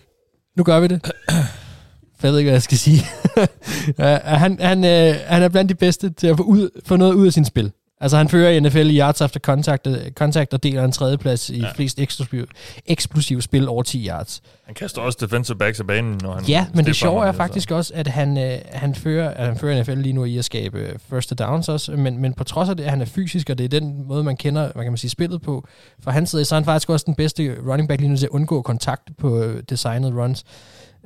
[0.56, 1.00] Nu gør vi det.
[2.22, 3.02] Jeg ved ikke, hvad jeg skal sige.
[3.36, 4.04] uh,
[4.42, 7.26] han, han, uh, han er blandt de bedste til at få, ud, få noget ud
[7.26, 7.72] af sin spil.
[8.04, 11.60] Altså han fører i NFL i yards after contact, contact og deler en tredjeplads i
[11.60, 11.72] ja.
[11.74, 12.46] Flest eksplosive,
[12.86, 14.42] eksplosive spil over 10 yards.
[14.66, 17.70] Han kaster også defensive backs af banen, når han Ja, men det sjove er faktisk
[17.70, 20.78] også, at han, øh, han, fører, at han fører NFL lige nu i at skabe
[20.78, 23.58] øh, first downs også, men, men på trods af det, at han er fysisk, og
[23.58, 25.66] det er den måde, man kender hvad kan man sige, spillet på,
[26.02, 28.26] for hans side, så er han faktisk også den bedste running back lige nu til
[28.26, 30.44] at undgå kontakt på øh, designet runs.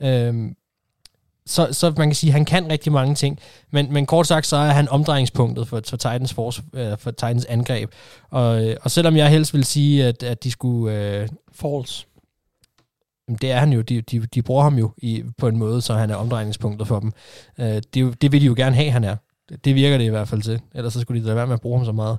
[0.03, 0.55] Øhm,
[1.49, 3.39] så, så man kan sige, at han kan rigtig mange ting,
[3.71, 7.45] men, men kort sagt, så er han omdrejningspunktet for, for, Titans, force, øh, for Titans
[7.45, 7.91] angreb.
[8.31, 10.95] Og, øh, og selvom jeg helst vil sige, at, at de skulle...
[10.95, 12.07] Øh, False.
[13.29, 13.81] Jamen, det er han jo.
[13.81, 17.01] De, de, de bruger ham jo i, på en måde, så han er omdrejningspunktet for
[17.01, 17.13] dem.
[17.59, 19.17] Øh, det, det vil de jo gerne have, han er.
[19.49, 20.61] Det, det virker det i hvert fald til.
[20.75, 22.19] Ellers så skulle de lade være med at bruge ham så meget.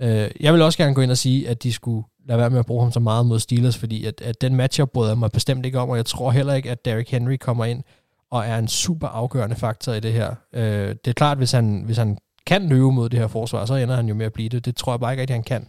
[0.00, 2.58] Øh, jeg vil også gerne gå ind og sige, at de skulle lade være med
[2.58, 5.32] at bruge ham så meget mod Steelers, fordi at, at den matchup bryder jeg mig
[5.32, 7.82] bestemt ikke om, og jeg tror heller ikke, at Derrick Henry kommer ind
[8.30, 10.34] og er en super afgørende faktor i det her.
[10.52, 13.74] Øh, det er klart, hvis han, hvis han kan løbe mod det her forsvar, så
[13.74, 14.64] ender han jo med at blive det.
[14.64, 15.68] Det tror jeg bare ikke rigtig, han kan.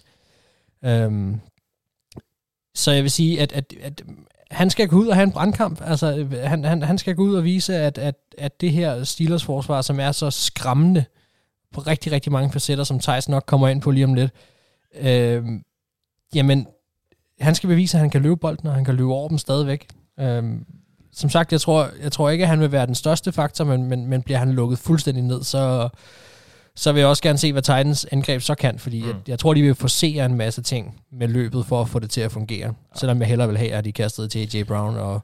[0.85, 1.39] Øhm,
[2.75, 4.03] så jeg vil sige, at, at, at
[4.51, 5.81] han skal gå ud og have en brandkamp.
[5.81, 9.43] Altså, han, han, han skal gå ud og vise, at, at, at det her Steelers
[9.43, 11.05] forsvar, som er så skræmmende
[11.73, 14.31] på rigtig, rigtig mange facetter, som Thijs nok kommer ind på lige om lidt,
[14.95, 15.45] øh,
[16.35, 16.67] jamen,
[17.39, 19.87] han skal bevise, at han kan løbe bolden, og han kan løbe over dem stadigvæk.
[20.19, 20.43] Øh,
[21.15, 23.83] som sagt, jeg tror, jeg tror ikke, at han vil være den største faktor, men,
[23.83, 25.89] men, men bliver han lukket fuldstændig ned, så,
[26.75, 29.07] så vil jeg også gerne se, hvad Titans angreb så kan, fordi mm.
[29.07, 32.09] jeg, jeg tror, de vil forsere en masse ting med løbet for at få det
[32.09, 32.67] til at fungere.
[32.67, 32.99] Ja.
[32.99, 35.21] Selvom jeg hellere vil have, at de kastede til AJ Brown og,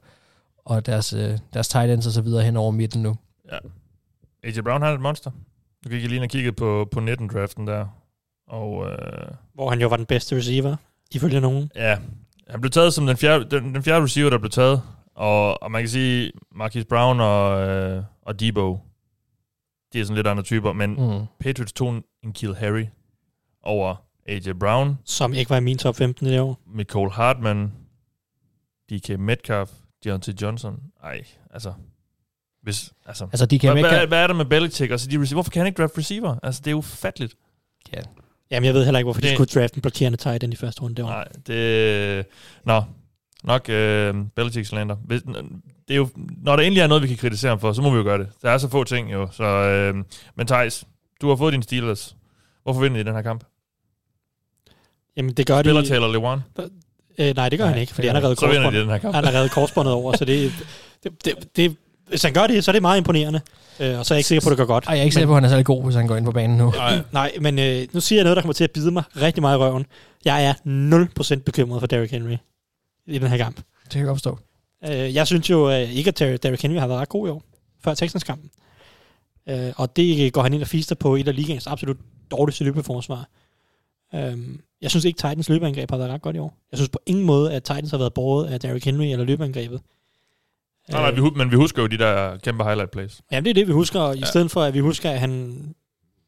[0.64, 3.16] og deres, øh, deres tight ends og så videre hen over midten nu.
[3.52, 3.58] Ja.
[4.44, 5.30] AJ Brown han er et monster.
[5.84, 7.86] Nu gik jeg lige ind og kiggede på, på 19-draften der.
[8.48, 8.96] Og øh,
[9.54, 10.76] Hvor han jo var den bedste receiver,
[11.10, 11.70] ifølge nogen.
[11.76, 11.98] ja,
[12.48, 14.82] han blev taget som den fjerde, den, den fjerde receiver, der blev taget.
[15.14, 18.78] Og, og man kan sige, Marquis Brown og, øh, og Debo,
[19.92, 21.26] de er sådan lidt andre typer, men mm.
[21.40, 22.84] Patriots tog en- Kill Harry
[23.62, 23.94] over
[24.28, 26.58] AJ Brown, Som ikke var i min top 15 i det år.
[26.66, 27.72] Nicole Hartman,
[28.90, 29.70] DK Metcalf,
[30.04, 30.80] Deontay Johnson.
[31.02, 31.72] Ej, altså...
[32.62, 33.88] Hvis, altså Altså, de kan hvad, ikke...
[33.96, 34.90] hvad, hvad, er der med Belichick?
[34.90, 36.36] Altså, de receiver, hvorfor kan han ikke draft receiver?
[36.42, 37.34] Altså, det er ufatteligt.
[38.50, 40.56] Jamen, jeg ved heller ikke, hvorfor de Det- skulle drafte en blokerende tight end i
[40.56, 41.08] første runde det år.
[41.08, 42.26] Nej, det...
[42.64, 42.82] Nå,
[43.44, 44.96] nok øh, Belichick slander.
[45.04, 45.22] Hvis,
[45.88, 46.08] det er jo,
[46.42, 48.18] når der endelig er noget, vi kan kritisere ham for, så må vi jo gøre
[48.18, 48.28] det.
[48.42, 49.28] Der er så få ting jo.
[49.32, 49.94] Så, øh,
[50.36, 50.84] men Thijs,
[51.20, 52.16] du har fået din Steelers.
[52.62, 53.44] Hvorfor vinder de den her kamp?
[55.16, 55.88] Jamen, det gør Spiller de...
[55.88, 56.40] Taylor Lewan?
[57.18, 58.80] Øh, nej, det gør Nej, han ikke, fordi det han har reddet de korsbåndet.
[58.80, 59.14] den her kamp.
[59.14, 60.52] Han har reddet korsbåndet over, så det,
[61.04, 61.76] det, det, det,
[62.08, 63.40] hvis han gør det, så er det meget imponerende.
[63.80, 64.84] Øh, og så er jeg ikke sikker på, at det går godt.
[64.84, 66.24] Ej, jeg er ikke sikker på, at han er særlig god, hvis han går ind
[66.24, 66.70] på banen nu.
[66.70, 67.00] Nej.
[67.12, 69.56] Nej, men øh, nu siger jeg noget, der kommer til at bide mig rigtig meget
[69.56, 69.86] i røven.
[70.24, 70.54] Jeg er
[71.36, 72.36] 0% bekymret for Derrick Henry
[73.06, 73.56] i den her kamp.
[73.56, 74.38] Det kan jeg godt forstå.
[74.84, 77.30] Øh, jeg synes jo øh, ikke, at Derrick Derrick Henry har været ret god i
[77.30, 77.42] år,
[77.84, 78.50] før Texans-kampen.
[79.48, 81.96] Øh, og det går han ind og fister på et af ligaens absolut
[82.30, 83.28] dårligste løbeforsvar.
[84.14, 84.38] Øh,
[84.82, 86.54] jeg synes ikke, Titans løbeangreb har været ret godt i år.
[86.72, 89.80] Jeg synes på ingen måde, at Titans har været båret af Derrick Henry eller løbeangrebet.
[90.90, 93.20] Nej, nej, vi, hu- men vi husker jo de der kæmpe highlight plays.
[93.32, 94.24] Jamen, det er det, vi husker, i Ja.
[94.24, 95.74] stedet for, at vi husker, at han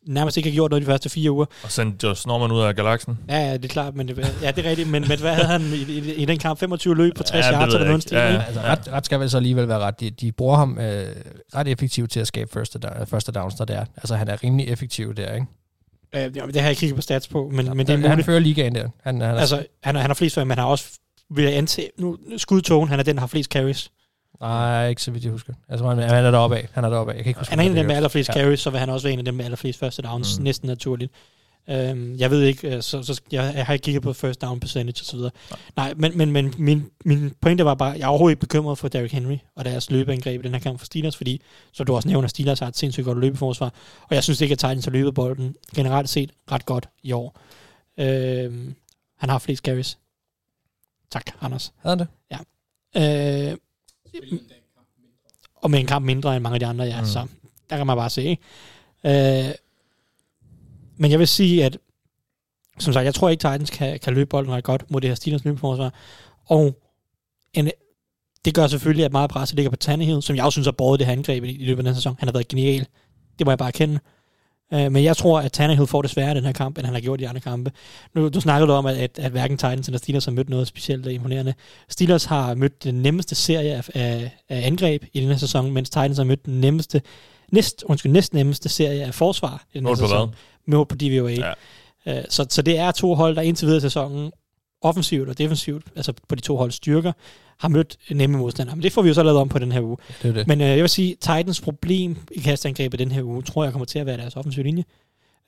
[0.06, 1.46] nærmest ikke har gjort noget de første fire uger.
[1.64, 3.18] Og sendte Josh Norman ud af galaksen.
[3.28, 4.88] Ja, ja, det er klart, men det, ja, det er rigtigt.
[4.90, 6.60] Men, men hvad havde han i, i, i den kamp?
[6.60, 8.42] 25 løb på 60 Ja, det yards eller noget Ja, ja.
[8.42, 10.00] Altså, ret, ret skal vel så alligevel være ret.
[10.00, 11.06] De, de bruger ham øh,
[11.54, 13.84] ret effektivt til at skabe første, da, første downs, når det er.
[13.96, 15.46] Altså, han er rimelig effektiv der, ikke?
[16.14, 18.10] Øh, det har jeg ikke kigget på stats på, men, Ja, men det er han
[18.10, 18.26] muligt.
[18.26, 18.88] fører ligaen der.
[19.02, 20.84] Han, han er, Altså, han, har- han har flest men han har også
[21.30, 23.90] vil jeg antage, nu skudtogen, han er den, der har flest carries.
[24.40, 25.52] Nej, ikke så vidt jeg husker.
[25.68, 26.68] Altså, han, han er deroppe af.
[26.72, 27.16] Han er deroppe af.
[27.16, 28.34] Jeg kan ikke huske, Han er en af dem med allerflest Ja.
[28.34, 30.44] carries, så vil han også være en af dem med allerflest første downs, Mm.
[30.44, 31.12] næsten naturligt.
[31.70, 34.60] Øhm, jeg ved ikke, øh, så, så jeg, jeg har ikke kigget på first down
[34.60, 35.30] percentage så videre.
[35.76, 38.88] Nej, men, men, men min, min pointe var bare, jeg er overhovedet ikke bekymret for
[38.88, 42.08] Derrick Henry og deres løbeangreb i den her kamp for Steelers, fordi, som du også
[42.08, 43.72] nævner, Steelers har et sindssygt godt løbeforsvar,
[44.08, 47.38] og jeg synes ikke, at Titans har løbet bolden generelt set ret godt i år.
[48.00, 48.74] Øhm,
[49.18, 49.98] han har flest carries.
[51.10, 51.72] Tak, Anders.
[51.82, 52.06] Havde det?
[52.96, 53.56] Øh,
[55.54, 57.00] og med en kamp mindre end mange af de andre, ja.
[57.00, 57.06] Mm.
[57.06, 57.26] Så
[57.70, 58.42] der kan man bare se, ikke?
[59.04, 59.54] Øh,
[60.96, 61.78] men jeg vil sige, at
[62.78, 65.14] som sagt, jeg tror ikke, Titans kan, kan løbe bolden ret godt mod det her
[65.14, 65.94] Steelers løbeforsvar.
[66.44, 66.80] Og
[67.52, 67.70] en,
[68.44, 70.98] det gør selvfølgelig, at meget presset ligger på Tannehill, som jeg også synes har båret
[70.98, 72.16] det her angreb i, løbet af den sæson.
[72.18, 72.86] Han har været genial.
[73.38, 74.00] Det må jeg bare erkende.
[74.72, 76.94] Øh, men jeg tror, at Tannehill får det sværere i den her kamp, end han
[76.94, 77.72] har gjort i de andre kampe.
[78.14, 81.06] Nu, du snakkede om, at, at, at hverken Titans eller Steelers har mødt noget specielt
[81.06, 81.54] imponerende.
[81.88, 85.90] Steelers har mødt den nemmeste serie af, af, af angreb i den her sæson, mens
[85.90, 87.02] Titans har mødt den nemmeste,
[87.52, 90.28] næst, undskyld, næst nemmeste serie af forsvar i den her sæson.
[90.28, 90.36] hvad?
[90.66, 91.30] Mål på DVOA.
[91.30, 91.52] Ja.
[92.06, 94.32] Øh, så, så det er to hold, der indtil videre i sæsonen,
[94.84, 97.12] offensivt og defensivt, altså på de to hold styrker,
[97.58, 98.76] har mødt nemme modstandere.
[98.76, 99.96] Men det får vi jo så lavet om på den her uge.
[100.22, 100.46] Det er det.
[100.46, 103.86] Men øh, jeg vil sige, Titans problem i kastangrebet den her uge, tror jeg kommer
[103.86, 104.84] til at være deres offensive linje.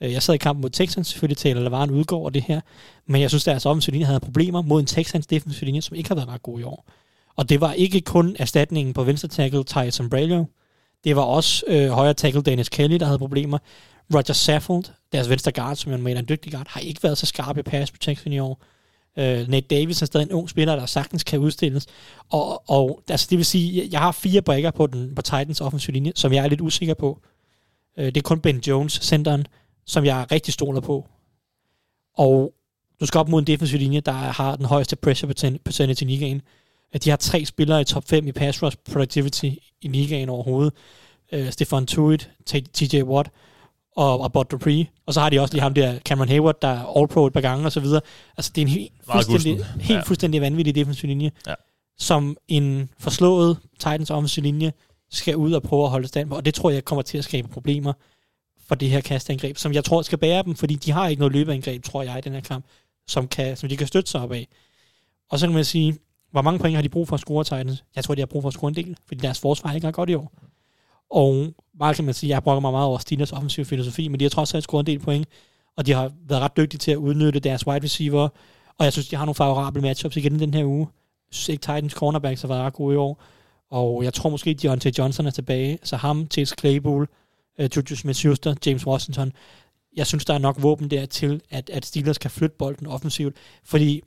[0.01, 2.61] Øh, jeg sad i kampen mod Texans, selvfølgelig taler Lavaren udgår over det her,
[3.07, 6.09] men jeg synes, deres offensive linje havde problemer mod en Texans defensive linje, som ikke
[6.09, 6.85] har været ret god i år.
[7.35, 10.45] Og det var ikke kun erstatningen på venstre tackle Ty Sombrello,
[11.03, 13.57] det var også øh, højre tackle Dennis Kelly, der havde problemer.
[14.13, 17.17] Roger Saffold, deres venstre guard, som jeg mener er en dygtig guard, har ikke været
[17.17, 18.61] så skarp i pass protection i år.
[19.17, 21.85] Øh, Nate Davis er stadig en ung spiller, der sagtens kan udstilles.
[22.29, 25.93] Og, og altså, det vil sige, jeg- har fire brækker på, den, på Titans offensive
[25.93, 27.19] linje, som jeg er lidt usikker på.
[27.97, 29.47] Øh, det er kun Ben Jones, centeren,
[29.85, 31.07] som jeg er rigtig stoler på.
[32.17, 32.53] Og
[32.99, 36.07] du skal op mod en defensiv linje, der har den højeste pressure percent- percentage i
[36.07, 36.41] ligaen.
[36.93, 39.45] At De har tre spillere i top 5 i pass rush productivity
[39.81, 40.73] i ligaen overhovedet.
[41.31, 42.29] Øh, uh, Stefan Tuitt,
[42.73, 43.29] TJ Watt
[43.97, 44.87] og, og Bud Dupree.
[45.05, 47.41] Og så har de også lige ham der, Cameron Hayward, der er all-pro et par
[47.41, 48.01] gange og så videre.
[48.37, 49.81] Altså, det er en helt, fuldstændig, gusten.
[49.81, 50.01] helt Ja.
[50.03, 51.53] fuldstændig vanvittig defensiv linje, Ja.
[51.97, 54.73] som en forslået Titans offensiv linje
[55.11, 56.35] skal ud og prøve at holde stand på.
[56.35, 57.93] Og det tror jeg kommer til at skabe problemer
[58.67, 61.33] for det her kastangreb, som jeg tror skal bære dem, fordi de har ikke noget
[61.33, 62.65] løbeangreb, tror jeg, i den her kamp,
[63.07, 64.47] som, kan, som de kan støtte sig op af.
[65.29, 65.97] Og så kan man sige,
[66.31, 67.83] hvor mange point har de brug for at score Titans?
[67.95, 69.91] Jeg tror, de har brug for at score en del, fordi deres forsvar ikke er
[69.91, 70.31] godt i år.
[71.09, 74.25] Og meget kan man sige, jeg brokker mig meget over Steelers offensiv filosofi, men de
[74.25, 75.27] har trods alt scoret en del point,
[75.77, 78.29] og de har været ret dygtige til at udnytte deres wide receiver,
[78.77, 80.87] og jeg synes, de har nogle favorable matchups igen den her uge.
[81.29, 83.23] Jeg synes ikke, Titans cornerbacks har været ret gode i år,
[83.69, 87.07] og jeg tror måske, Deontay Johnson er tilbage, så ham, Chase Claypool,
[87.59, 89.33] uh, Juju Smith-Schuster, James Washington,
[89.95, 93.35] jeg synes, der er nok våben der til, at, at Steelers kan flytte bolden offensivt,
[93.63, 94.01] fordi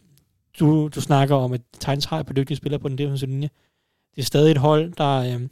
[0.61, 3.51] du, du snakker om, at Titans har et par dygtige spillere på den defensive linje.
[4.17, 5.35] Det er stadig et hold, der...
[5.35, 5.49] Øh,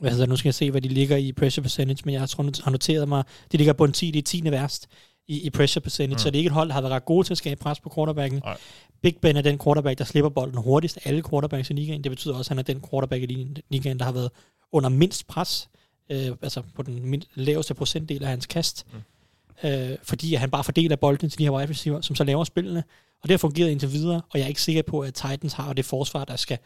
[0.00, 2.28] hvad hedder, det, nu skal jeg se, hvad de ligger i pressure percentage, men jeg
[2.28, 4.50] tror, har noteret mig, de ligger på en 10, det er 10.
[4.50, 4.88] værst
[5.28, 6.18] i, i pressure percentage, mm.
[6.18, 7.80] så det er ikke et hold, der har været ret gode til at skabe pres
[7.80, 8.40] på quarterbacken.
[8.44, 8.56] Nej.
[9.02, 12.04] Big Ben er den quarterback, der slipper bolden hurtigst af alle quarterbacks i ligaen.
[12.04, 13.26] Det betyder også, at han er den quarterback i
[13.70, 14.30] ligaen, der har været
[14.72, 15.68] under mindst pres,
[16.10, 19.68] øh, altså på den mind, laveste procentdel af hans kast, mm.
[19.68, 22.84] øh, fordi han bare fordeler bolden til de her wide receiver, som så laver spillene,
[23.22, 25.72] og det har fungeret indtil videre, og jeg er ikke sikker på, at Titans har
[25.72, 26.58] det forsvar, der skal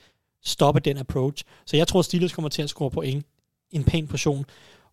[0.44, 1.44] stoppe den approach.
[1.66, 3.26] Så jeg tror, Steelers kommer til at score point
[3.70, 4.44] i en pæn portion,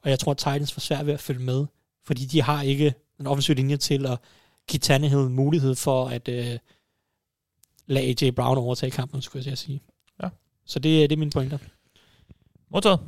[0.02, 1.66] og jeg tror, Titans får svært ved at følge med,
[2.06, 4.20] fordi de har ikke en offensiv linje til at
[4.68, 6.58] give Tannehill mulighed for at øh,
[7.88, 9.82] lade AJ Brown overtage kampen, skulle jeg sige.
[10.24, 10.30] Ja.
[10.66, 11.58] Så det, det er mine pointer.
[12.70, 13.00] Modtaget.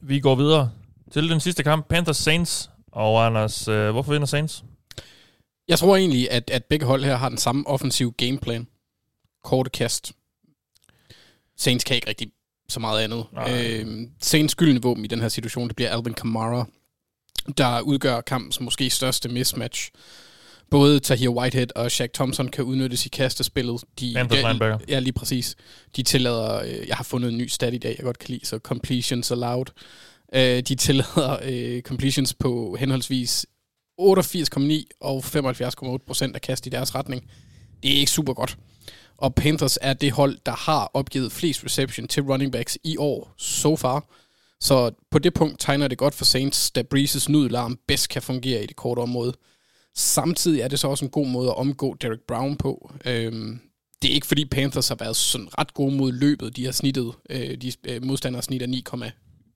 [0.00, 0.70] Vi går videre
[1.10, 2.70] til den sidste kamp, Panthers Saints.
[2.92, 4.64] Og Anders, øh, hvorfor vinder Saints?
[5.68, 8.66] Jeg tror egentlig, at, at begge hold her har den samme offensiv gameplan.
[9.44, 10.12] Korte kast.
[11.56, 12.28] Saints kan ikke rigtig
[12.68, 13.24] så meget andet.
[13.50, 16.66] Øh, Saints gyldne våben i den her situation, det bliver Alvin Kamara,
[17.58, 19.90] der udgør kampens måske største mismatch.
[20.70, 23.82] Både Tahir Whitehead og Shaq Thompson kan udnyttes i kastespillet.
[24.00, 24.78] De, linebacker.
[24.88, 25.56] Ja, lige præcis.
[25.96, 28.46] De tillader, øh, jeg har fundet en ny stat i dag, jeg godt kan lide,
[28.46, 29.66] så completions allowed.
[30.34, 33.46] Øh, de tillader øh, completions på henholdsvis
[34.00, 37.30] 88,9 og 75,8 procent af kast i deres retning.
[37.82, 38.58] Det er ikke super godt.
[39.18, 43.34] Og Panthers er det hold, der har opgivet flest reception til running backs i år,
[43.36, 44.06] so far.
[44.60, 48.62] Så på det punkt tegner det godt for Saints, da Breezes nydelarm bedst kan fungere
[48.62, 49.34] i det korte område.
[49.96, 52.92] Samtidig er det så også en god måde at omgå Derek Brown på.
[53.04, 53.60] Øhm,
[54.02, 56.56] det er ikke fordi Panthers har været sådan ret gode mod løbet.
[56.56, 58.84] De har snittet, øh, de øh, modstandere snitter 9,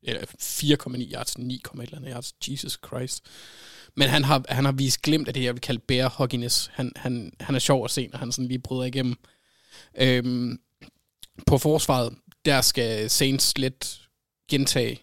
[0.03, 2.35] eller 4,9 yards, 9, et eller andet yards.
[2.49, 3.25] Jesus Christ.
[3.97, 6.71] Men han har, han har vist glemt af det, jeg vil kalde bear hugginess.
[6.73, 9.15] Han, han, han er sjov at se, når han sådan lige bryder igennem.
[9.95, 10.61] Øhm,
[11.47, 12.14] på forsvaret,
[12.45, 14.01] der skal Saints lidt
[14.51, 15.01] gentage,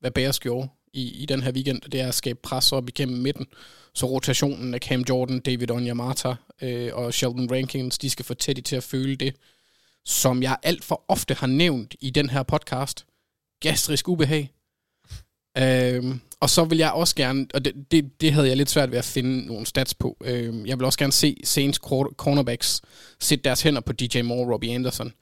[0.00, 1.80] hvad Bears gjorde i, i den her weekend.
[1.80, 3.46] Det er at skabe pres op igennem midten.
[3.94, 8.60] Så rotationen af Cam Jordan, David Onyamata øh, og Sheldon Rankings, de skal få Teddy
[8.60, 9.36] til at føle det,
[10.04, 13.06] som jeg alt for ofte har nævnt i den her podcast.
[13.60, 14.50] Gastrisk ubehag.
[15.58, 18.90] Øhm, og så vil jeg også gerne, og det, det, det havde jeg lidt svært
[18.90, 21.78] ved at finde nogle stats på, øhm, jeg vil også gerne se Saints
[22.16, 22.82] cornerbacks
[23.20, 25.12] sætte deres hænder på DJ Moore og Robbie Anderson.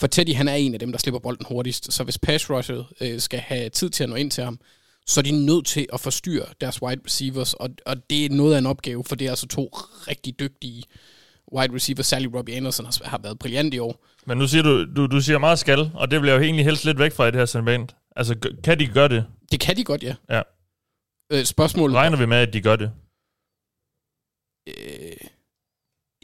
[0.00, 2.86] For Teddy, han er en af dem, der slipper bolden hurtigst, så hvis pass rushet
[3.00, 4.58] øh, skal have tid til at nå ind til ham,
[5.06, 8.54] så er de nødt til at forstyrre deres wide receivers, og, og det er noget
[8.54, 9.66] af en opgave, for det er altså to
[10.08, 10.82] rigtig dygtige
[11.52, 14.04] wide receiver, særligt Robbie Anderson har, har været brilliant i år.
[14.26, 16.64] Men nu siger du, du, du siger meget skal, og det vil jeg jo egentlig
[16.64, 17.94] helst lidt væk fra i det her segment.
[18.18, 19.26] Altså, kan de gøre det?
[19.52, 20.14] Det kan de godt, ja.
[20.30, 20.42] Ja.
[21.32, 21.96] Øh, spørgsmålet...
[21.96, 22.90] Regner vi med, at de gør det?
[24.68, 25.28] Øh,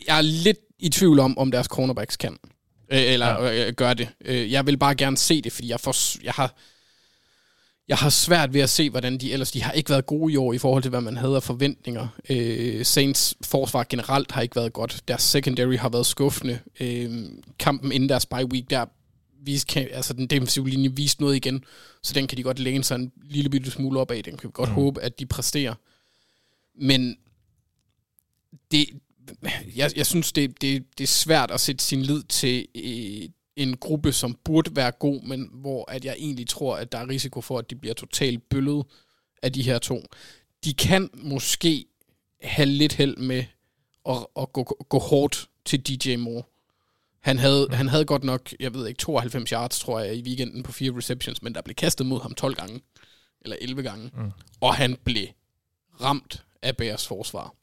[0.06, 2.38] jeg er lidt i tvivl om, om deres cornerbacks kan.
[2.92, 3.66] Øh, eller ja.
[3.66, 4.08] øh, gør det.
[4.24, 6.54] Øh, jeg vil bare gerne se det, fordi jeg, får, jeg har...
[7.88, 9.50] Jeg har svært ved at se, hvordan de ellers...
[9.50, 12.08] De har ikke været gode i år i forhold til, hvad man havde af forventninger.
[12.30, 15.02] Øh, Saints forsvar generelt har ikke været godt.
[15.08, 16.58] Deres secondary har været skuffende.
[16.80, 17.24] Øh,
[17.58, 18.86] kampen inden deres bye week, der
[19.46, 21.64] viste, altså den defensive linje viste noget igen,
[22.02, 24.24] så den kan de godt læne sig en lille bitte smule op af.
[24.24, 24.74] Den kan vi godt mm.
[24.74, 25.74] håbe, at de præsterer.
[26.74, 27.16] Men
[28.70, 28.86] det,
[29.76, 33.76] jeg, jeg synes, det, det, det er svært at sætte sin lid til øh, en
[33.76, 37.40] gruppe, som burde være god, men hvor at jeg egentlig tror, at der er risiko
[37.40, 38.84] for, at de bliver totalt bøllet
[39.42, 40.02] af de her to.
[40.64, 41.86] De kan måske
[42.42, 43.44] have lidt held med
[44.08, 46.42] at, at gå, gå hårdt til DJ Moore.
[47.24, 50.62] Han havde, han havde godt nok, jeg ved ikke, 92 yards, tror jeg, i weekenden
[50.62, 52.80] på fire receptions, men der blev kastet mod ham 12 gange,
[53.40, 54.30] eller 11 gange, mm.
[54.60, 55.26] og han blev
[56.00, 57.54] ramt af Bears forsvar.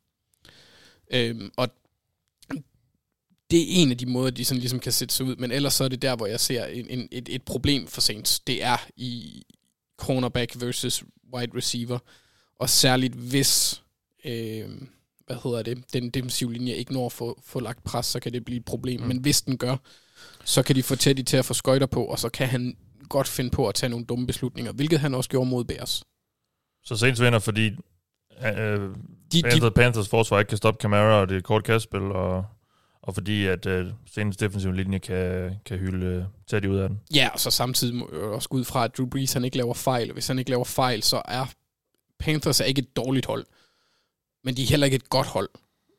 [1.14, 1.70] Øhm, og
[3.52, 5.74] det er en af de måder, de sådan ligesom kan sætte sig ud, men ellers
[5.74, 8.40] så er det der, hvor jeg ser en, en, et, et problem for Saints.
[8.40, 9.44] Det er i
[9.98, 11.04] cornerback versus
[11.34, 12.00] wide receiver,
[12.60, 13.82] og særligt hvis,
[14.26, 14.70] øh,
[15.32, 18.34] hvad hedder det, den defensive linje ikke når at få, få lagt pres, så kan
[18.34, 19.02] det blive et problem.
[19.02, 19.08] Mm.
[19.08, 19.76] Men hvis den gør,
[20.46, 22.78] så kan de få Teddy til at få skøjter på, og så kan han
[23.10, 26.04] godt finde på at tage nogle dumme beslutninger, hvilket han også gjorde mod Bears.
[26.84, 27.72] Så Saints vinder, fordi øh,
[29.32, 32.02] de, Panthers, de, Panthers forsvar ikke kan stoppe Camara, og det er et kort kastspil,
[32.02, 32.46] og,
[33.02, 37.00] og fordi at øh, Saints defensive linje kan, kan hylde øh, Teddy ud af den.
[37.16, 40.14] Ja, og så samtidig jeg også ud fra, at Drew Brees han ikke laver fejl.
[40.14, 41.46] Hvis han ikke laver fejl, så er
[42.20, 43.46] Panthers er ikke et dårligt hold,
[44.44, 45.50] men de er heller ikke et godt hold.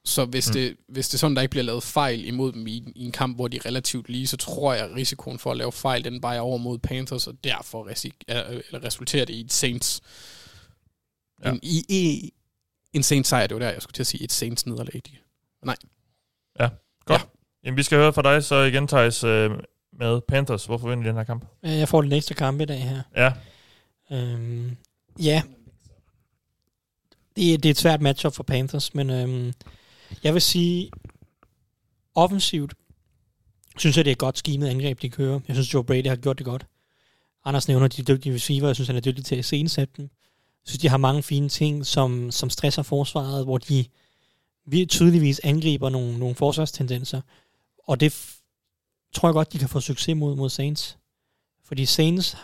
[0.05, 0.53] Så hvis, mm.
[0.53, 3.13] det, hvis det er sådan, der ikke bliver lavet fejl imod dem i, i en
[3.13, 6.05] kamp, hvor de er relativt lige, så tror jeg, at risikoen for at lave fejl,
[6.05, 10.01] den bare er over mod Panthers, og derfor risik, eller resulterer det i et Saints.
[11.45, 11.51] Ja.
[11.51, 12.33] En, i, i,
[12.93, 15.03] en Saints sejr, det var der, jeg skulle til at sige et Saints nederlag.
[15.65, 15.77] Nej.
[16.61, 16.69] Ja,
[17.05, 17.21] godt.
[17.21, 17.27] Ja.
[17.65, 19.51] Jamen, vi skal høre fra dig så igen, Thijs, øh,
[19.93, 20.65] med Panthers.
[20.65, 21.45] Hvorfor vinder de den her kamp?
[21.63, 23.03] Jeg får den næste kamp i dag her.
[23.17, 23.33] Ja.
[24.17, 24.77] Øhm,
[25.19, 25.43] ja,
[27.37, 29.53] det, det er et svært matchup for Panthers, men øhm,
[30.23, 30.91] jeg vil sige,
[32.15, 32.75] offensivt,
[33.79, 35.41] synes jeg, det er et godt skimet angreb, de kører.
[35.49, 36.67] Jeg synes, Joe Brady har gjort det godt.
[37.45, 40.05] Anders nævner de dygtige receiver, jeg synes, han er dygtig til at scenesætte dem.
[40.65, 43.85] Jeg synes, de har mange fine ting, som, som stresser forsvaret, hvor de
[44.67, 47.21] vi tydeligvis angriber nogle, nogle forsvarstendenser.
[47.79, 50.99] Og det f- tror jeg godt, de kan få succes mod, mod Saints.
[51.65, 52.37] Fordi Saints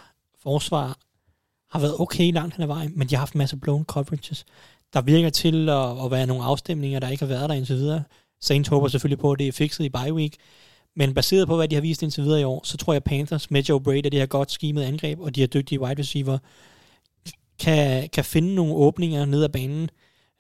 [0.43, 0.99] forsvar
[1.71, 4.45] har været okay langt hen ad vejen, men de har haft en masse blown coverages
[4.93, 8.03] der virker til at, at være nogle afstemninger, der ikke har været der indtil videre.
[8.41, 10.35] Saints håber selvfølgelig på, at det er fikset i bye week.
[10.97, 13.51] Men baseret på, hvad de har vist indtil videre i år, så tror jeg, Panthers
[13.51, 16.39] med Joe Brady og det her godt skimet angreb, og de her dygtige wide receiver,
[17.59, 19.91] kan, kan finde nogle åbninger ned ad banen,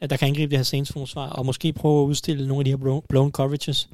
[0.03, 2.64] øh, der kan angribe det her Saints forsvar, og måske prøve at udstille nogle af
[2.64, 3.88] de her blown coverages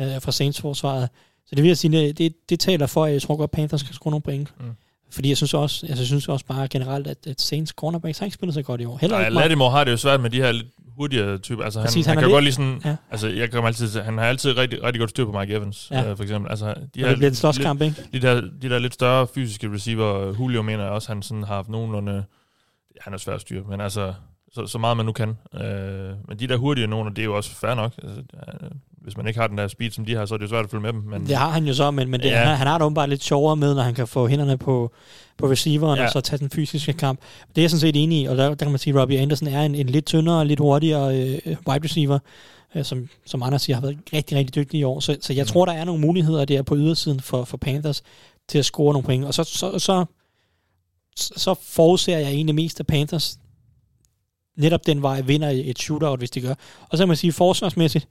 [0.00, 1.08] øh, fra Saints forsvaret.
[1.46, 3.82] Så det vil jeg sige, det, det, det taler for, at jeg tror godt, Panthers
[3.82, 4.54] kan score nogle point.
[4.60, 4.70] Mm.
[5.10, 8.26] Fordi jeg synes også, altså, jeg synes også bare generelt, at, at Saints cornerbacks har
[8.26, 8.98] ikke spillet så godt i år.
[9.00, 11.64] Heller Nej, Lattimore har det jo svært med de her lidt hurtigere typer.
[11.64, 12.96] Altså, han, Præcis, han, han kan lidt, godt lige sådan, ja.
[13.10, 16.10] altså, jeg kan altid, han har altid rigtig, rigtig godt styr på Mike Evans, ja.
[16.10, 16.50] øh, for eksempel.
[16.50, 17.96] Altså, de her, det bliver en slåskamp, ikke?
[18.12, 21.54] De der, de der lidt større fysiske receiver, Julio mener jeg også, han sådan har
[21.54, 22.24] haft nogenlunde,
[23.00, 24.14] han er svær at styre, men altså,
[24.52, 25.28] så, så meget man nu kan.
[25.54, 27.92] Øh, men de der hurtige nogen, det er jo også fair nok.
[28.02, 28.22] Altså,
[29.02, 30.64] hvis man ikke har den der speed, som de har, så er det jo svært
[30.64, 31.02] at følge med dem.
[31.02, 32.38] Men, det har han jo så, men, men det, ja.
[32.38, 34.92] han, han har det åbenbart lidt sjovere med, når han kan få hænderne på,
[35.38, 36.04] på receiveren, ja.
[36.04, 37.20] og så tage den fysiske kamp.
[37.48, 39.18] Det er jeg sådan set enig i, og der, der kan man sige, at Robbie
[39.20, 42.18] Anderson er en, en lidt tyndere, lidt hurtigere øh, wide receiver,
[42.74, 45.00] øh, som, som Anders siger, har været rigtig, rigtig dygtig i år.
[45.00, 45.46] Så, så jeg mm.
[45.46, 48.02] tror, der er nogle muligheder der på ydersiden for, for Panthers
[48.48, 49.24] til at score nogle point.
[49.24, 50.04] Og så, så, så,
[51.16, 53.39] så forudser jeg egentlig mest, at Panthers
[54.60, 56.54] netop den vej vinder et shootout, hvis de gør.
[56.88, 58.08] Og så kan man sige, forsvarsmæssigt,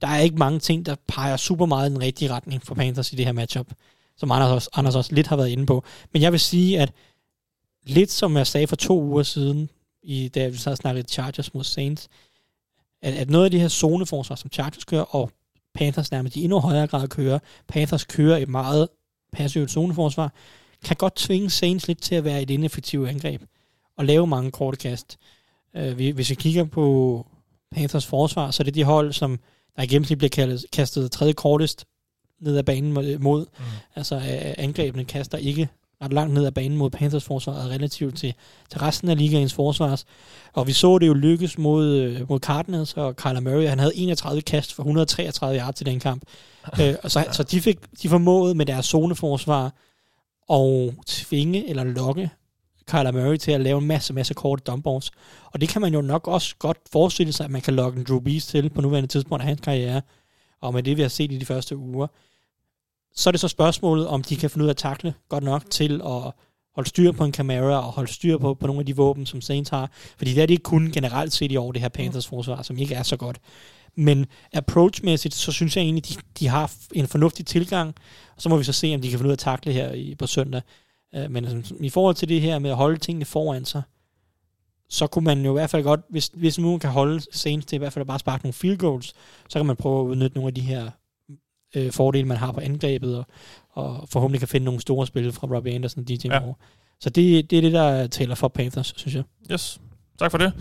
[0.00, 3.12] der er ikke mange ting, der peger super meget i den rigtige retning for Panthers
[3.12, 3.72] i det her matchup,
[4.16, 5.84] som Anders også, Anders også lidt har været inde på.
[6.12, 6.92] Men jeg vil sige, at
[7.86, 9.70] lidt som jeg sagde for to uger siden,
[10.02, 12.08] i, da vi så snakkede Chargers mod Saints,
[13.02, 15.30] at, at noget af det her zoneforsvar, som Chargers kører, og
[15.74, 17.38] Panthers nærmest i endnu højere grad kører,
[17.68, 18.88] Panthers kører et meget
[19.32, 20.32] passivt zoneforsvar,
[20.84, 23.42] kan godt tvinge Saints lidt til at være et ineffektivt angreb,
[23.96, 25.18] og lave mange korte kast.
[25.78, 27.26] Uh, hvis vi kigger på
[27.72, 29.38] Panthers forsvar, så er det de hold, som
[29.76, 31.84] der i gennemsnit bliver kaldet, kastet tredje kortest
[32.40, 32.92] ned ad banen
[33.22, 33.46] mod.
[33.58, 33.64] Mm.
[33.96, 34.20] Altså
[34.58, 35.68] angrebene kaster ikke
[36.02, 38.34] ret langt ned ad banen mod Panthers forsvar relativt til,
[38.70, 40.04] til resten af ligaens forsvars.
[40.52, 43.68] Og vi så det jo lykkes mod, øh, mod Cardinals og Kyler Murray.
[43.68, 46.22] Han havde 31 kast for 133 yards til den kamp.
[46.80, 49.74] øh, og så, så de, fik, de formåede med deres zoneforsvar
[50.52, 52.30] at tvinge eller lokke
[52.90, 54.86] Kyler Murray til at lave en masse, masse korte dump.
[54.86, 58.04] Og det kan man jo nok også godt forestille sig, at man kan lokke en
[58.08, 60.02] Drew Brees til på nuværende tidspunkt af hans karriere.
[60.60, 62.06] Og med det, vi har set i de første uger,
[63.14, 65.70] så er det så spørgsmålet, om de kan finde ud af at takle godt nok
[65.70, 66.32] til at
[66.74, 69.40] holde styr på en kamera og holde styr på, på nogle af de våben, som
[69.40, 69.90] Saints har.
[70.16, 72.94] Fordi det er det kun generelt set i år, det her Panthers forsvar, som ikke
[72.94, 73.40] er så godt.
[73.96, 77.94] Men approachmæssigt, så synes jeg egentlig, de, de har en fornuftig tilgang.
[78.36, 79.92] Og så må vi så se, om de kan finde ud af at takle her
[79.92, 80.62] i, på søndag.
[81.16, 83.82] Uh, men altså, i forhold til det her med at holde tingene foran sig,
[84.88, 87.76] så kunne man jo i hvert fald godt, hvis, hvis nu kan holde Saints til
[87.76, 89.14] i hvert fald at bare sparke nogle field goals,
[89.48, 90.90] så kan man prøve at udnytte nogle af de her
[91.76, 93.24] øh, fordele, man har på angrebet, og,
[93.70, 96.40] og forhåbentlig kan finde nogle store spil fra Robbie Anderson og DJ Ja.
[96.40, 96.54] Moore.
[97.00, 99.24] Så det, det er det, der taler for Panthers, synes jeg.
[99.52, 99.80] Yes.
[100.18, 100.52] Tak for det.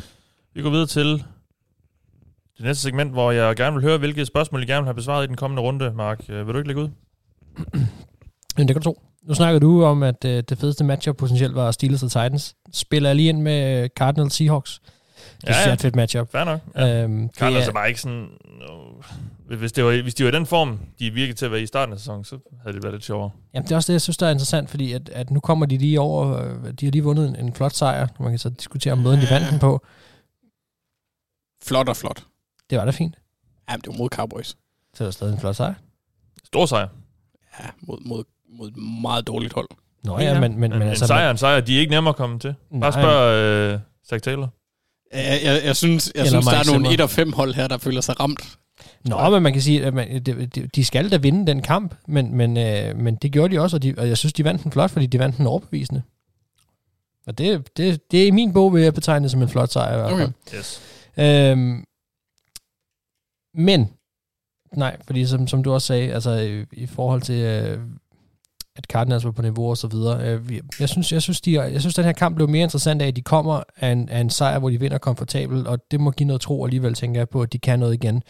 [0.53, 1.05] Vi går videre til
[2.57, 5.23] det næste segment, hvor jeg gerne vil høre, hvilke spørgsmål I gerne vil have besvaret
[5.23, 6.25] i den kommende runde, Mark.
[6.29, 6.89] Øh, Vil du ikke lægge ud?
[8.57, 9.01] Men det kan du tro.
[9.23, 12.55] Nu snakker du om, at øh, det fedeste matchup potentielt var Steelers og Titans.
[12.73, 14.79] Spiller jeg lige ind med øh, Cardinals Seahawks.
[15.41, 16.31] Det Ja, synes jeg er et fedt matchup.
[16.31, 16.59] Fair nok.
[16.75, 17.03] Ja.
[17.03, 18.27] Øhm, det Cardinals er- bare ikke sådan...
[19.49, 21.61] øh, Hvis, det var, hvis de var i den form, de virkede til at være
[21.61, 23.31] i starten af sæsonen, så havde det været lidt sjovere.
[23.53, 25.65] Jamen, det er også det, jeg synes, der er interessant, fordi at, at nu kommer
[25.65, 28.49] de lige over, øh, de har lige vundet en, en flot sejr, man kan så
[28.49, 29.85] diskutere om måden, de vandt den på.
[31.63, 32.23] Flot og flot.
[32.69, 33.15] Det var da fint.
[33.69, 34.47] Ja, men det var mod Cowboys.
[34.93, 35.73] Så er der stadig en flot sejr.
[36.45, 36.87] Stor sejr.
[37.59, 38.23] Ja, mod, mod,
[38.59, 39.67] mod et meget dårligt hold.
[40.03, 41.05] Nå ja, men, men, men en, altså...
[41.05, 41.59] en sejr en sejr.
[41.59, 42.55] De er ikke nemmere at komme til.
[42.81, 43.79] Bare spørg øh,
[44.09, 44.49] Zach Taylor.
[45.13, 46.93] Jeg, jeg, jeg synes, jeg Eller synes der er nogle Zimmer.
[46.93, 48.57] 1 og 5 hold her, der føler sig ramt.
[49.05, 52.35] Nå, men man kan sige, at man, de, de, skal da vinde den kamp, men,
[52.35, 54.71] men, øh, men det gjorde de også, og, de, og jeg synes, de vandt den
[54.71, 56.01] flot, fordi de vandt den overbevisende.
[57.27, 59.69] Og det, det, det er i min bog, vil jeg betegne det som en flot
[59.69, 60.31] sejr i hvert fald.
[60.47, 60.57] Okay.
[60.57, 60.81] Yes.
[61.17, 61.85] Øhm,
[63.53, 63.89] men,
[64.73, 67.79] nej, fordi som, som du også sagde, altså i, i forhold til, øh,
[68.79, 71.81] at Cardinals var på niveau og så videre, øh, jeg synes, jeg synes, de, jeg
[71.81, 74.29] synes, den her kamp blev mere interessant af, at de kommer af en, af en
[74.29, 77.41] sejr, hvor de vinder komfortabelt, og det må give noget tro alligevel, tænker jeg på,
[77.41, 78.23] at de kan noget igen.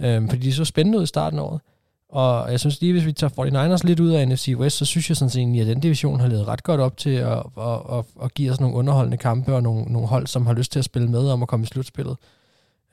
[0.00, 1.60] Øhm, fordi de så spændende ud i starten af året.
[2.08, 3.30] Og jeg synes lige, hvis vi tager
[3.76, 6.28] 49ers lidt ud af NFC West, så synes jeg sådan set at den division har
[6.28, 9.62] levet ret godt op til at, at, at, at give os nogle underholdende kampe og
[9.62, 12.16] nogle, nogle hold, som har lyst til at spille med om at komme i slutspillet.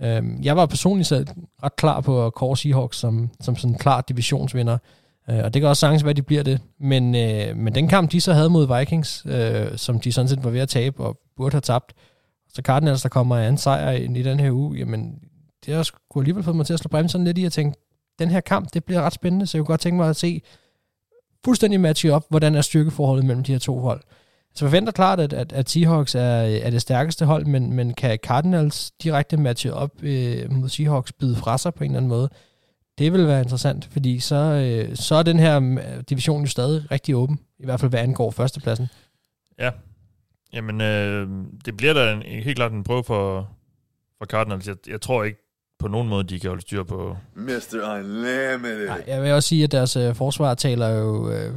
[0.02, 1.28] Øhm, jeg var personligt selv
[1.64, 4.78] ret klar på at kåre Seahawks som, som sådan en klar divisionsvinder.
[5.30, 6.62] Øh, og det kan også sagtens være, at de bliver det.
[6.80, 10.44] Men, øh, men den kamp, de så havde mod Vikings, øh, som de sådan set
[10.44, 11.94] var ved at tabe og burde have tabt,
[12.50, 15.16] så Cardinals, der kommer af en sejr i, i den her uge, jamen,
[15.66, 17.80] det har sgu alligevel fået mig til at slå bremsen lidt i at tænke,
[18.20, 20.42] den her kamp, det bliver ret spændende, så jeg kunne godt tænke mig at se
[21.46, 24.02] fuldstændig matche op, hvordan er styrkeforholdet mellem de her to hold.
[24.56, 27.94] Så jeg forventer klart, at, at, at Seahawks er, er det stærkeste hold, men, men
[27.94, 32.10] kan Cardinals direkte matche op øh, mod Seahawks bide fra sig på en eller anden
[32.10, 32.30] måde?
[32.98, 36.92] Det vil være interessant, fordi så, øh, så er den her øh, division jo stadig
[36.92, 38.88] rigtig åben, i hvert fald hvad angår førstepladsen.
[39.60, 39.72] Ja.
[40.54, 41.28] Jamen, øh,
[41.66, 43.50] det bliver da en, helt klart en prøve for,
[44.18, 44.68] for Cardinals.
[44.68, 45.40] Jeg, jeg tror ikke
[45.80, 47.18] på nogen måde, de kan holde styr på...
[47.36, 47.96] Mr.
[47.96, 48.88] Unlimited.
[48.88, 51.32] Nej, jeg vil også sige, at deres øh, forsvar taler jo...
[51.32, 51.54] Øh,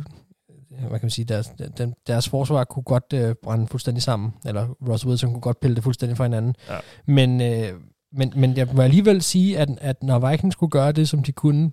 [0.69, 1.25] hvad kan man sige?
[1.25, 4.35] Deres, den, deres forsvar kunne godt øh, brænde fuldstændig sammen.
[4.47, 6.55] Eller Ross Wilson kunne godt pille det fuldstændig fra hinanden.
[6.69, 6.79] Ja.
[7.07, 7.81] Men, øh,
[8.13, 11.33] men, men jeg må alligevel sige, at, at når Vikings skulle gøre det, som de
[11.33, 11.71] kunne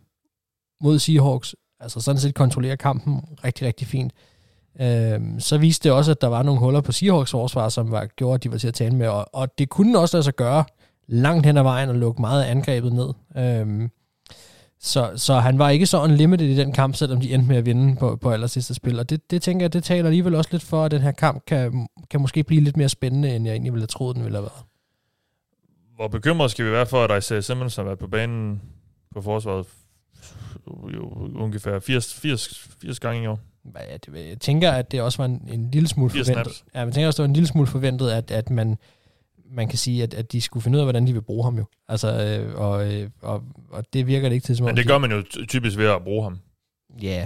[0.81, 4.13] mod Seahawks, altså sådan set kontrollere kampen rigtig, rigtig fint,
[4.79, 8.05] øh, så viste det også, at der var nogle huller på Seahawks forsvar, som var,
[8.05, 9.07] gjorde, at de var til at tale med.
[9.07, 10.63] Og, og det kunne også lade sig gøre
[11.07, 13.09] langt hen ad vejen og lukke meget af angrebet ned.
[13.37, 13.89] Øh,
[14.79, 17.65] så, så han var ikke så unlimited i den kamp, selvom de endte med at
[17.65, 18.99] vinde på, på aller sidste spil.
[18.99, 21.45] Og det, det tænker jeg, det taler alligevel også lidt for, at den her kamp
[21.45, 24.37] kan, kan måske blive lidt mere spændende, end jeg egentlig ville have troet, den ville
[24.37, 24.74] have været.
[25.95, 28.61] Hvor bekymret skal vi være for, at Isaiah Simmons har været på banen
[29.13, 29.65] på forsvaret
[30.93, 33.39] jo, ungefær 80, 80, 80 gange i år.
[33.89, 36.63] Ja, det, jeg tænker, at det også var en, en lille smule 80 forventet.
[36.76, 38.77] Ja, jeg tænker også, det var en lille smule forventet, at, at man,
[39.51, 41.57] man kan sige, at, at de skulle finde ud af, hvordan de vil bruge ham
[41.57, 41.65] jo.
[41.88, 44.84] Altså, øh, og, øh, og, og det virker det ikke til, som om Men det
[44.84, 46.39] de- gør man jo ty- typisk ved at bruge ham.
[47.01, 47.26] Ja,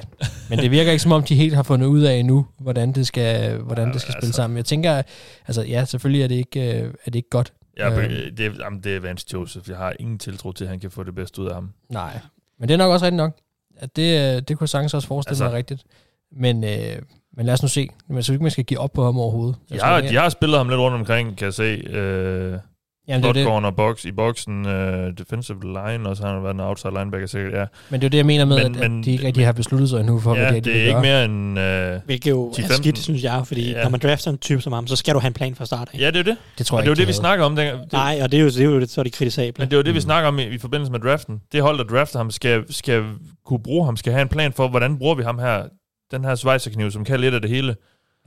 [0.50, 3.08] men det virker ikke som om, de helt har fundet ud af endnu, hvordan det
[3.08, 4.58] skal, hvordan Ja, det skal spille altså- sammen.
[4.58, 5.02] Jeg tænker,
[5.48, 7.54] altså ja, selvfølgelig er det ikke, øh, er det ikke godt.
[7.80, 8.00] Ja, Øhm.
[8.00, 8.38] øh.
[8.38, 9.70] det, er, jamen, det er Vance Joseph.
[9.70, 11.74] Jeg har ingen tiltro til, at han kan få det bedste ud af ham.
[11.90, 12.20] Nej,
[12.60, 13.38] men det er nok også rigtigt nok.
[13.78, 15.84] At det, øh, det kunne jeg sagtens også forestille Altså- mig rigtigt.
[16.32, 17.02] Men, øh,
[17.38, 17.90] men lad os nu se.
[18.08, 19.56] Men jeg synes ikke, man skal give op på ham overhovedet.
[19.70, 21.64] De Jeg de er- har spillet ham lidt rundt omkring, kan jeg se.
[21.64, 22.60] Øh,
[23.10, 23.46] Jamen, det er det.
[23.46, 27.28] corner box, i boksen, øh, defensive line, og så har han været en outside linebacker
[27.28, 27.66] sikkert, ja.
[27.90, 29.46] Men det er jo det, jeg mener med, Men- at, men- at de ikke rigtig
[29.46, 31.02] har besluttet sig endnu for, ja, hvad det, de, det de er vil ikke gøre.
[31.02, 31.60] mere end...
[31.96, 32.74] Øh, Hvilket jo er 10-15.
[32.74, 33.84] skidt, synes jeg, fordi Ja.
[33.84, 35.90] når man drafter en type som ham, så skal du have en plan fra start
[35.94, 36.00] af.
[36.00, 36.38] ja, det er jo det.
[36.58, 37.56] Det tror Og jeg det var ikke, det, vi de snakker om.
[37.56, 37.84] dengang.
[37.84, 39.62] Det, Nej, og det er jo, det er jo så er det kritisable.
[39.64, 40.02] Men det var det, vi Mm.
[40.02, 41.42] snakker om i, i forbindelse med draften.
[41.52, 43.04] Det hold, der drafter ham, skal, skal
[43.46, 45.64] kunne bruge ham, skal have en plan for, hvordan bruger vi ham her,
[46.12, 47.76] den her svejserkniv, som kan lidt af det hele.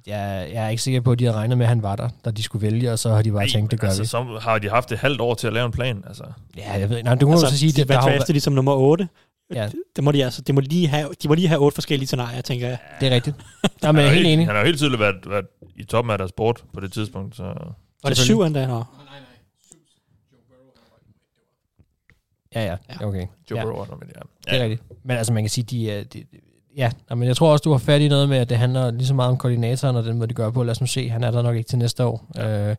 [0.06, 2.08] Jeg, jeg er ikke sikker på, at de har regnet med, at han var der,
[2.24, 4.06] da de skulle vælge, og så har de bare Ej, tænkt, det gør altså, vi.
[4.08, 6.04] så har de haft et halvt år til at lave en plan.
[6.06, 6.24] Altså.
[6.56, 8.16] Ja, jeg ved, nej, du må altså, så sige, de det, var der har jo
[8.16, 9.08] draftet ligesom nummer 8.
[9.54, 9.68] Ja.
[9.96, 12.40] Det, må de altså, det må lige have, de må lige have otte forskellige scenarier,
[12.40, 12.78] tænker jeg.
[13.00, 13.36] Det er rigtigt.
[13.82, 14.46] Ja, men jeg er han, helt har enig.
[14.46, 15.46] han har jo helt tydeligt været, været
[15.76, 17.36] i toppen af deres sport på det tidspunkt.
[17.36, 17.42] Så.
[18.02, 18.66] Var det syv endda?
[18.66, 18.84] Nå.
[22.54, 23.26] Ja, ja, okay.
[23.50, 23.64] Joe ja.
[23.64, 24.50] Burrow var nummer et, ja.
[24.52, 24.82] Det er rigtigt.
[25.04, 26.24] Men altså, man kan sige, de, er- de,
[26.76, 29.06] ja, men jeg tror også, du har fat i noget med, at det handler lige
[29.06, 30.62] så meget om koordinatoren og den måde, de gør på.
[30.62, 32.24] Lad os nu se, han er der nok ikke til næste år.
[32.36, 32.70] Ja.
[32.70, 32.76] Øh,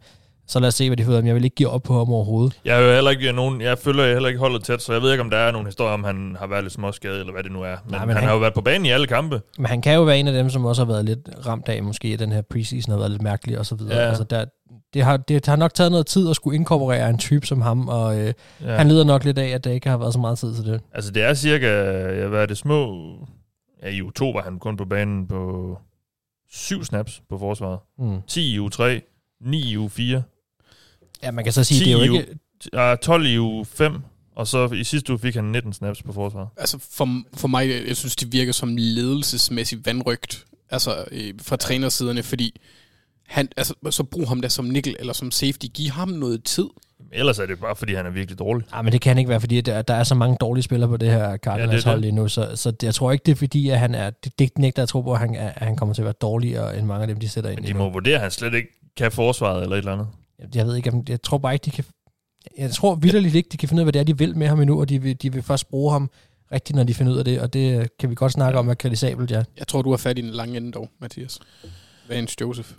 [0.47, 1.25] så lad os se, hvad de af ham.
[1.27, 2.59] Jeg vil ikke give op på ham overhovedet.
[2.65, 5.11] Jeg, er jo heller ikke nogen, jeg følger heller ikke holdet tæt, så jeg ved
[5.11, 7.51] ikke, om der er nogen historier om, han har været lidt småskadet, eller hvad det
[7.51, 7.75] nu er.
[7.85, 9.41] Men, Nej, men men han, han- har jo været på banen i alle kampe.
[9.57, 11.83] Men han kan jo være en af dem, som også har været lidt ramt af,
[11.83, 13.97] måske at den her preseason har været lidt mærkelig og så videre.
[13.99, 14.07] Ja.
[14.07, 14.45] Altså, der,
[14.93, 17.87] det, har, det har nok taget noget tid at skulle inkorporere en type som ham,
[17.87, 18.33] og øh,
[18.65, 18.75] Ja.
[18.75, 20.81] han lider nok lidt af, at der ikke har været så meget tid til det.
[20.93, 21.67] Altså, det er cirka,
[22.21, 22.95] ja, hvad er det, små...
[23.83, 25.77] Ja, i uge 2 var han kun på banen på
[26.51, 27.79] syv snaps på forsvaret.
[27.99, 28.21] Mm.
[28.27, 29.01] 10 i uge 3,
[29.41, 30.23] 9 i uge 4,
[31.23, 32.39] Ja, man kan så sige, 10 det er jo i ikke...
[32.73, 34.01] ja, 12 i uge 5,
[34.35, 36.49] og så i sidste uge fik han 19 snaps på forsvaret.
[36.57, 42.23] Altså for, for mig, jeg synes, det virker som ledelsesmæssigt vandrygt, altså øh, fra trænersiderne,
[42.23, 42.61] fordi
[43.27, 45.65] han, altså, så brug ham der som nickel eller som safety.
[45.73, 46.67] Giv ham noget tid.
[47.11, 48.67] Ellers er det bare, fordi han er virkelig dårlig.
[48.73, 50.97] Ja, men det kan ikke være, fordi der, der er så mange dårlige spillere på
[50.97, 51.91] det her Cardinals det.
[51.91, 54.09] hold lige nu, så, så det, jeg tror ikke, det er fordi, at han er,
[54.09, 56.13] det, det nægter jeg tro på, at han, er, at han kommer til at være
[56.21, 57.57] dårligere end mange af dem, de sætter ind.
[57.57, 57.91] Men de lige må nu.
[57.91, 60.07] vurdere, at han slet ikke kan forsvaret eller et eller andet.
[60.55, 61.85] Jeg ved ikke, om, jeg tror bare ikke, de kan...
[62.57, 64.47] Jeg tror vildt ikke, de kan finde ud af, hvad det er, de vil med
[64.47, 66.09] ham endnu, og de vil, de vil først bruge ham
[66.51, 68.59] rigtigt, når de finder ud af det, og det kan vi godt snakke ja.
[68.59, 69.43] om, er kritisabelt, ja.
[69.57, 71.39] Jeg tror, du har fat i den lange ende dog, Mathias.
[72.09, 72.69] Vance Joseph.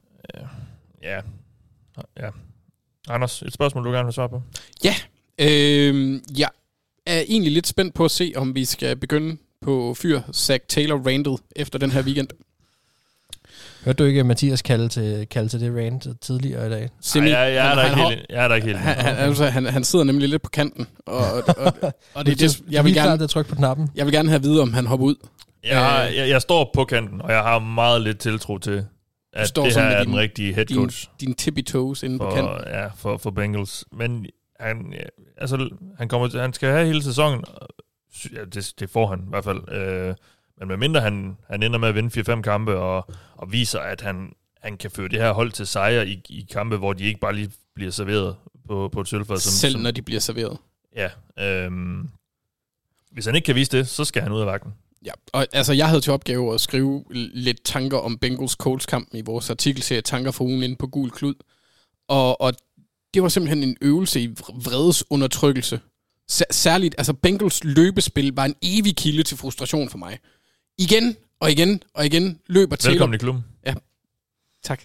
[1.02, 1.20] Ja.
[2.20, 2.30] Ja.
[3.08, 4.42] Anders, et spørgsmål, du gerne vil svare på?
[4.84, 4.94] Ja,
[5.38, 6.48] øh, jeg
[7.06, 10.96] er egentlig lidt spændt på at se, om vi skal begynde på fyr Zach Taylor
[11.06, 12.28] Randall efter den her weekend.
[13.84, 16.90] Hørte du ikke Mathias kalde til, kalde til det rant tidligere i dag?
[17.00, 18.78] Semi, Ej, jeg, jeg, er han- der ikke han helt, jeg er der ikke helt.
[18.78, 22.32] Han, han, altså, han, han sidder nemlig lidt på kanten, og, og, og, og det,
[22.32, 23.88] er det, jeg, vil gerne, at trykke på knappen.
[23.94, 25.14] jeg vil gerne have at vide, om han hopper ud.
[25.64, 28.84] Jeg, har, jeg, jeg står på kanten, og jeg har meget lidt tiltro til,
[29.34, 32.18] at står det her er din- den rigtige head Din, coach din tippy toes inde
[32.18, 32.66] på for, kanten.
[32.66, 33.84] ja, for, for Bengals.
[33.92, 34.26] Men
[34.60, 35.02] han, ja,
[35.36, 37.44] altså, han, kommer til, han skal have hele sæsonen.
[38.32, 39.72] Ja, det, det får han i hvert fald.
[39.72, 40.14] Øh,
[40.58, 44.32] men medmindre han, han ender med at vinde 4-5 kampe, og, og viser, at han,
[44.62, 47.34] han kan føre det her hold til sejre i, i kampe, hvor de ikke bare
[47.34, 48.36] lige bliver serveret
[48.68, 49.36] på, på et sølvfad.
[49.36, 50.58] Som, Selv når de bliver serveret.
[50.96, 51.08] Ja.
[51.40, 52.08] Øhm,
[53.10, 54.72] hvis han ikke kan vise det, så skal han ud af vagten.
[55.04, 59.18] Ja, og altså jeg havde til opgave at skrive lidt tanker om Bengals Colts kampen
[59.18, 61.34] i vores artikelserie Tanker for ugen inde på Gul Klud.
[62.08, 62.52] Og, og
[63.14, 65.80] det var simpelthen en øvelse i vredesundertrykkelse.
[66.32, 70.18] Sær- særligt, altså Bengals løbespil var en evig kilde til frustration for mig.
[70.78, 72.92] Igen og igen og igen løber Taylor...
[72.92, 73.44] Velkommen i klubben.
[74.62, 74.82] Tak.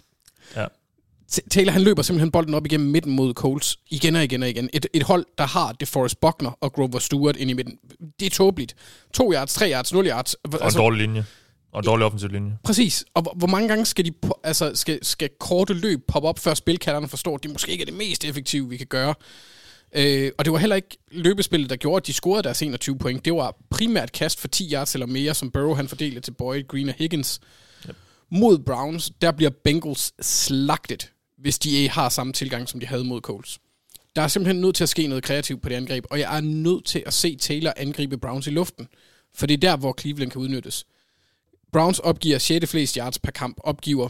[1.52, 3.78] Taylor han løber simpelthen bolden op igennem midten mod Colts.
[3.90, 4.70] Igen og igen og igen.
[4.74, 7.78] Et, et hold, der har DeForest Buckner og Grover Stewart ind i midten.
[8.20, 8.76] Det er tåbeligt.
[9.14, 10.34] To yards, tre yards, nul yards.
[10.34, 11.26] Og en dårlig linje.
[11.72, 12.58] Og en dårlig offensiv linje.
[12.64, 13.06] Præcis.
[13.14, 14.12] Og hvor, hvor mange gange skal de
[14.44, 17.86] altså skal, skal korte løb poppe op, før spilkatterne forstår, at det måske ikke er
[17.86, 19.14] det mest effektive, vi kan gøre.
[19.96, 23.26] Øh, og det var heller ikke løbespillet, der gjorde, at de scorede deres 21 point.
[23.26, 26.68] Det var primært kast for 10 yards eller mere, som Burrow han fordelte til Boyd,
[26.68, 27.40] Green og Higgins.
[27.90, 27.96] Yep.
[28.32, 33.04] Mod Browns, der bliver Bengals slagtet, hvis de ikke har samme tilgang, som de havde
[33.04, 33.60] mod Colts.
[34.16, 36.42] Der er simpelthen nødt til at ske noget kreativt på det angreb, og jeg er
[36.42, 38.88] nødt til at se Taylor angribe Browns i luften.
[39.34, 40.86] For det er der, hvor Cleveland kan udnyttes.
[41.72, 42.72] Browns opgiver 6.
[42.72, 44.10] flest yards per kamp, opgiver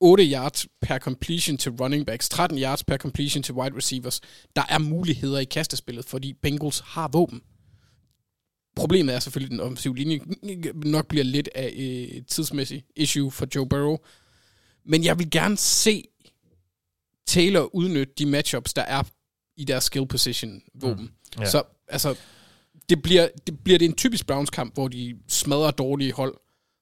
[0.00, 4.20] 8 yards per completion til running backs, 13 yards per completion til wide receivers.
[4.56, 7.42] Der er muligheder i kastespillet, fordi Bengals har våben.
[8.76, 10.20] Problemet er selvfølgelig, at den offensive linje
[10.74, 13.96] nok bliver lidt af et tidsmæssigt issue for Joe Burrow.
[14.86, 16.04] Men jeg vil gerne se
[17.32, 19.02] Taylor udnytte de matchups, der er
[19.56, 21.04] i deres skill position våben.
[21.04, 21.42] Mm.
[21.42, 21.50] Ja.
[21.50, 22.14] Så altså,
[22.88, 26.34] det bliver, det bliver det en typisk Browns kamp, hvor de smadrer dårlige hold,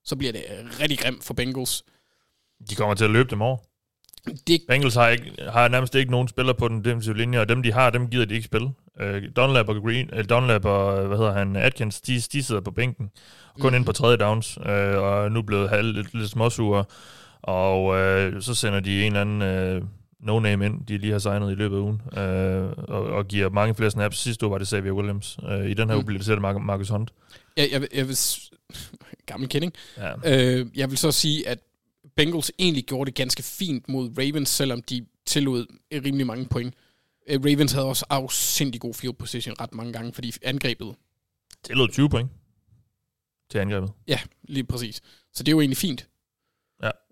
[0.04, 0.42] så bliver det
[0.80, 1.84] rigtig grimt for Bengals.
[2.70, 3.56] De kommer til at løbe dem over.
[4.46, 7.62] Det, Bengals har, ikke, har nærmest ikke nogen spillere på den defensive linje, og dem,
[7.62, 8.66] de har, dem gider de ikke spille.
[9.02, 9.06] Uh,
[9.36, 13.10] Dunlap og Green, uh, Dunlap og, hvad hedder han, Atkins, de, de sidder på bænken,
[13.54, 13.72] og kun Mhm.
[13.72, 13.76] mm.
[13.76, 16.84] ind på tredje downs, uh, og er nu blevet halv, lidt, lidt småsure,
[17.42, 19.88] og uh, så sender de en eller anden uh,
[20.22, 23.74] no-name ind, de lige har signet i løbet af ugen, uh, og, og giver mange
[23.74, 24.18] flere snaps.
[24.18, 25.38] Sidste uge var det Xavier Williams.
[25.42, 25.98] Uh, I den her Mm.
[25.98, 27.10] uge bliver det selv Mar- Marcus Hunt.
[27.56, 28.16] jeg, jeg, jeg vil...
[29.26, 29.72] Gammel kending.
[29.96, 30.12] Ja.
[30.24, 31.58] Øh, jeg vil så sige, at
[32.16, 36.74] Bengals egentlig gjorde det ganske fint mod Ravens, selvom de tillod rimelig mange point.
[37.28, 40.94] Øh, Ravens havde også afsindig god field position ret mange gange, fordi angrebet,
[41.70, 42.30] lød 20 point
[43.50, 43.90] til angrebet.
[44.08, 45.00] ja, lige præcis.
[45.32, 46.08] Så det er jo egentlig fint.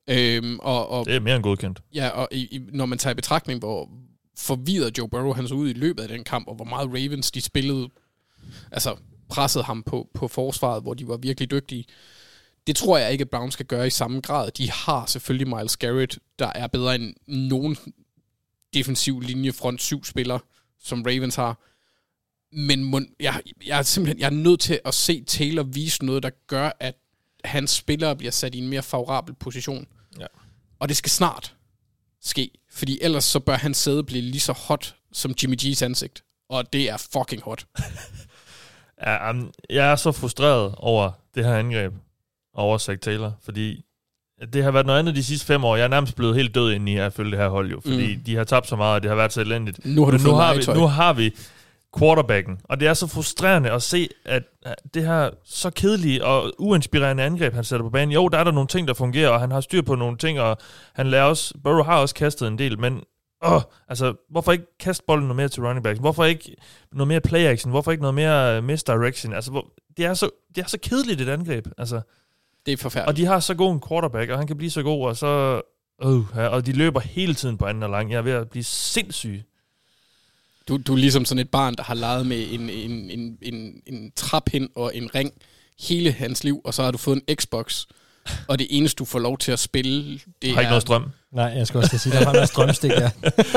[0.08, 1.82] Øhm, og, og, Det er mere end godkendt.
[1.94, 3.90] Ja, og i, i, når man tager i betragtning, hvor
[4.38, 7.30] forvirret Joe Burrow han så ud i løbet af den kamp, og hvor meget Ravens
[7.30, 7.88] de spillede,
[8.72, 8.96] altså
[9.28, 11.84] pressede ham på, på forsvaret, hvor de var virkelig dygtige.
[12.66, 14.50] Det tror jeg ikke, at Browns skal gøre i samme grad.
[14.50, 17.76] De har selvfølgelig Miles Garrett, der er bedre end nogen
[18.74, 20.38] defensiv linje front syv spiller,
[20.80, 21.58] som Ravens har.
[22.52, 26.22] Men må, jeg, jeg er simpelthen jeg er nødt til at se Taylor vise noget,
[26.22, 26.94] der gør, at
[27.44, 29.86] hans spillere bliver sat i en mere favorabel position.
[30.80, 31.54] Og det skal snart
[32.22, 36.24] ske, fordi ellers så bør hans sæde blive lige så hot som Jimmy G's ansigt.
[36.50, 37.66] Og det er fucking hot.
[39.06, 41.92] Ja, um, jeg er så frustreret over det her angreb
[42.54, 43.84] over Zach Taylor, fordi
[44.52, 45.76] det har været noget andet de sidste fem år.
[45.76, 48.16] Jeg er nærmest blevet helt død ind i at følge det her hold, jo, fordi
[48.16, 48.22] mm.
[48.22, 49.84] de har tabt så meget, og det har været så elendigt.
[49.84, 51.36] Nu har du nu har, vi, nu har vi
[51.98, 54.42] quarterbacken, og det er så frustrerende at se, at
[54.94, 58.12] det her så kedelige og uinspirerende angreb, han sætter på banen.
[58.12, 60.40] Jo, der er der nogle ting, der fungerer, og han har styr på nogle ting,
[60.40, 60.56] og
[60.94, 63.00] han lærer også, Burrow har også kastet en del, men
[63.44, 66.00] åh, altså, hvorfor ikke kaste bolden noget mere til running backs?
[66.00, 66.56] Hvorfor ikke
[66.92, 67.70] noget mere play action?
[67.70, 69.32] Hvorfor ikke noget mere uh, misdirection?
[69.32, 69.66] Altså, hvor,
[69.96, 71.66] det, er så, det er så kedeligt et angreb.
[71.78, 72.00] Altså,
[72.66, 73.08] Det er forfærdeligt.
[73.08, 75.60] og de har så god en quarterback, og han kan blive så god, og så...
[76.36, 78.10] Ja, og de løber hele tiden på anden og lang.
[78.10, 79.42] Jeg er ved at blive sindssyg.
[80.68, 83.82] Du, du er ligesom sådan et barn, der har leget med en, en, en, en,
[83.86, 85.32] en trappind og en ring
[85.80, 87.86] hele hans liv, og så har du fået en Xbox,
[88.48, 91.10] og det eneste, du får lov til at spille, det har ikke er noget strøm.
[91.32, 93.10] Nej, jeg skal også til sige, der var noget strømstik der.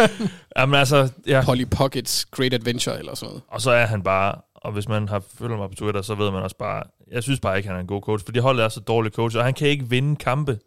[0.58, 1.42] Jamen altså, ja.
[1.46, 3.44] Polly Pockets Great Adventure eller sådan noget.
[3.48, 6.32] Og så er han bare, og hvis man har følger mig på Twitter, så ved
[6.32, 8.70] man også bare, jeg synes bare ikke, han er en god coach, fordi holdet er
[8.70, 10.60] så dårlig coach, og han kan ikke vinde kampe,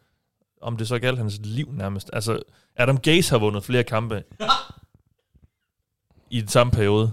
[0.62, 2.10] om det så galt hans liv nærmest.
[2.12, 2.38] Altså,
[2.76, 4.22] Adam Gase har vundet flere kampe
[6.36, 7.12] i den samme periode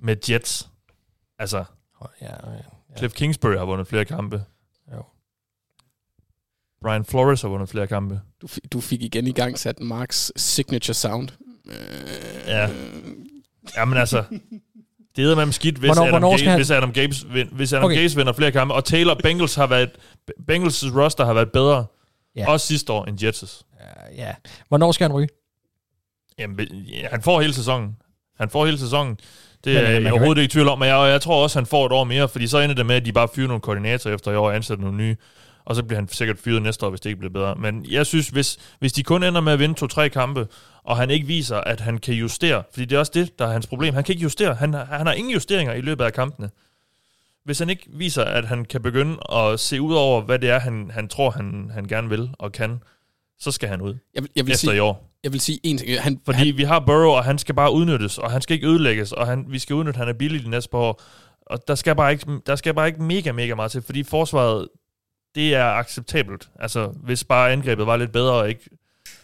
[0.00, 0.68] med Jets.
[1.38, 1.64] Altså,
[2.20, 2.96] Ja, ja.
[2.98, 4.44] Cliff Kingsbury har vundet flere kampe.
[4.92, 5.02] Jo.
[6.82, 8.20] Brian Flores har vundet flere kampe.
[8.42, 11.28] Du, fi- du fik igen i gang sat Marks signature sound.
[11.66, 11.72] Øh,
[12.46, 12.68] Ja.
[13.76, 14.24] Jamen altså,
[15.16, 17.72] det er med skidt, hvis Hvornår- Adam, hvornår Gase, han- hvis Adam, Gase, vin, hvis
[17.72, 17.96] Adam Okay.
[17.96, 19.90] Gase vinder flere kampe, og Taylor Bengals har været,
[20.50, 21.86] Bengals' roster har været bedre,
[22.36, 22.40] Ja.
[22.40, 22.50] ja.
[22.50, 23.62] også sidste år, end Jets'.
[24.16, 24.34] ja.
[24.68, 25.28] Hvornår skal han ryge?
[26.38, 27.96] Jamen, ja, han får hele sæsonen.
[28.38, 29.18] Han får hele sæsonen.
[29.64, 31.66] Det er øh, jeg overhovedet ikke i tvivl om, men jeg, jeg tror også, han
[31.66, 34.14] får et år mere, fordi så ender det med, at de bare fyrer nogle koordinatorer
[34.14, 35.16] efter i år og ansætter nogle nye,
[35.64, 37.54] og så bliver han sikkert fyret næste år, hvis det ikke bliver bedre.
[37.54, 40.46] Men jeg synes, hvis, hvis de kun ender med at vinde to-tre kampe,
[40.84, 43.52] og han ikke viser, at han kan justere, fordi det er også det, der er
[43.52, 43.94] hans problem.
[43.94, 44.54] Han kan ikke justere.
[44.54, 46.50] Han, har- han har ingen justeringer i løbet af kampene.
[47.44, 50.58] Hvis han ikke viser, at han kan begynde at se ud over, hvad det er,
[50.58, 52.80] han, han tror, han, han gerne vil og kan,
[53.38, 55.10] så skal han ud jeg, vil- jeg, vil efter sige, i år.
[55.24, 56.02] Jeg vil sige en ting.
[56.02, 58.66] Han, Fordi han, vi har Burrow, og han skal bare udnyttes, og han skal ikke
[58.66, 61.02] ødelægges, og han, vi skal udnytte, at han er billig de næste par år.
[61.46, 64.68] Og der skal, bare ikke, der skal bare ikke mega, mega meget til, fordi forsvaret,
[65.34, 66.48] det er acceptabelt.
[66.60, 68.70] Altså, hvis bare angrebet var lidt bedre, og ikke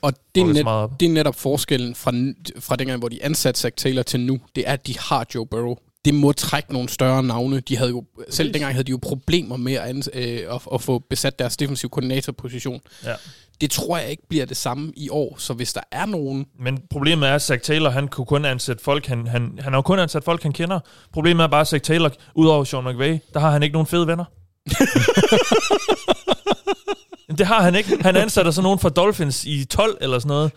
[0.02, 2.12] og det er, net, det er netop forskellen fra,
[2.60, 4.40] fra dengang, hvor de ansatte Zach Taylor til nu.
[4.54, 5.76] Det er, at de har Joe Burrow.
[6.04, 7.60] Det må trække nogle større navne.
[7.60, 10.82] De havde jo, selv dengang havde de jo problemer med at, ans- øh, at, at
[10.82, 12.80] få besat deres defensiv koordinatorposition.
[13.04, 13.14] Ja.
[13.60, 15.34] Det tror jeg ikke bliver det samme i år.
[15.38, 16.46] Så hvis der er nogen...
[16.60, 19.78] Men problemet er, at Zach Taylor, han kunne kun ansætte folk, han, han, han har
[19.78, 20.80] jo kun ansat folk, han kender.
[21.12, 24.06] Problemet er bare, at Zach Taylor, udover Sean McVay, der har han ikke nogen fede
[24.06, 24.24] venner.
[27.40, 27.98] det har han ikke.
[28.02, 30.52] Han ansætter sådan nogen fra Dolphins i 12 eller sådan noget.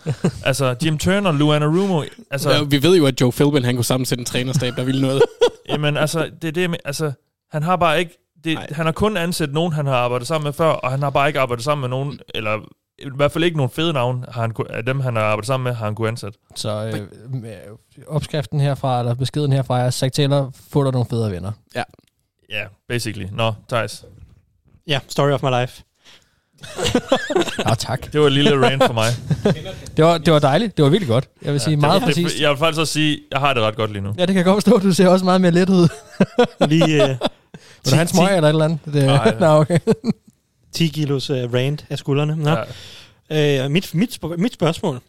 [0.46, 2.04] Altså, Jim Turner, Luana Rumo.
[2.32, 5.02] Altså, Ja, vi ved jo, at Joe Philbin han kunne sammensætte en trænerstab, der ville
[5.02, 5.22] noget.
[5.70, 7.12] Jamen altså, det er det, med- altså,
[7.52, 10.54] han har bare ikke, det, han har kun ansat nogen, han har arbejdet sammen med
[10.54, 12.58] før, og han har bare ikke arbejdet sammen med nogen, eller
[13.00, 15.64] i hvert fald ikke nogen fede navn, har han, af dem, han har arbejdet sammen
[15.64, 16.40] med, har han kunne ansætte.
[16.56, 17.58] Så øh, med-
[18.08, 21.52] opskriften herfra, eller beskeden herfra er, Zach Taylor får der nogle federe venner.
[21.76, 21.84] Ja.
[22.50, 23.28] Ja, basically.
[23.32, 24.06] Nå, Thijs.
[24.88, 25.84] Ja, story of my life.
[27.68, 28.14] Ja, tak.
[28.14, 29.08] Det var et lille rant for mig.
[29.98, 30.78] Det var, det var dejligt.
[30.78, 31.26] Det var virkelig godt.
[31.46, 32.40] Jeg vil sige, det, meget det, præcist.
[32.42, 34.14] Jeg vil faktisk også sige, jeg har det ret godt lige nu.
[34.18, 34.80] Ja, det kan jeg godt forstå.
[34.80, 35.88] Du ser også meget mere let ud.
[36.70, 37.18] Lige uh, Vil
[37.86, 38.80] du have en smøg eller et eller andet?
[38.86, 39.36] Det, Nej.
[39.40, 39.80] Nå, okay.
[40.74, 42.36] 10 kilos uh, rant af skuldrene.
[42.36, 42.56] Nå.
[43.30, 43.64] Ja.
[43.64, 45.02] Øh, mit, mit, sp- mit spørgsmål.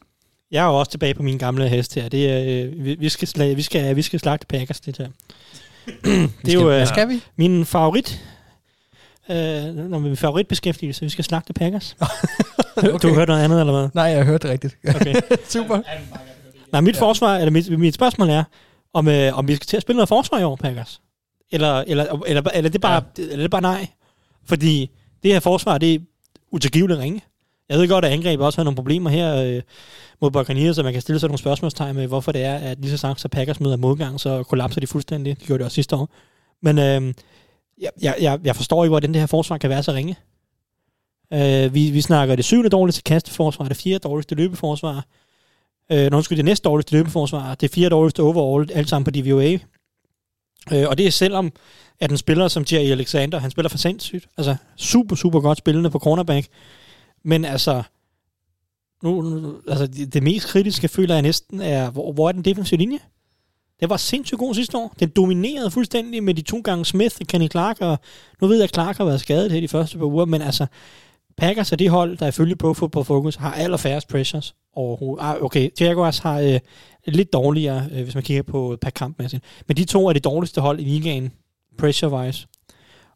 [0.51, 2.09] Jeg er jo også tilbage på min gamle hest her.
[2.09, 5.09] Det er, øh, vi, vi, skal slag, vi, skal, vi skal slagte Packers, det her.
[6.45, 7.21] det er jo Hvad øh, skal vi?
[7.37, 8.21] min favorit.
[9.31, 11.97] Øh, når min favoritbeskæftigelse, vi skal slagte Packers.
[12.77, 12.99] okay.
[13.03, 13.89] Du har hørt noget andet, eller hvad?
[13.95, 14.77] Nej, jeg har hørt det rigtigt.
[14.95, 15.15] Okay.
[15.49, 15.81] Super.
[16.73, 18.45] Nej, mit forsvar, eller mit, mit spørgsmål er,
[18.93, 21.01] om, øh, om vi skal til at spille noget forsvar i år, Packers.
[21.53, 23.23] Eller, eller, eller, eller, det bare, ja.
[23.23, 23.87] eller det er bare nej.
[24.45, 24.91] Fordi
[25.23, 25.99] det her forsvar, det er
[26.51, 27.23] utilgiveligt ringe.
[27.69, 29.63] Jeg ved godt, at angrebet også har nogle problemer her øh,
[30.21, 32.91] mod Buccaneers, så man kan stille sig nogle spørgsmålstegn med, hvorfor det er, at lige
[32.91, 35.37] så snart så Packers møder modgang, så kollapser de fuldstændig.
[35.39, 36.09] Det gjorde det også sidste år.
[36.63, 37.15] Men øh,
[37.81, 40.17] jeg, jeg, jeg, jeg forstår ikke, hvordan det her forsvar kan være så ringe.
[41.33, 45.07] Øh, vi, vi snakker det syvende dårligste kasteforsvar, det fjerde dårligste løbeforsvar.
[45.93, 49.59] Øh, når undskyld, det næste dårligste løbeforsvar, det fjerde dårligste overall, alt sammen på DVOA.
[50.73, 51.53] Øh, og det er selvom,
[52.01, 54.29] at en spiller som Jerry Alexander, han spiller for sindssygt.
[54.37, 56.49] Altså, super, super godt spillende på cornerback.
[57.23, 57.83] Men altså,
[59.03, 62.45] nu, nu altså det, det mest kritiske, føler jeg næsten, er, hvor, hvor er den
[62.45, 62.99] defensive linje?
[63.81, 64.95] Det var sindssygt god sidste år.
[65.01, 67.99] Den dominerede fuldstændig med de to gange Smith og Kenny Clark, og
[68.41, 70.67] nu ved jeg, at Clark har været skadet her de første par uger, men altså,
[71.37, 75.25] Packers er det hold, der ifølge Pro Football Focus har allerfærrest pressures overhovedet.
[75.25, 76.61] Ah, okay, Jaguars har øh,
[77.07, 79.19] lidt dårligere, øh, hvis man kigger på per kamp.
[79.69, 81.33] Men de to er det dårligste hold i ligaen,
[81.79, 82.47] pressure-wise.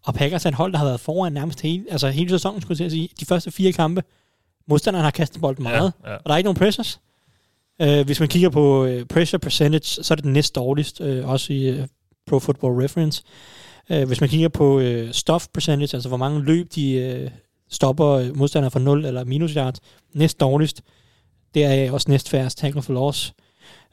[0.06, 2.82] Og Packers er et hold, der har været foran nærmest hele, altså hele sæsonen, skulle
[2.85, 3.09] jeg sige.
[3.20, 4.02] De første fire kampe,
[4.68, 6.16] modstanderen har kastet bolden meget, Ja, ja.
[6.16, 7.01] og der er ikke nogen pressures.
[7.82, 11.28] Øh, hvis man kigger på øh, pressure percentage, så er det den næst dårligst, øh,
[11.28, 11.86] også i øh,
[12.26, 13.22] Pro Football Reference.
[13.90, 17.30] Øh, hvis man kigger på øh, stuff percentage, altså hvor mange løb de øh,
[17.70, 19.80] stopper øh, modstandere fra 0 eller minus yards,
[20.14, 20.82] næst dårligst.
[21.55, 23.32] Det er øh, også næst færrest tackle for loss.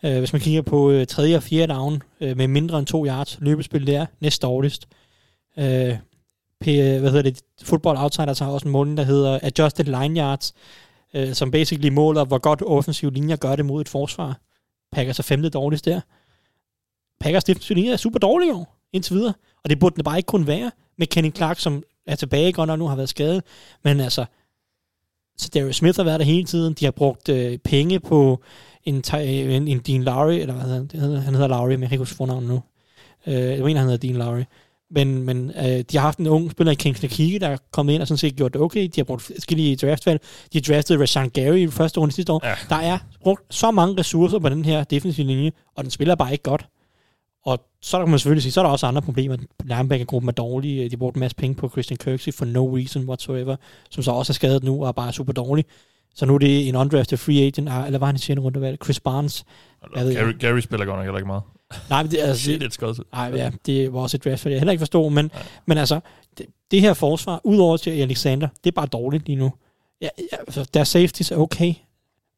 [0.03, 3.05] Øh, hvis man kigger på øh, tredje og fjerde down øh, med mindre end 2
[3.05, 4.87] yards løbespil, det er næst dårligst.
[5.59, 5.95] Øh,
[6.61, 10.53] P, hvad hedder det, Football Outsiders har også en måling, der hedder Adjusted Line Yards,
[11.14, 14.40] øh, som basically måler, hvor godt offensiv linjer gør det mod et forsvar.
[14.91, 16.02] Packers er femte dårligst der.
[17.19, 19.34] Packers defensiv linje er super dårlig i år, indtil videre.
[19.64, 22.68] Og det burde det bare ikke kun være med Kenny Clark, som er tilbage godt
[22.68, 23.44] nok nu har været skadet.
[23.84, 24.26] Men altså,
[25.38, 26.73] så Darius Smith har været der hele tiden.
[26.73, 28.41] De har brugt øh, penge på
[28.84, 30.99] en, en, en Dean Lowry, eller hvad hedder, han?
[30.99, 32.61] hedder, han hedder Lowry, men jeg kan ikke huske fornavnet nu.
[33.27, 34.44] Øh, jeg mener, han hedder Dean Lowry.
[34.95, 37.93] Men, men øh, de har haft en ung spiller i Kingsley Kike, der er kommet
[37.93, 38.84] ind og sådan set gjort det okay.
[38.84, 40.22] De har brugt forskellige draftvalg.
[40.53, 42.41] De har draftet Rashan Gary i første runde sidste år.
[42.47, 42.55] Ja.
[42.69, 46.31] Der er brugt så mange ressourcer på den her defensive linje, og den spiller bare
[46.31, 46.65] ikke godt.
[47.45, 49.38] Og så kan man selvfølgelig sige, så er der også andre problemer.
[49.63, 50.77] Linebacker-gruppen er dårlig.
[50.77, 53.55] De har brugt en masse penge på Christian Kirksey for no reason whatsoever,
[53.89, 55.65] som så også er skadet nu og er bare super dårlig.
[56.15, 58.34] Så nu er det en undrafted free agent, ah, eller var han i 10.
[58.34, 58.77] runde?
[58.84, 59.45] Chris Barnes.
[59.95, 60.15] Jeg?
[60.15, 61.41] Gary, Gary spiller godt nok heller ikke meget.
[61.89, 62.99] Nej, men det, altså, Shit, det skødt.
[63.11, 65.31] Nej, ja, det var også et draft, jeg heller ikke forstod, men,
[65.65, 65.99] men altså,
[66.37, 69.53] det, det her forsvar, udover til Alexander, det er bare dårligt lige nu.
[70.01, 71.73] Ja, ja, altså, deres safeties er okay.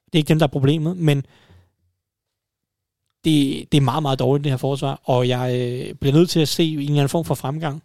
[0.06, 1.26] Det er ikke dem, der er problemet, men
[3.24, 6.40] det, det er meget, meget dårligt, det her forsvar, og jeg øh, bliver nødt til
[6.40, 7.84] at se en eller anden form for fremgang,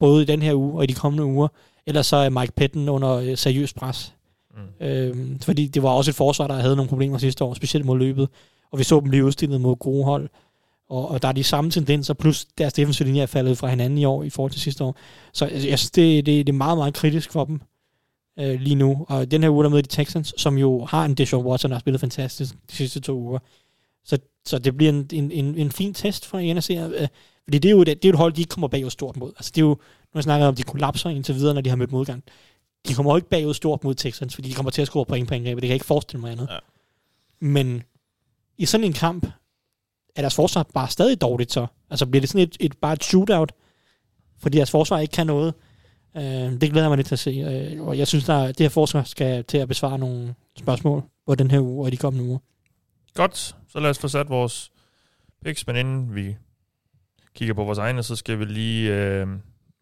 [0.00, 1.48] både i den her uge og i de kommende uger,
[1.86, 4.14] ellers så er Mike Petten under øh, seriøs pres.
[4.56, 4.86] Mm.
[4.86, 7.98] Øhm, fordi det var også et forsvar, der havde nogle problemer sidste år, specielt mod
[7.98, 8.28] løbet,
[8.70, 10.28] og vi så dem blive udstillet mod gode hold,
[10.88, 13.98] og, og der er de samme tendenser, plus deres defensive linje er faldet fra hinanden
[13.98, 14.96] i år i forhold til sidste år.
[15.32, 17.60] Så jeg, jeg synes, det, det, det er meget, meget kritisk for dem
[18.38, 19.06] øh, lige nu.
[19.08, 21.74] Og den her uge, der møder de Texans, som jo har en Deshaun Watson, der
[21.74, 23.38] har spillet fantastisk de sidste to uger.
[24.04, 26.70] Så, så det bliver en, en, en, en fin test for NRC.
[26.70, 27.08] Øh,
[27.44, 29.16] fordi det er, jo et, det er jo et hold, de ikke kommer bagud stort
[29.16, 29.32] mod.
[29.36, 29.76] Altså det er jo, nu
[30.12, 32.22] har jeg snakket om, de kollapser indtil videre, når de har mødt modgang.
[32.88, 35.28] De kommer jo ikke bagud stort mod Texans, fordi de kommer til at score point
[35.28, 35.62] på angrebet.
[35.62, 36.48] Det kan jeg ikke forestille mig andet.
[36.50, 36.58] Ja.
[37.40, 37.82] Men
[38.58, 39.26] i sådan en kamp,
[40.18, 41.66] er deres forsvar bare stadig dårligt så?
[41.90, 43.52] Altså bliver det sådan et, et bare et shootout,
[44.38, 45.54] fordi deres forsvar ikke kan noget?
[46.16, 47.30] Øh, det glæder jeg mig lidt til at se.
[47.30, 51.34] Øh, og jeg synes, der, det her forsvar skal til at besvare nogle spørgsmål på
[51.34, 52.38] den her uge og de kommende uger.
[53.14, 54.70] Godt, så lad os få sat vores
[55.44, 56.36] picks, men inden vi
[57.34, 59.26] kigger på vores egne, så skal vi lige øh,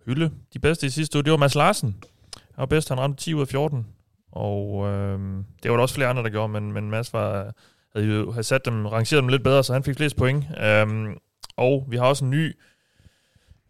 [0.07, 1.25] hylde de bedste i sidste uge.
[1.25, 1.97] Det var Mads Larsen.
[2.35, 3.87] Han var bedst, han ramte 10 ud af 14.
[4.33, 5.19] Og øh,
[5.63, 7.55] det var der også flere andre, der gjorde, men, men Mads var,
[7.97, 10.45] havde jo havde sat dem, rangeret dem lidt bedre, så han fik flest point.
[10.63, 11.19] Øhm,
[11.57, 12.57] og vi har også en ny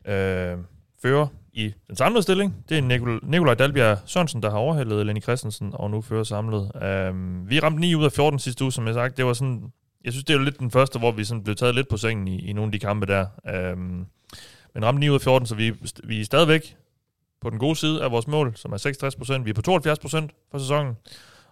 [0.06, 0.56] øh,
[1.02, 2.64] fører i den samlede stilling.
[2.68, 6.82] Det er Nikol- Nikolaj Dalbjerg Sørensen, der har overhældet Lenny Christensen, og nu fører samlet.
[6.82, 9.16] Øhm, vi ramte 9 ud af 14 sidste uge, som jeg sagt.
[9.16, 9.72] Det var sådan,
[10.04, 12.28] jeg synes, det var lidt den første, hvor vi sådan blev taget lidt på sengen
[12.28, 13.26] i, i nogle af de kampe der.
[13.54, 14.06] Øhm,
[14.74, 15.72] men ramte 9 ud af 14, så vi,
[16.04, 16.76] vi er stadigvæk
[17.40, 18.76] på den gode side af vores mål, som er
[19.38, 19.42] 66%.
[19.42, 20.96] Vi er på 72% for sæsonen,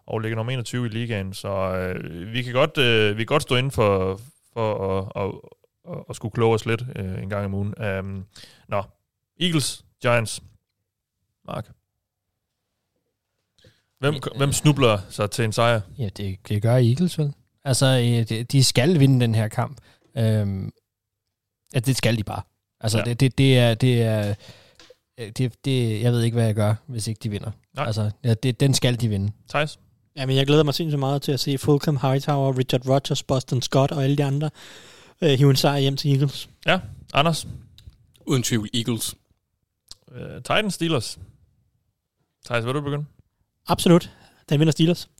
[0.07, 1.35] og ligger nummer 21 i ligaen.
[1.35, 4.21] Så øh, vi kan godt, øh, vi kan godt stå inden for,
[4.53, 5.33] for at, at,
[5.93, 7.75] at, at skulle kloge os lidt øh, en gang om ugen.
[7.99, 8.27] Um,
[8.69, 8.83] nå,
[9.41, 10.43] Eagles, Giants.
[11.47, 11.71] Mark.
[13.99, 15.81] Hvem, hvem snubler sig til en sejr?
[15.99, 17.33] Ja, det, det gør Eagles vel.
[17.65, 19.81] Altså, øh, de, skal vinde den her kamp.
[20.17, 20.73] Øhm,
[21.75, 22.43] ja, det skal de bare.
[22.81, 23.05] Altså, Ja.
[23.07, 23.11] ja.
[23.15, 23.75] det, det, det er...
[23.75, 24.35] Det er øh,
[25.37, 27.51] det, det, jeg ved ikke, hvad jeg gør, hvis ikke de vinder.
[27.75, 27.87] Nej.
[27.87, 29.33] Altså, ja, det, den skal de vinde.
[29.49, 29.79] Thijs?
[30.17, 33.93] Jamen, jeg glæder mig sindssygt meget til at se Fulcom, Hightower, Richard Rodgers, Boston Scott
[33.93, 34.51] og alle de andre
[35.23, 36.49] øh, hive en sejr hjem til Eagles.
[36.67, 36.81] Ja,
[37.15, 37.47] Anders?
[38.27, 39.15] Uden tvivl Eagles.
[40.09, 41.19] Uh, Titans, Steelers.
[42.45, 43.05] Thijs, vil du begynde?
[43.67, 44.11] Absolut.
[44.49, 45.11] Den vinder Steelers.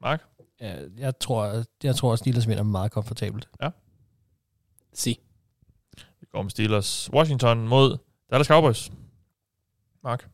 [0.00, 0.22] Mark?
[0.60, 3.48] Ja, jeg tror, jeg tror, at Steelers vinder meget komfortabelt.
[3.62, 3.70] Ja.
[4.92, 5.16] Se.
[6.20, 7.10] Vi går med Steelers.
[7.12, 7.98] Washington mod
[8.30, 8.90] Dallas Cowboys.
[10.04, 10.28] Mark?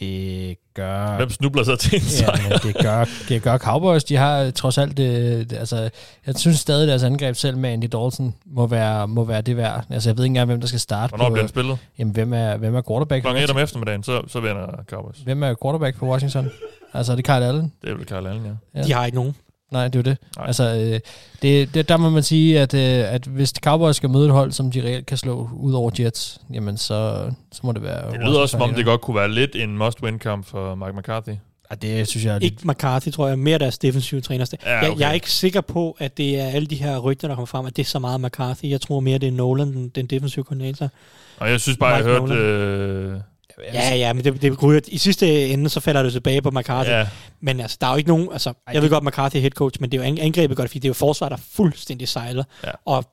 [0.00, 1.16] Det gør...
[1.16, 2.48] Hvem snubler så til en Ja, sejr?
[2.48, 4.04] men det gør, det gør Cowboys.
[4.04, 5.90] De har trods alt det, det, altså,
[6.26, 9.56] jeg synes stadig, at deres angreb selv med Andy Dalton må være, må være det
[9.56, 9.84] værd.
[9.90, 11.32] Altså, jeg ved ikke engang, hvem der skal starte Hvornår på...
[11.32, 11.78] bliver den spillet?
[11.98, 13.22] Jamen, hvem er, hvem er quarterback?
[13.22, 15.16] Klokken 1 om eftermiddagen, så, så vinder Cowboys.
[15.18, 16.50] Hvem er quarterback på Washington?
[16.94, 17.72] Altså, er det Kyle Allen?
[17.82, 18.80] Det er vel Carl Allen, ja.
[18.80, 18.86] Ja.
[18.86, 19.34] De har ikke nogen.
[19.76, 20.18] Nej, det er jo det.
[20.36, 20.46] Nej.
[20.46, 21.00] Altså, øh,
[21.42, 24.52] det, det, der må man sige, at, øh, at hvis Cowboys skal møde et hold,
[24.52, 28.12] som de reelt kan slå ud over Jets, jamen så, så må det være...
[28.12, 31.32] Det lyder også, som om det godt kunne være lidt en must-win-kamp for Mike McCarthy.
[31.70, 32.34] Ja, det synes jeg...
[32.34, 33.38] er Ikke McCarthy, tror jeg.
[33.38, 34.46] Mere deres defensive træner.
[34.64, 35.00] Ja, jeg, okay.
[35.00, 37.66] jeg er ikke sikker på, at det er alle de her rygter, der kommer frem,
[37.66, 38.64] at det er så meget McCarthy.
[38.70, 40.88] Jeg tror mere, det er Nolan, den, den defensive koordinator.
[41.38, 42.26] Og jeg synes bare, jeg Mike hørte...
[42.26, 42.38] Nolan.
[42.38, 43.20] Øh,
[43.74, 46.90] Ja, ja, men det, det ryger, i sidste ende, så falder det tilbage på McCarthy.
[46.90, 47.08] Ja.
[47.40, 49.80] Men altså, der er jo ikke nogen, altså, jeg ved godt, McCarthy er head coach,
[49.80, 52.44] men det er jo ang- angrebet godt, fordi det er jo forsvar, der fuldstændig sejler.
[52.64, 52.70] Ja.
[52.84, 53.04] Og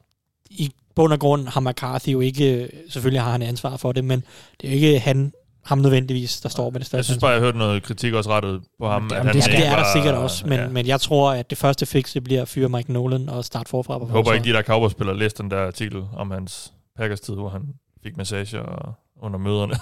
[0.49, 4.23] i bund og grund har McCarthy jo ikke, selvfølgelig har han ansvar for det, men
[4.61, 5.33] det er jo ikke han,
[5.65, 8.29] ham nødvendigvis, der står med det jeg største synes bare, jeg hørte noget kritik også
[8.29, 9.09] rettet på ham.
[9.11, 10.67] Jamen, at det, han det ikke er der sikkert også, men, ja.
[10.67, 13.69] men jeg tror, at det første fix, det bliver at fyre Mike Nolan og starte
[13.69, 17.33] forfra på Jeg håber ikke, de der Cowboys-spillere læste den der artikel om hans Packers-tid,
[17.33, 17.61] hvor han
[18.03, 18.93] fik massage og
[19.23, 19.73] under møderne,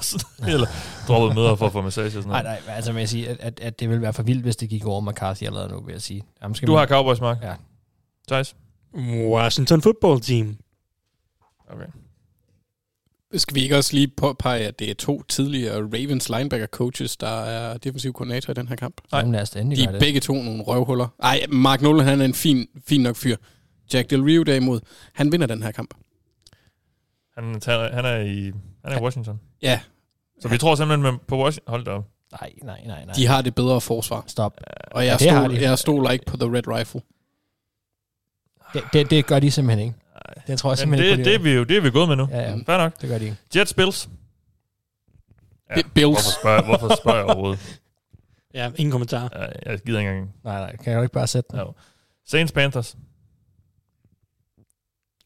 [0.54, 0.68] eller
[1.08, 2.60] droppede møder for at få massage og sådan Nej, noget.
[2.66, 4.70] nej, altså vil jeg sige, at, at, at det ville være for vildt, hvis det
[4.70, 6.24] gik over McCarthy allerede nu, vil jeg sige.
[6.42, 7.38] Jamen, skal Du man- har Cowboys, Mark?
[7.44, 7.54] Ja.
[8.28, 8.56] Thijs?
[9.28, 10.58] Washington Football Team.
[11.70, 11.86] Okay.
[13.34, 17.28] Skal vi ikke også lige påpege, at det er to tidligere Ravens linebacker coaches, der
[17.44, 19.02] er defensiv koordinator i den her kamp?
[19.14, 20.00] Jamen, lad os da endelig De er det.
[20.00, 21.08] begge to nogle røvhuller.
[21.24, 23.36] Ej, Mark Nolan, han er en fin, fin nok fyr.
[23.94, 24.80] Jack Del Rio derimod,
[25.14, 25.94] han vinder den her kamp.
[27.38, 28.52] Han, tager- han er i,
[28.84, 29.40] han er i Washington.
[29.62, 29.82] Ja,
[30.42, 31.72] Så vi tror simpelthen med, på Washington...
[31.72, 32.08] Hold da op.
[32.42, 33.14] Nej, nej, nej, nej.
[33.16, 34.24] de har det bedre forsvar.
[34.28, 34.58] Stop.
[34.92, 35.62] Og Ja, jeg, det har stol, de.
[35.62, 37.02] jeg stoler ikke på The Red Rifle.
[38.74, 39.98] Det, det, det gør de simpelthen ikke.
[40.48, 41.92] Det tror jeg Men simpelthen det, ikke det, på, er vi jo, det er vi
[41.92, 42.28] gået med nu.
[42.32, 42.56] Ja, ja.
[42.66, 43.02] Fair nok.
[43.02, 43.38] Det gør de ikke.
[43.56, 44.10] Jets Bills.
[45.70, 46.06] Ja, Bi- Bills.
[46.08, 47.60] Hvorfor spørger, hvorfor spørger jeg overhovedet?
[48.54, 49.30] Ja, ingen kommentar.
[49.36, 50.34] Ja, jeg gider ikke engang.
[50.44, 51.60] Nej, nej, kan jeg jo ikke bare sætte den?
[51.60, 51.66] Ja.
[52.26, 52.98] Saints Panthers.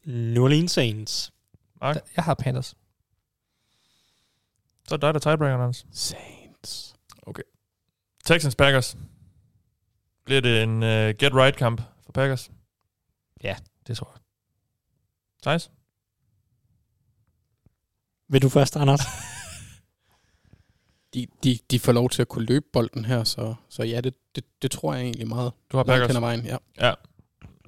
[0.04, 1.32] New Orleans Saints.
[1.80, 2.76] Mark, Jeg har Panthers.
[4.88, 5.86] Så er det dig, der tiebreaker, Hans.
[5.92, 6.94] Saints.
[8.24, 8.96] Texans Packers.
[10.24, 10.88] Bliver det en uh,
[11.18, 12.50] get-right-kamp for Packers?
[13.86, 14.20] Det tror jeg.
[15.42, 15.70] Thijs?
[18.28, 19.00] Vil du først, Anders?
[21.14, 24.14] De, de, de får lov til at kunne løbe bolden her, så, så ja, det,
[24.34, 25.52] det, det tror jeg egentlig meget.
[25.72, 26.16] Du har Packers.
[26.16, 26.56] ad vejen, ja.
[26.80, 26.94] Ja.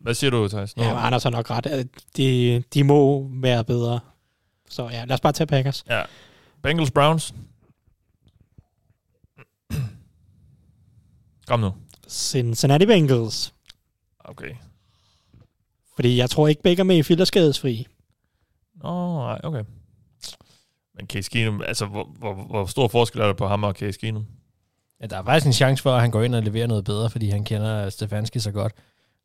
[0.01, 0.77] Hvad siger du, Thijs?
[0.77, 1.67] Nu- ja, Anders har nok ret.
[1.79, 1.85] Øh,
[2.17, 4.01] De, de må være bedre.
[4.69, 5.85] Så ja, lad os bare tage Packers.
[5.89, 6.03] Ja.
[6.63, 7.35] Bengals Browns.
[11.47, 11.71] Kom nu.
[12.09, 13.55] Cincinnati Bengals.
[14.25, 14.55] Okay.
[15.95, 17.87] Fordi jeg tror ikke, Baker Mayfield er skadesfri.
[18.75, 19.65] Nå, nej, okay.
[20.95, 23.99] Men Case Keenum, altså, hvor, hvor, hvor stor forskel er der på ham og Case
[23.99, 24.27] Keenum?
[25.01, 27.11] Ja, der er faktisk en chance for, at han går ind og leverer noget bedre,
[27.11, 28.73] fordi han kender Stefanski så godt.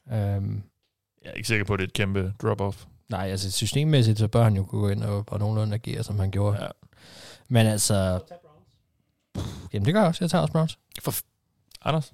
[0.06, 0.14] Um,
[1.24, 2.86] Jeg er ikke sikker på, at det er et kæmpe drop-off.
[3.10, 6.20] nej, altså systemmæssigt, så bør han jo kunne gå ind og, og nogenlunde agere, som
[6.20, 6.64] han gjorde.
[6.64, 6.68] Ja.
[7.50, 8.20] Men altså...
[9.38, 10.24] Pff, Jamen, det gør jeg også.
[10.24, 10.80] Jeg tager også Browns.
[11.02, 11.14] For,
[11.82, 12.14] Anders?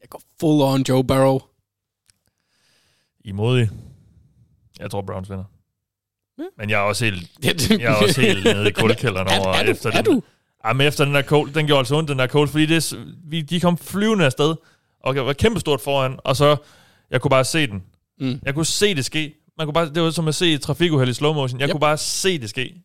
[0.00, 1.38] jeg går full on Joe Burrow.
[3.24, 3.70] I er modige.
[4.78, 5.44] Jeg tror, Browns vinder.
[6.38, 6.44] Ja.
[6.58, 7.30] Men jeg er også helt,
[7.70, 9.70] jeg er også helt nede i kuldekælderen Er- over er du?
[9.70, 10.14] efter Er den.
[10.14, 10.22] du?
[10.64, 12.76] Ja, men efter den der cold, den gjorde altså ondt, den der cold, fordi det,
[12.92, 14.54] er vi, de kom flyvende afsted,
[15.00, 16.56] og jeg var kæmpestort foran, og så,
[17.10, 17.82] jeg kunne bare se den.
[18.20, 18.40] Mm.
[18.42, 19.34] Jeg kunne se det ske.
[19.58, 21.60] Man kunne bare, det var som at se et trafikuheld i slow motion.
[21.60, 21.72] Jeg Yep.
[21.72, 22.82] kunne bare se det ske,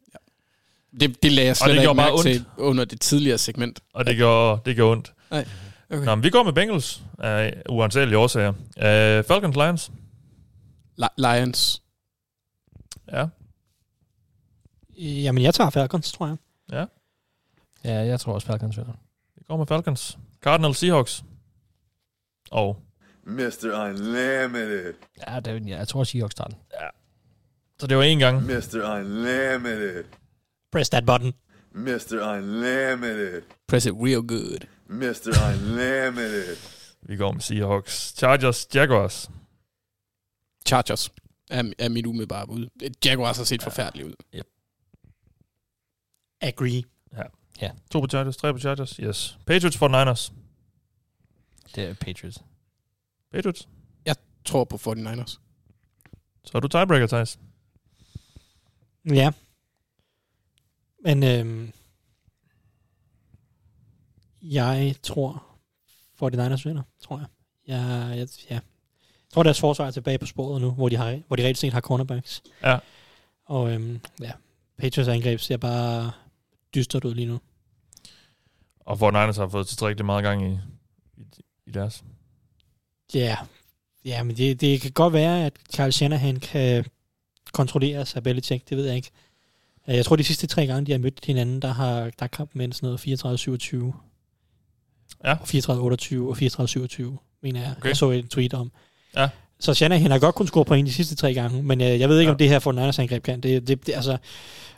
[0.99, 3.79] Det, det lagde jeg Og slet det ikke mærke til under det tidligere segment.
[3.93, 5.13] og det gjorde, det gjorde ondt.
[5.31, 5.45] Nej.
[5.89, 6.05] Okay.
[6.05, 8.49] Nå, men vi går med Bengals af uansagelige årsager.
[8.49, 9.91] Uh, Falcons Lions.
[11.01, 11.81] Li- Lions.
[13.11, 13.27] Ja.
[14.97, 16.37] Jamen, jeg tager Falcons, tror jeg.
[16.71, 16.85] Ja.
[17.83, 18.93] Ja, jeg tror også, Falcons vinder.
[19.35, 20.17] Vi går med Falcons.
[20.43, 21.23] Cardinals Seahawks.
[22.51, 22.81] Og
[23.23, 23.71] Mr.
[23.73, 24.93] Unlimited.
[25.27, 26.57] Ja, det, er- ja jeg tror, Seahawks tager den.
[27.79, 28.43] så det var en gang.
[28.45, 28.95] Mr.
[28.95, 30.03] Unlimited.
[30.75, 31.33] Press that button.
[31.73, 32.19] Mr.
[32.21, 33.43] Unlimited.
[33.67, 34.67] Press it real good.
[34.89, 35.31] Mr.
[35.49, 36.57] Unlimited.
[37.01, 38.13] Vi går med Seahawks.
[38.17, 39.29] Chargers Jaguars.
[40.67, 41.09] Chargers
[41.49, 42.67] er, er mit umiddelbare bud.
[43.05, 43.67] Jaguars har set ja.
[43.67, 44.41] forfærdeligt ud.
[46.41, 46.83] Agree.
[47.91, 48.91] To på Chargers, tre på Chargers.
[48.95, 49.37] Yes.
[49.45, 50.33] Patriots for Niners.
[51.75, 52.37] Det er Patriots.
[53.33, 53.67] Patriots.
[54.45, 55.39] Tror på 49ers.
[56.43, 57.39] Så er du tiebreaker, Thijs.
[59.05, 59.31] Ja.
[61.05, 61.71] Men øhm,
[64.41, 65.43] jeg tror,
[66.23, 67.27] 49ers vinder, tror jeg.
[67.67, 68.53] Jeg, jeg, ja.
[68.53, 68.61] jeg
[69.33, 71.73] tror, deres forsvar er tilbage på sporet nu, hvor de, har, hvor de rigtig set
[71.73, 72.43] har cornerbacks.
[72.63, 72.77] Ja.
[73.45, 74.31] Og øhm, ja,
[74.77, 76.11] Patriots angreb ser bare
[76.75, 77.39] dystert ud lige nu.
[78.79, 80.59] Og for Niners har fået tilstrækkeligt meget gang i,
[81.17, 81.25] i,
[81.65, 82.03] i deres.
[83.13, 83.37] Ja,
[84.05, 86.85] ja men det, det kan godt være, at Carl Shanahan kan
[87.53, 89.11] kontrollere sig Belichick, det ved jeg ikke.
[89.87, 92.57] Jeg tror, de sidste tre gange, de har mødt hinanden, der har der er kampen
[92.57, 93.93] med sådan noget 34-27.
[95.23, 95.33] Ja.
[95.33, 97.73] 34-28 og 34-27, mener jeg.
[97.77, 97.87] Okay.
[97.89, 98.71] Jeg så et tweet om.
[99.15, 99.29] Ja.
[99.59, 102.19] Så Shanahan har godt kunnet score point de sidste tre gange, men øh, jeg ved
[102.19, 102.31] ikke, Ja.
[102.33, 103.41] om det her for Niners angreb kan.
[103.41, 104.17] Det, det, det, altså,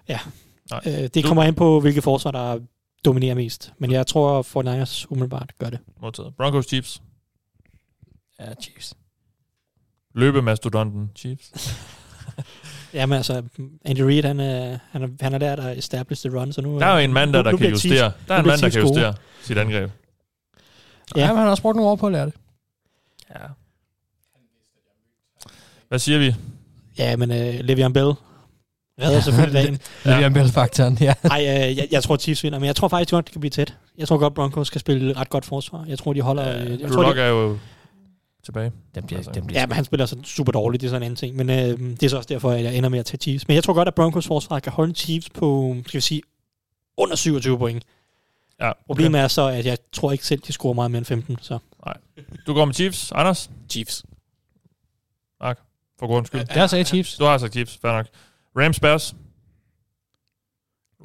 [0.08, 0.20] ja.
[0.72, 0.82] Nej.
[0.88, 2.60] Øh, det kommer an på, hvilke forsvar, der
[3.06, 3.74] dominerer mest.
[3.78, 5.80] Men jeg tror, for Niners umiddelbart gør det.
[6.02, 6.34] Modtaget.
[6.38, 7.02] Broncos Chiefs.
[8.40, 8.94] Ja, Chiefs.
[10.16, 11.52] Løbemastodonten Chiefs.
[12.98, 13.44] Jamen altså,
[13.86, 16.80] Andy Reid, han er, han er, han er der, der establish the run, så nu...
[16.80, 18.12] Der er jo en mand, der, nu- der nu kan justere.
[18.28, 19.92] Der er en mand, der kan justere sit angreb.
[21.16, 22.34] Ja, Ja, men han har også brugt nogle år på at lære det.
[23.30, 23.46] Ja.
[25.88, 26.36] Hvad siger vi?
[26.98, 28.12] ja men uh, Le'Veon Bell
[29.02, 29.80] redder selvfølgelig dagen.
[30.06, 30.22] Ja.
[30.30, 31.14] Le'Veon Bell-faktoren, ja.
[31.24, 33.52] Ej, øh, jeg, jeg tror Chiefs vinder, men jeg tror faktisk godt, det kan blive
[33.52, 33.74] tæt.
[33.98, 35.86] Jeg tror godt, Broncos skal spille ret godt forsvar.
[35.88, 36.44] Jeg tror, de holder...
[36.48, 37.58] Ja, øh, jeg tror, Lock de, er jo
[38.48, 38.72] tilbage.
[38.96, 39.32] Den bliver, Altså.
[39.32, 41.36] den bliver ja, men han spiller så super dårligt, det er sådan en anden ting.
[41.36, 43.48] Men øh, det er så også derfor, at jeg ender med at tage Chiefs.
[43.48, 46.22] Men jeg tror godt, at Broncos forsvar kan holde Chiefs på, skal vi sige,
[46.98, 47.84] under 27 point.
[48.60, 48.80] Ja, okay.
[48.88, 51.38] Problemet er så, at jeg tror ikke selv, de scorer meget mere end 15.
[51.42, 51.60] Så.
[52.48, 53.12] Du går med Chiefs.
[53.12, 53.50] Anders?
[53.72, 54.04] Chiefs.
[56.00, 56.42] For grunds skyld.
[56.56, 57.16] Jeg sagde Chiefs.
[57.18, 57.78] Du har sagt Chiefs.
[57.82, 58.06] Fair nok.
[58.58, 59.16] Rams Bears.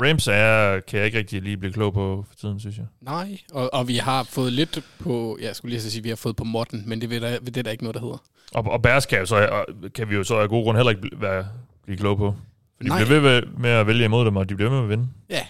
[0.04, 2.86] Rams er, kan jeg ikke rigtig lige blive klog på for tiden, synes jeg.
[3.00, 6.04] Nej, og, og vi har fået lidt på, ja, jeg skulle lige så sige, at
[6.04, 8.00] vi har fået på modden, men det, ved der, det er der ikke noget, der
[8.00, 8.22] hedder.
[8.54, 10.90] Og, og Bears kan, jo så, og kan vi jo så af gode grund heller
[10.90, 11.48] ikke være,
[11.84, 12.34] blive klog på.
[12.76, 13.04] For de Nej.
[13.04, 15.08] bliver ved med at vælge imod dem, og de bliver ved med at vinde.
[15.30, 15.46] Ja,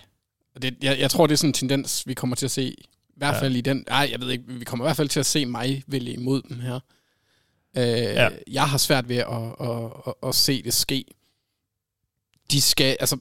[0.54, 2.62] og det, jeg, jeg tror, det er sådan en tendens, vi kommer til at se,
[2.64, 3.40] i hvert Ja.
[3.40, 5.46] fald i den, nej, jeg ved ikke, vi kommer i hvert fald til at se
[5.46, 6.74] mig vælge imod dem her.
[7.76, 8.22] Øh, Ja.
[8.22, 8.28] ja.
[8.50, 9.26] Jeg har svært ved at,
[9.60, 11.04] at, at, at se det ske.
[12.50, 13.16] De skal, altså,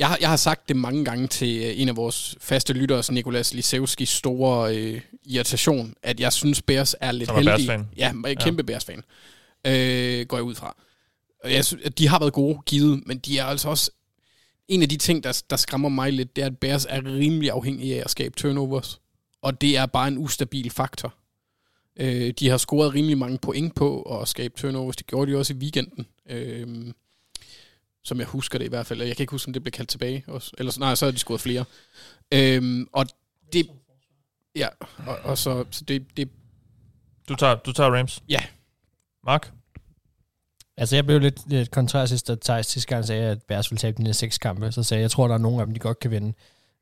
[0.00, 3.02] jeg, har- jeg har sagt det mange gange til øh, en af vores faste lyttere,
[3.10, 7.46] Nikolas Lisewskis store øh, irritation, at jeg synes, Bears er lidt heldige.
[7.56, 7.88] Bears-fan.
[7.96, 8.66] Ja, jeg er kæmpe ja.
[8.66, 9.02] Bears-fan.
[9.66, 10.76] Øh, går jeg ud fra.
[11.44, 13.90] Og jeg synes, at de har været gode, givet, men de er altså også...
[14.68, 17.50] En af de ting, der, der skræmmer mig lidt, det er, at Bears er rimelig
[17.50, 19.00] afhængige af at skabe turnovers.
[19.42, 21.14] Og det er bare en ustabil faktor.
[21.96, 24.96] Øh, de har scoret rimelig mange point på at skabe turnovers.
[24.96, 26.06] Det gjorde de også i weekenden.
[26.30, 26.86] Øh,
[28.04, 29.02] som jeg husker det i hvert fald.
[29.02, 30.24] Jeg kan ikke huske, om det blev kaldt tilbage.
[30.26, 30.52] Også.
[30.58, 31.64] Eller, nej, så har de scoret flere.
[32.32, 33.06] Øh, og
[33.52, 33.66] det...
[34.56, 34.68] Ja,
[35.06, 36.28] og, og så, så det, det...
[37.28, 38.22] Du tager, du tager Rams.
[38.28, 38.40] Ja.
[39.24, 39.52] Mark?
[40.76, 43.78] Altså, jeg blev lidt, lidt kontrær sidst, da Thijs sidste gang sagde, at Bears ville
[43.78, 44.72] tabe de næste seks kampe.
[44.72, 46.32] Så sagde jeg, jeg tror, der er nogle af dem, de godt kan vinde.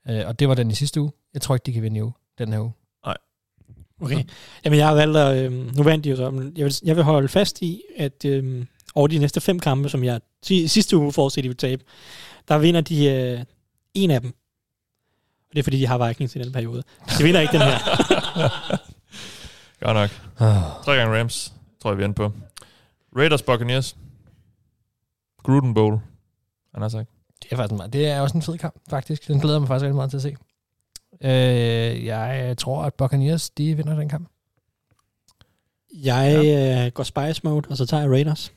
[0.08, 1.12] Øh, og det var den i sidste uge.
[1.34, 2.72] Jeg tror ikke, de kan vinde i uge, den her uge.
[4.00, 4.24] Okay.
[4.64, 5.44] Jamen, jeg har valgt at...
[5.44, 8.24] Øh, nu vandt de jo så, men jeg vil, jeg vil holde fast i, at
[8.24, 11.84] øh, over de næste fem kampe, som jeg si- sidste uge forudset, de vil tabe,
[12.48, 13.40] der vinder de øh,
[13.94, 14.30] en af dem.
[15.48, 16.82] Og det er, fordi de har Vikings i den periode.
[17.18, 17.78] De vinder ikke den her.
[19.84, 20.10] Godt nok.
[20.84, 21.52] Tre gange Rams,
[21.82, 22.32] tror jeg, vi er på.
[23.16, 23.96] Raiders Buccaneers.
[25.42, 25.98] Gruden Bowl.
[26.74, 27.08] Han har sagt.
[27.42, 29.28] Det er faktisk meget, det er også en fed kamp, faktisk.
[29.28, 30.36] Den glæder mig faktisk rigtig meget til at se.
[31.20, 34.28] Øh, jeg tror, at Buccaneers, de vinder den kamp.
[35.94, 36.44] Jeg
[36.86, 38.52] øh, går Spice Mode, og så tager jeg Raiders.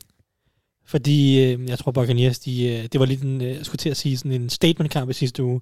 [0.92, 3.90] Fordi øh, jeg tror, Buccaneers, de, øh, det var lidt en, øh, jeg skulle til
[3.90, 5.62] at sige, sådan en statement-kamp i sidste uge.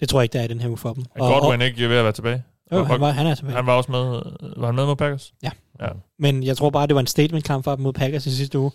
[0.00, 1.04] Det tror jeg ikke, der er i den her uge for dem.
[1.14, 2.42] Er Godwin ikke ved at være tilbage?
[2.72, 3.56] Jo, han, var, han er tilbage.
[3.56, 4.22] Han var også med,
[4.56, 5.32] var han med mod Packers?
[5.42, 5.50] Ja.
[5.80, 5.88] ja.
[6.18, 8.70] Men jeg tror bare, det var en statement-kamp for dem mod Packers i sidste uge.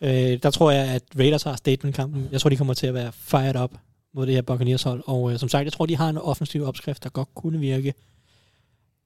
[0.00, 2.28] Øh, der tror jeg, at Raiders har statement-kampen.
[2.32, 3.70] Jeg tror, de kommer til at være fired up
[4.14, 5.02] mod det her Buccaneers hold.
[5.06, 7.94] Og øh, som sagt, jeg tror, de har en offensiv opskrift, der godt kunne virke.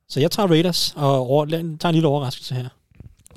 [0.09, 2.68] Så jeg tager Raiders og over, tager en lille overraskelse her.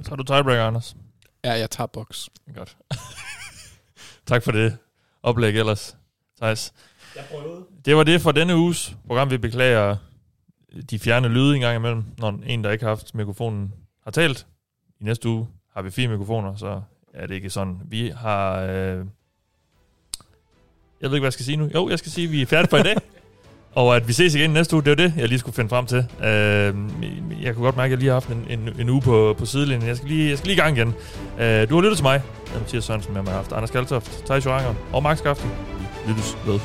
[0.04, 0.96] Så har du tiebreaker, Anders.
[1.44, 2.28] Ja, jeg tager box.
[2.56, 2.78] Godt.
[4.28, 4.78] tak for det
[5.24, 5.98] oplæg ellers,
[6.42, 6.74] Thijs.
[7.16, 7.66] Jeg prøvede.
[7.86, 9.30] Det var det for denne uges program.
[9.30, 9.96] Vi beklager
[10.90, 13.74] de fjerne lyde en gang imellem, når en, der ikke har haft mikrofonen,
[14.04, 14.48] har talt.
[15.00, 16.82] I næste uge har vi fire mikrofoner, så
[17.14, 17.82] er det ikke sådan.
[17.86, 18.60] Vi har...
[18.62, 19.06] Øh...
[21.02, 21.70] Jeg ved ikke, hvad jeg skal sige nu.
[21.74, 22.96] Jo, jeg skal sige, at vi er færdige for i dag.
[23.76, 25.70] Og at vi ses igen næste uge, det er jo det, jeg lige skulle finde
[25.70, 25.98] frem til.
[25.98, 26.74] Øh,
[27.44, 29.46] jeg kunne godt mærke, at jeg lige har haft en, en, en uge på, på
[29.46, 29.88] sidelinjen.
[29.88, 30.88] Jeg skal, lige, jeg skal lige i gang igen.
[31.40, 32.22] Øh, du har lyttet til mig.
[32.48, 35.50] Jeg er Mathias Sørensen med mig, har haft Anders Kaltoft, Thijs Joranger og Max Skaften.
[36.06, 36.60] Vi lyttes ved.